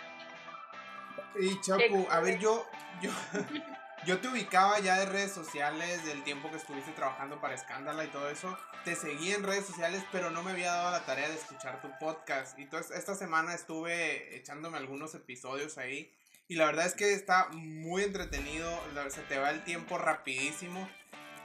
Y 1.39 1.59
Chapu, 1.61 2.07
a 2.09 2.19
ver, 2.19 2.39
yo, 2.39 2.67
yo, 3.01 3.11
yo 4.05 4.19
te 4.19 4.27
ubicaba 4.27 4.79
ya 4.79 4.97
de 4.97 5.05
redes 5.05 5.31
sociales 5.31 6.05
del 6.05 6.23
tiempo 6.23 6.49
que 6.49 6.57
estuviste 6.57 6.91
trabajando 6.91 7.41
para 7.41 7.55
Escándala 7.55 8.05
y 8.05 8.07
todo 8.07 8.29
eso. 8.29 8.57
Te 8.85 8.95
seguí 8.95 9.31
en 9.31 9.43
redes 9.43 9.65
sociales, 9.65 10.03
pero 10.11 10.31
no 10.31 10.41
me 10.41 10.51
había 10.51 10.71
dado 10.71 10.91
la 10.91 11.05
tarea 11.05 11.27
de 11.27 11.35
escuchar 11.35 11.81
tu 11.81 11.89
podcast. 11.99 12.57
Y 12.57 12.63
entonces 12.63 12.97
esta 12.97 13.15
semana 13.15 13.53
estuve 13.53 14.35
echándome 14.37 14.77
algunos 14.77 15.13
episodios 15.15 15.77
ahí. 15.77 16.13
Y 16.47 16.55
la 16.55 16.65
verdad 16.65 16.85
es 16.85 16.95
que 16.95 17.13
está 17.13 17.49
muy 17.51 18.03
entretenido. 18.03 18.81
Se 19.09 19.21
te 19.21 19.37
va 19.37 19.51
el 19.51 19.63
tiempo 19.63 19.97
rapidísimo. 19.97 20.89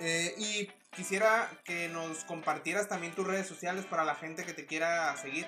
Eh, 0.00 0.34
y 0.38 0.70
quisiera 0.94 1.50
que 1.64 1.88
nos 1.88 2.24
compartieras 2.24 2.88
también 2.88 3.14
tus 3.14 3.26
redes 3.26 3.46
sociales 3.46 3.84
para 3.84 4.04
la 4.04 4.14
gente 4.14 4.44
que 4.44 4.54
te 4.54 4.66
quiera 4.66 5.16
seguir. 5.16 5.46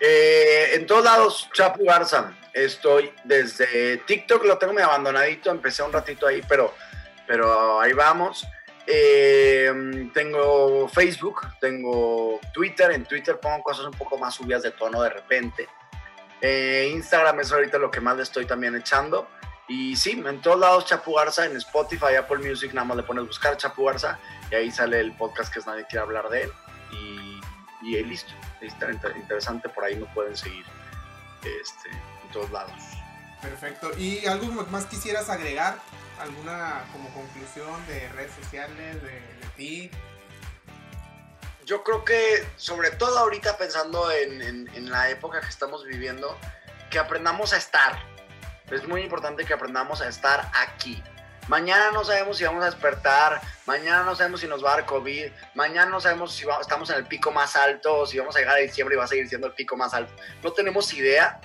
Eh, 0.00 0.70
en 0.74 0.86
todos 0.86 1.04
lados, 1.04 1.48
Chapu 1.52 1.84
Garza. 1.84 2.34
Estoy 2.52 3.12
desde 3.24 3.98
TikTok, 3.98 4.44
lo 4.44 4.58
tengo 4.58 4.72
medio 4.72 4.88
abandonadito. 4.88 5.50
Empecé 5.50 5.82
un 5.82 5.92
ratito 5.92 6.26
ahí, 6.26 6.42
pero, 6.48 6.74
pero 7.26 7.80
ahí 7.80 7.92
vamos. 7.92 8.46
Eh, 8.86 10.10
tengo 10.12 10.88
Facebook, 10.88 11.40
tengo 11.60 12.40
Twitter. 12.52 12.90
En 12.92 13.04
Twitter 13.04 13.38
pongo 13.40 13.62
cosas 13.62 13.86
un 13.86 13.92
poco 13.92 14.18
más 14.18 14.34
subidas 14.34 14.62
de 14.62 14.72
tono 14.72 15.02
de 15.02 15.10
repente. 15.10 15.68
Eh, 16.40 16.90
Instagram 16.92 17.40
es 17.40 17.52
ahorita 17.52 17.78
lo 17.78 17.90
que 17.90 18.00
más 18.00 18.16
le 18.16 18.22
estoy 18.22 18.44
también 18.44 18.76
echando. 18.76 19.28
Y 19.66 19.96
sí, 19.96 20.22
en 20.26 20.42
todos 20.42 20.58
lados 20.58 20.84
Chapu 20.84 21.14
Garza, 21.14 21.46
en 21.46 21.56
Spotify, 21.56 22.16
Apple 22.18 22.46
Music, 22.46 22.74
nada 22.74 22.86
más 22.86 22.98
le 22.98 23.02
pones 23.02 23.26
buscar 23.26 23.56
Chapu 23.56 23.86
Garza 23.86 24.18
y 24.50 24.54
ahí 24.54 24.70
sale 24.70 25.00
el 25.00 25.12
podcast 25.16 25.52
que 25.52 25.60
es 25.60 25.66
Nadie 25.66 25.86
Quiere 25.88 26.02
Hablar 26.02 26.28
de 26.28 26.42
él. 26.42 26.52
Y, 27.82 28.02
listo. 28.02 28.32
Está 28.66 28.90
interesante, 28.90 29.68
por 29.68 29.84
ahí 29.84 29.96
me 29.96 30.06
pueden 30.06 30.36
seguir 30.36 30.64
este, 31.42 31.90
en 31.90 32.30
todos 32.32 32.50
lados. 32.50 32.72
Perfecto. 33.40 33.90
¿Y 33.98 34.26
algo 34.26 34.46
más 34.70 34.86
quisieras 34.86 35.28
agregar? 35.28 35.78
¿Alguna 36.18 36.84
como 36.92 37.08
conclusión 37.10 37.86
de 37.86 38.08
redes 38.10 38.32
sociales, 38.40 39.02
de, 39.02 39.20
ti? 39.56 39.90
Yo 41.66 41.82
creo 41.82 42.04
que 42.04 42.46
sobre 42.56 42.90
todo 42.90 43.18
ahorita 43.18 43.56
pensando 43.56 44.10
en, 44.10 44.40
en 44.42 44.90
la 44.90 45.10
época 45.10 45.40
que 45.40 45.48
estamos 45.48 45.84
viviendo, 45.84 46.36
que 46.90 46.98
aprendamos 46.98 47.52
a 47.52 47.56
estar. 47.56 47.98
Es 48.70 48.86
muy 48.86 49.02
importante 49.02 49.44
que 49.44 49.54
aprendamos 49.54 50.00
a 50.00 50.08
estar 50.08 50.50
aquí 50.54 51.02
Mañana 51.48 51.90
no 51.92 52.04
sabemos 52.04 52.38
si 52.38 52.44
vamos 52.44 52.62
a 52.62 52.66
despertar, 52.66 53.40
mañana 53.66 54.02
no 54.02 54.16
sabemos 54.16 54.40
si 54.40 54.46
nos 54.46 54.64
va 54.64 54.72
a 54.72 54.76
dar 54.76 54.86
COVID, 54.86 55.30
mañana 55.54 55.90
no 55.90 56.00
sabemos 56.00 56.34
si 56.34 56.46
estamos 56.60 56.88
en 56.90 56.96
el 56.96 57.06
pico 57.06 57.30
más 57.32 57.54
alto 57.54 58.06
si 58.06 58.18
vamos 58.18 58.34
a 58.36 58.38
llegar 58.38 58.56
a 58.56 58.60
diciembre 58.60 58.94
y 58.94 58.98
va 58.98 59.04
a 59.04 59.08
seguir 59.08 59.28
siendo 59.28 59.46
el 59.46 59.52
pico 59.52 59.76
más 59.76 59.92
alto. 59.92 60.12
No 60.42 60.52
tenemos 60.52 60.92
idea. 60.94 61.40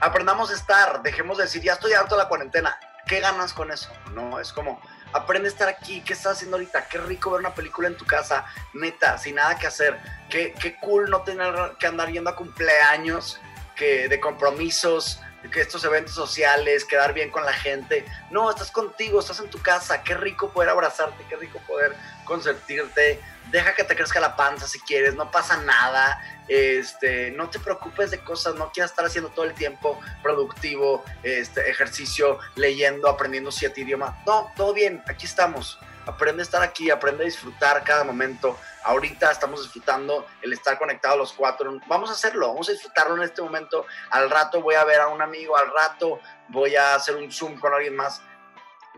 Aprendamos 0.00 0.50
a 0.50 0.54
estar, 0.54 1.02
dejemos 1.02 1.38
de 1.38 1.44
decir, 1.44 1.62
ya 1.62 1.74
estoy 1.74 1.92
harto 1.92 2.16
de 2.16 2.22
la 2.22 2.28
cuarentena. 2.28 2.78
¿Qué 3.06 3.20
ganas 3.20 3.52
con 3.52 3.70
eso? 3.72 3.90
No, 4.12 4.38
es 4.38 4.52
como, 4.52 4.80
aprende 5.12 5.48
a 5.48 5.52
estar 5.52 5.68
aquí. 5.68 6.02
¿Qué 6.02 6.12
estás 6.12 6.34
haciendo 6.34 6.56
ahorita? 6.56 6.88
Qué 6.88 6.98
rico 6.98 7.30
ver 7.30 7.40
una 7.40 7.54
película 7.54 7.88
en 7.88 7.96
tu 7.96 8.04
casa, 8.04 8.44
neta, 8.74 9.18
sin 9.18 9.36
nada 9.36 9.58
que 9.58 9.66
hacer. 9.66 9.98
Qué, 10.28 10.52
qué 10.60 10.76
cool 10.80 11.10
no 11.10 11.22
tener 11.22 11.54
que 11.78 11.86
andar 11.86 12.10
yendo 12.10 12.30
a 12.30 12.36
cumpleaños 12.36 13.40
que, 13.74 14.08
de 14.08 14.20
compromisos, 14.20 15.20
que 15.52 15.60
estos 15.60 15.84
eventos 15.84 16.14
sociales, 16.14 16.84
quedar 16.84 17.14
bien 17.14 17.30
con 17.30 17.44
la 17.44 17.52
gente. 17.52 18.04
No, 18.30 18.50
estás 18.50 18.70
contigo, 18.70 19.20
estás 19.20 19.40
en 19.40 19.48
tu 19.48 19.60
casa. 19.60 20.02
Qué 20.02 20.14
rico 20.14 20.50
poder 20.50 20.70
abrazarte, 20.70 21.24
qué 21.28 21.36
rico 21.36 21.60
poder 21.66 21.94
consentirte. 22.24 23.20
Deja 23.50 23.74
que 23.74 23.84
te 23.84 23.96
crezca 23.96 24.20
la 24.20 24.36
panza 24.36 24.66
si 24.66 24.80
quieres, 24.80 25.14
no 25.14 25.30
pasa 25.30 25.56
nada. 25.62 26.20
Este, 26.48 27.30
no 27.30 27.48
te 27.48 27.58
preocupes 27.60 28.10
de 28.10 28.18
cosas, 28.20 28.56
no 28.56 28.72
quieras 28.72 28.90
estar 28.90 29.06
haciendo 29.06 29.30
todo 29.30 29.44
el 29.44 29.54
tiempo 29.54 30.00
productivo, 30.22 31.04
este, 31.22 31.70
ejercicio, 31.70 32.38
leyendo, 32.56 33.08
aprendiendo 33.08 33.50
siete 33.50 33.82
idiomas. 33.82 34.14
No, 34.26 34.52
todo 34.56 34.74
bien, 34.74 35.02
aquí 35.06 35.26
estamos 35.26 35.78
aprende 36.08 36.42
a 36.42 36.44
estar 36.44 36.62
aquí, 36.62 36.90
aprende 36.90 37.22
a 37.22 37.26
disfrutar 37.26 37.84
cada 37.84 38.02
momento. 38.02 38.58
Ahorita 38.84 39.30
estamos 39.30 39.62
disfrutando 39.62 40.26
el 40.40 40.54
estar 40.54 40.78
conectados 40.78 41.18
los 41.18 41.32
cuatro. 41.34 41.78
Vamos 41.86 42.08
a 42.08 42.14
hacerlo, 42.14 42.48
vamos 42.48 42.68
a 42.68 42.72
disfrutarlo 42.72 43.16
en 43.16 43.22
este 43.24 43.42
momento. 43.42 43.84
Al 44.10 44.30
rato 44.30 44.62
voy 44.62 44.74
a 44.74 44.84
ver 44.84 45.00
a 45.00 45.08
un 45.08 45.20
amigo, 45.20 45.56
al 45.56 45.70
rato 45.70 46.18
voy 46.48 46.76
a 46.76 46.94
hacer 46.94 47.14
un 47.16 47.30
Zoom 47.30 47.60
con 47.60 47.74
alguien 47.74 47.94
más. 47.94 48.22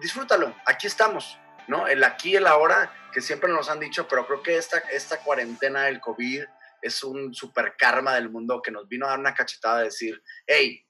Disfrútalo, 0.01 0.55
aquí 0.67 0.87
estamos, 0.87 1.37
¿no? 1.67 1.89
El 1.89 2.05
aquí 2.05 2.37
el 2.37 2.47
ahora, 2.47 2.93
que 3.13 3.21
siempre 3.21 3.51
nos 3.51 3.69
han 3.69 3.81
dicho, 3.81 4.07
pero 4.07 4.25
creo 4.27 4.43
que 4.43 4.57
esta, 4.57 4.79
esta 4.79 5.19
cuarentena 5.19 5.83
del 5.83 6.01
COVID 6.01 6.45
es 6.81 7.03
un 7.03 7.35
super 7.35 7.75
karma 7.77 8.15
del 8.15 8.31
mundo 8.31 8.63
que 8.63 8.71
nos 8.71 8.89
vino 8.89 9.07
a 9.07 9.11
dar 9.11 9.19
una 9.19 9.35
cachetada 9.35 9.79
de 9.79 9.85
decir, 9.85 10.23
hey, 10.47 10.87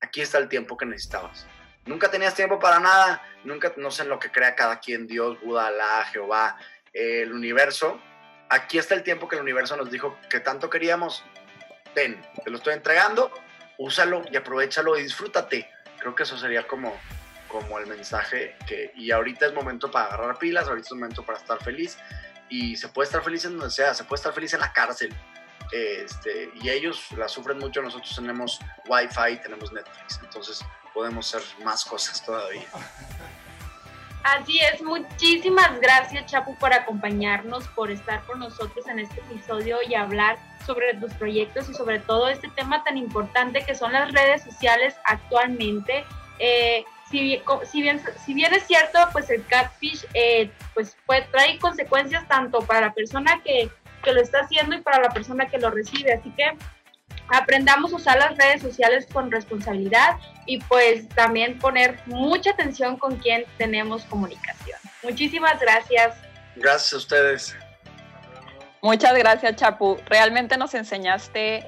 aquí 0.00 0.20
está 0.20 0.36
el 0.36 0.50
tiempo 0.50 0.76
que 0.76 0.84
necesitabas. 0.84 1.46
Nunca 1.84 2.10
tenías 2.10 2.34
tiempo 2.34 2.58
para 2.60 2.78
nada, 2.78 3.22
nunca, 3.44 3.72
no 3.76 3.90
sé 3.90 4.02
en 4.02 4.08
lo 4.08 4.18
que 4.18 4.30
crea 4.30 4.54
cada 4.54 4.78
quien, 4.78 5.06
Dios, 5.06 5.40
Buda, 5.40 5.66
Alá, 5.66 6.04
Jehová, 6.12 6.56
el 6.92 7.32
universo. 7.32 8.00
Aquí 8.48 8.78
está 8.78 8.94
el 8.94 9.02
tiempo 9.02 9.28
que 9.28 9.36
el 9.36 9.42
universo 9.42 9.76
nos 9.76 9.90
dijo 9.90 10.16
que 10.30 10.40
tanto 10.40 10.70
queríamos. 10.70 11.24
Ten, 11.94 12.24
te 12.44 12.50
lo 12.50 12.58
estoy 12.58 12.74
entregando, 12.74 13.32
úsalo 13.78 14.22
y 14.30 14.36
aprovechalo 14.36 14.96
y 14.96 15.02
disfrútate. 15.02 15.68
Creo 15.98 16.14
que 16.14 16.22
eso 16.22 16.38
sería 16.38 16.66
como, 16.66 16.96
como 17.48 17.78
el 17.78 17.86
mensaje 17.86 18.56
que, 18.66 18.92
y 18.94 19.10
ahorita 19.10 19.46
es 19.46 19.52
momento 19.52 19.90
para 19.90 20.06
agarrar 20.06 20.38
pilas, 20.38 20.68
ahorita 20.68 20.86
es 20.86 20.92
momento 20.92 21.24
para 21.24 21.38
estar 21.38 21.62
feliz 21.62 21.98
y 22.48 22.76
se 22.76 22.88
puede 22.88 23.06
estar 23.06 23.24
feliz 23.24 23.44
en 23.44 23.58
donde 23.58 23.70
sea, 23.70 23.94
se 23.94 24.04
puede 24.04 24.20
estar 24.20 24.32
feliz 24.32 24.52
en 24.54 24.60
la 24.60 24.72
cárcel. 24.72 25.14
Este, 25.72 26.50
y 26.54 26.68
ellos 26.68 27.10
la 27.12 27.28
sufren 27.28 27.58
mucho, 27.58 27.80
nosotros 27.80 28.14
tenemos 28.14 28.60
wifi, 28.86 29.40
tenemos 29.42 29.72
Netflix, 29.72 30.20
entonces 30.22 30.62
podemos 30.92 31.34
hacer 31.34 31.64
más 31.64 31.84
cosas 31.84 32.22
todavía. 32.24 32.68
Así 34.22 34.60
es, 34.60 34.82
muchísimas 34.82 35.80
gracias 35.80 36.26
Chapu 36.26 36.56
por 36.56 36.72
acompañarnos, 36.72 37.66
por 37.68 37.90
estar 37.90 38.22
con 38.24 38.38
nosotros 38.38 38.86
en 38.86 39.00
este 39.00 39.20
episodio 39.20 39.78
y 39.88 39.94
hablar 39.94 40.38
sobre 40.64 40.94
tus 40.94 41.12
proyectos 41.14 41.68
y 41.68 41.74
sobre 41.74 41.98
todo 41.98 42.28
este 42.28 42.48
tema 42.48 42.84
tan 42.84 42.96
importante 42.96 43.64
que 43.64 43.74
son 43.74 43.92
las 43.92 44.12
redes 44.12 44.42
sociales 44.42 44.94
actualmente. 45.04 46.04
Eh, 46.38 46.84
si, 47.10 47.42
si, 47.70 47.82
bien, 47.82 48.00
si 48.24 48.34
bien 48.34 48.54
es 48.54 48.64
cierto, 48.64 48.98
pues 49.12 49.28
el 49.28 49.44
catfish 49.46 50.06
eh, 50.14 50.50
pues, 50.72 50.96
puede, 51.04 51.22
trae 51.22 51.58
consecuencias 51.58 52.26
tanto 52.28 52.60
para 52.60 52.80
la 52.82 52.92
persona 52.94 53.40
que, 53.42 53.70
que 54.02 54.12
lo 54.12 54.20
está 54.20 54.40
haciendo 54.40 54.76
y 54.76 54.80
para 54.80 55.00
la 55.00 55.10
persona 55.10 55.46
que 55.46 55.58
lo 55.58 55.70
recibe. 55.70 56.12
Así 56.12 56.30
que 56.30 56.52
aprendamos 57.28 57.92
a 57.92 57.96
usar 57.96 58.18
las 58.18 58.36
redes 58.36 58.62
sociales 58.62 59.06
con 59.12 59.30
responsabilidad 59.30 60.16
y 60.46 60.58
pues 60.58 61.08
también 61.10 61.58
poner 61.58 61.98
mucha 62.06 62.50
atención 62.50 62.96
con 62.96 63.16
quien 63.16 63.44
tenemos 63.58 64.04
comunicación. 64.04 64.78
Muchísimas 65.02 65.58
gracias. 65.60 66.16
Gracias 66.56 66.92
a 66.92 66.96
ustedes. 66.96 67.56
Muchas 68.82 69.16
gracias, 69.16 69.56
Chapu. 69.56 69.96
Realmente 70.06 70.56
nos 70.56 70.74
enseñaste 70.74 71.64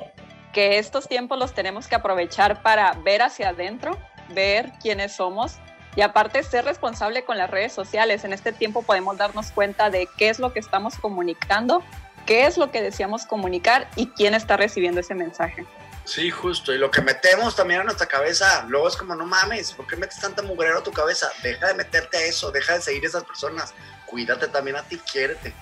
que 0.53 0.79
estos 0.79 1.09
tiempos 1.09 1.39
los 1.39 1.55
tenemos 1.55 1.87
que 1.87 1.95
aprovechar 1.95 2.63
para 2.63 2.93
ver 3.05 3.23
hacia 3.23 3.51
adentro, 3.51 3.99
ver 4.31 4.73
quiénes 4.83 5.15
somos 5.15 5.59
y 5.97 6.01
aparte 6.01 6.43
ser 6.43 6.65
responsable 6.65 7.25
con 7.25 7.39
las 7.39 7.51
redes 7.51 7.73
sociales. 7.73 8.25
En 8.25 8.33
este 8.33 8.53
tiempo 8.53 8.83
podemos 8.83 9.17
darnos 9.17 9.51
cuenta 9.53 9.91
de 9.91 10.09
qué 10.17 10.29
es 10.29 10.39
lo 10.39 10.53
que 10.53 10.59
estamos 10.59 10.97
comunicando 10.97 11.83
qué 12.27 12.47
es 12.47 12.57
lo 12.57 12.71
que 12.71 12.83
deseamos 12.83 13.27
comunicar 13.27 13.89
y 13.97 14.09
quién 14.09 14.35
está 14.35 14.57
recibiendo 14.57 15.01
ese 15.01 15.15
mensaje. 15.15 15.67
Sí, 16.05 16.31
justo. 16.31 16.73
Y 16.73 16.79
lo 16.79 16.91
que 16.91 17.01
metemos 17.01 17.57
también 17.57 17.81
a 17.81 17.85
nuestra 17.85 18.07
cabeza, 18.07 18.65
luego 18.69 18.89
es 18.89 18.97
como, 18.97 19.15
no 19.15 19.25
mames, 19.25 19.73
¿por 19.73 19.87
qué 19.87 19.97
metes 19.97 20.21
tanta 20.21 20.43
mugrero 20.43 20.79
a 20.79 20.83
tu 20.83 20.93
cabeza? 20.93 21.31
Deja 21.43 21.69
de 21.69 21.75
meterte 21.75 22.19
a 22.19 22.21
eso, 22.23 22.51
deja 22.51 22.75
de 22.75 22.83
seguir 22.83 23.05
a 23.05 23.09
esas 23.09 23.25
personas. 23.25 23.75
Cuídate 24.07 24.49
también 24.49 24.77
a 24.77 24.83
ti, 24.83 24.99
quiérete, 25.11 25.55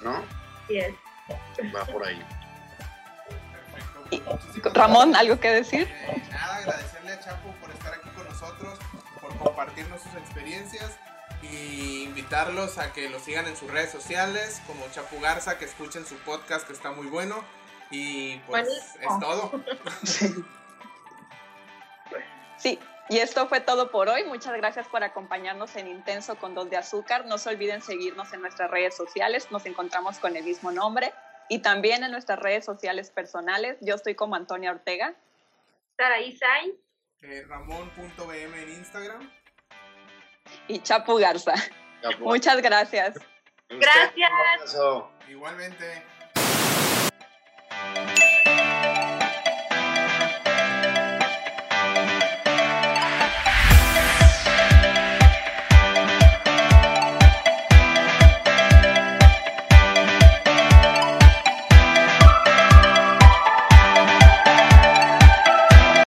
¿no? 0.00 0.24
Sí 0.66 0.78
es. 0.78 0.94
Va 1.74 1.84
por 1.84 2.06
ahí. 2.06 2.24
Ramón, 4.74 5.14
¿algo 5.14 5.38
que 5.40 5.50
decir? 5.50 5.88
Nada, 6.30 6.56
agradecerle 6.56 7.12
a 7.12 7.20
Chapo 7.20 7.52
por 7.60 7.70
estar 7.70 7.94
aquí 7.94 8.08
con 8.10 8.26
nosotros, 8.26 8.78
por 9.20 9.36
compartirnos 9.38 10.02
sus 10.02 10.14
experiencias 10.14 10.92
y 11.42 12.04
invitarlos 12.04 12.78
a 12.78 12.92
que 12.92 13.08
lo 13.08 13.18
sigan 13.18 13.46
en 13.46 13.56
sus 13.56 13.70
redes 13.70 13.90
sociales 13.90 14.62
como 14.66 14.88
Chapu 14.90 15.20
Garza, 15.20 15.58
que 15.58 15.64
escuchen 15.64 16.06
su 16.06 16.14
podcast 16.16 16.66
que 16.66 16.72
está 16.72 16.92
muy 16.92 17.06
bueno 17.06 17.44
y 17.90 18.38
pues 18.40 18.68
es 18.68 19.18
todo. 19.20 19.52
Sí, 22.58 22.78
y 23.08 23.18
esto 23.18 23.48
fue 23.48 23.60
todo 23.60 23.90
por 23.90 24.08
hoy. 24.08 24.22
Muchas 24.22 24.56
gracias 24.56 24.86
por 24.86 25.02
acompañarnos 25.02 25.74
en 25.74 25.88
Intenso 25.88 26.36
con 26.36 26.54
Dos 26.54 26.70
de 26.70 26.76
Azúcar. 26.76 27.26
No 27.26 27.36
se 27.36 27.48
olviden 27.48 27.82
seguirnos 27.82 28.32
en 28.32 28.40
nuestras 28.40 28.70
redes 28.70 28.96
sociales. 28.96 29.50
Nos 29.50 29.66
encontramos 29.66 30.20
con 30.20 30.36
el 30.36 30.44
mismo 30.44 30.70
nombre. 30.70 31.12
Y 31.48 31.58
también 31.58 32.04
en 32.04 32.12
nuestras 32.12 32.38
redes 32.38 32.64
sociales 32.64 33.10
personales. 33.10 33.78
Yo 33.80 33.96
estoy 33.96 34.14
como 34.14 34.36
Antonia 34.36 34.70
Ortega. 34.70 35.12
Saraí 35.96 36.36
Sainz. 36.36 36.76
Eh, 37.22 37.44
Ramón.bm 37.48 38.62
en 38.62 38.68
Instagram 38.74 39.28
y 40.68 40.78
Chapu 40.80 41.16
Garza. 41.18 41.54
Muchas 42.20 42.60
gracias. 42.62 43.14
Gracias. 43.68 44.30
Igualmente. 45.28 46.02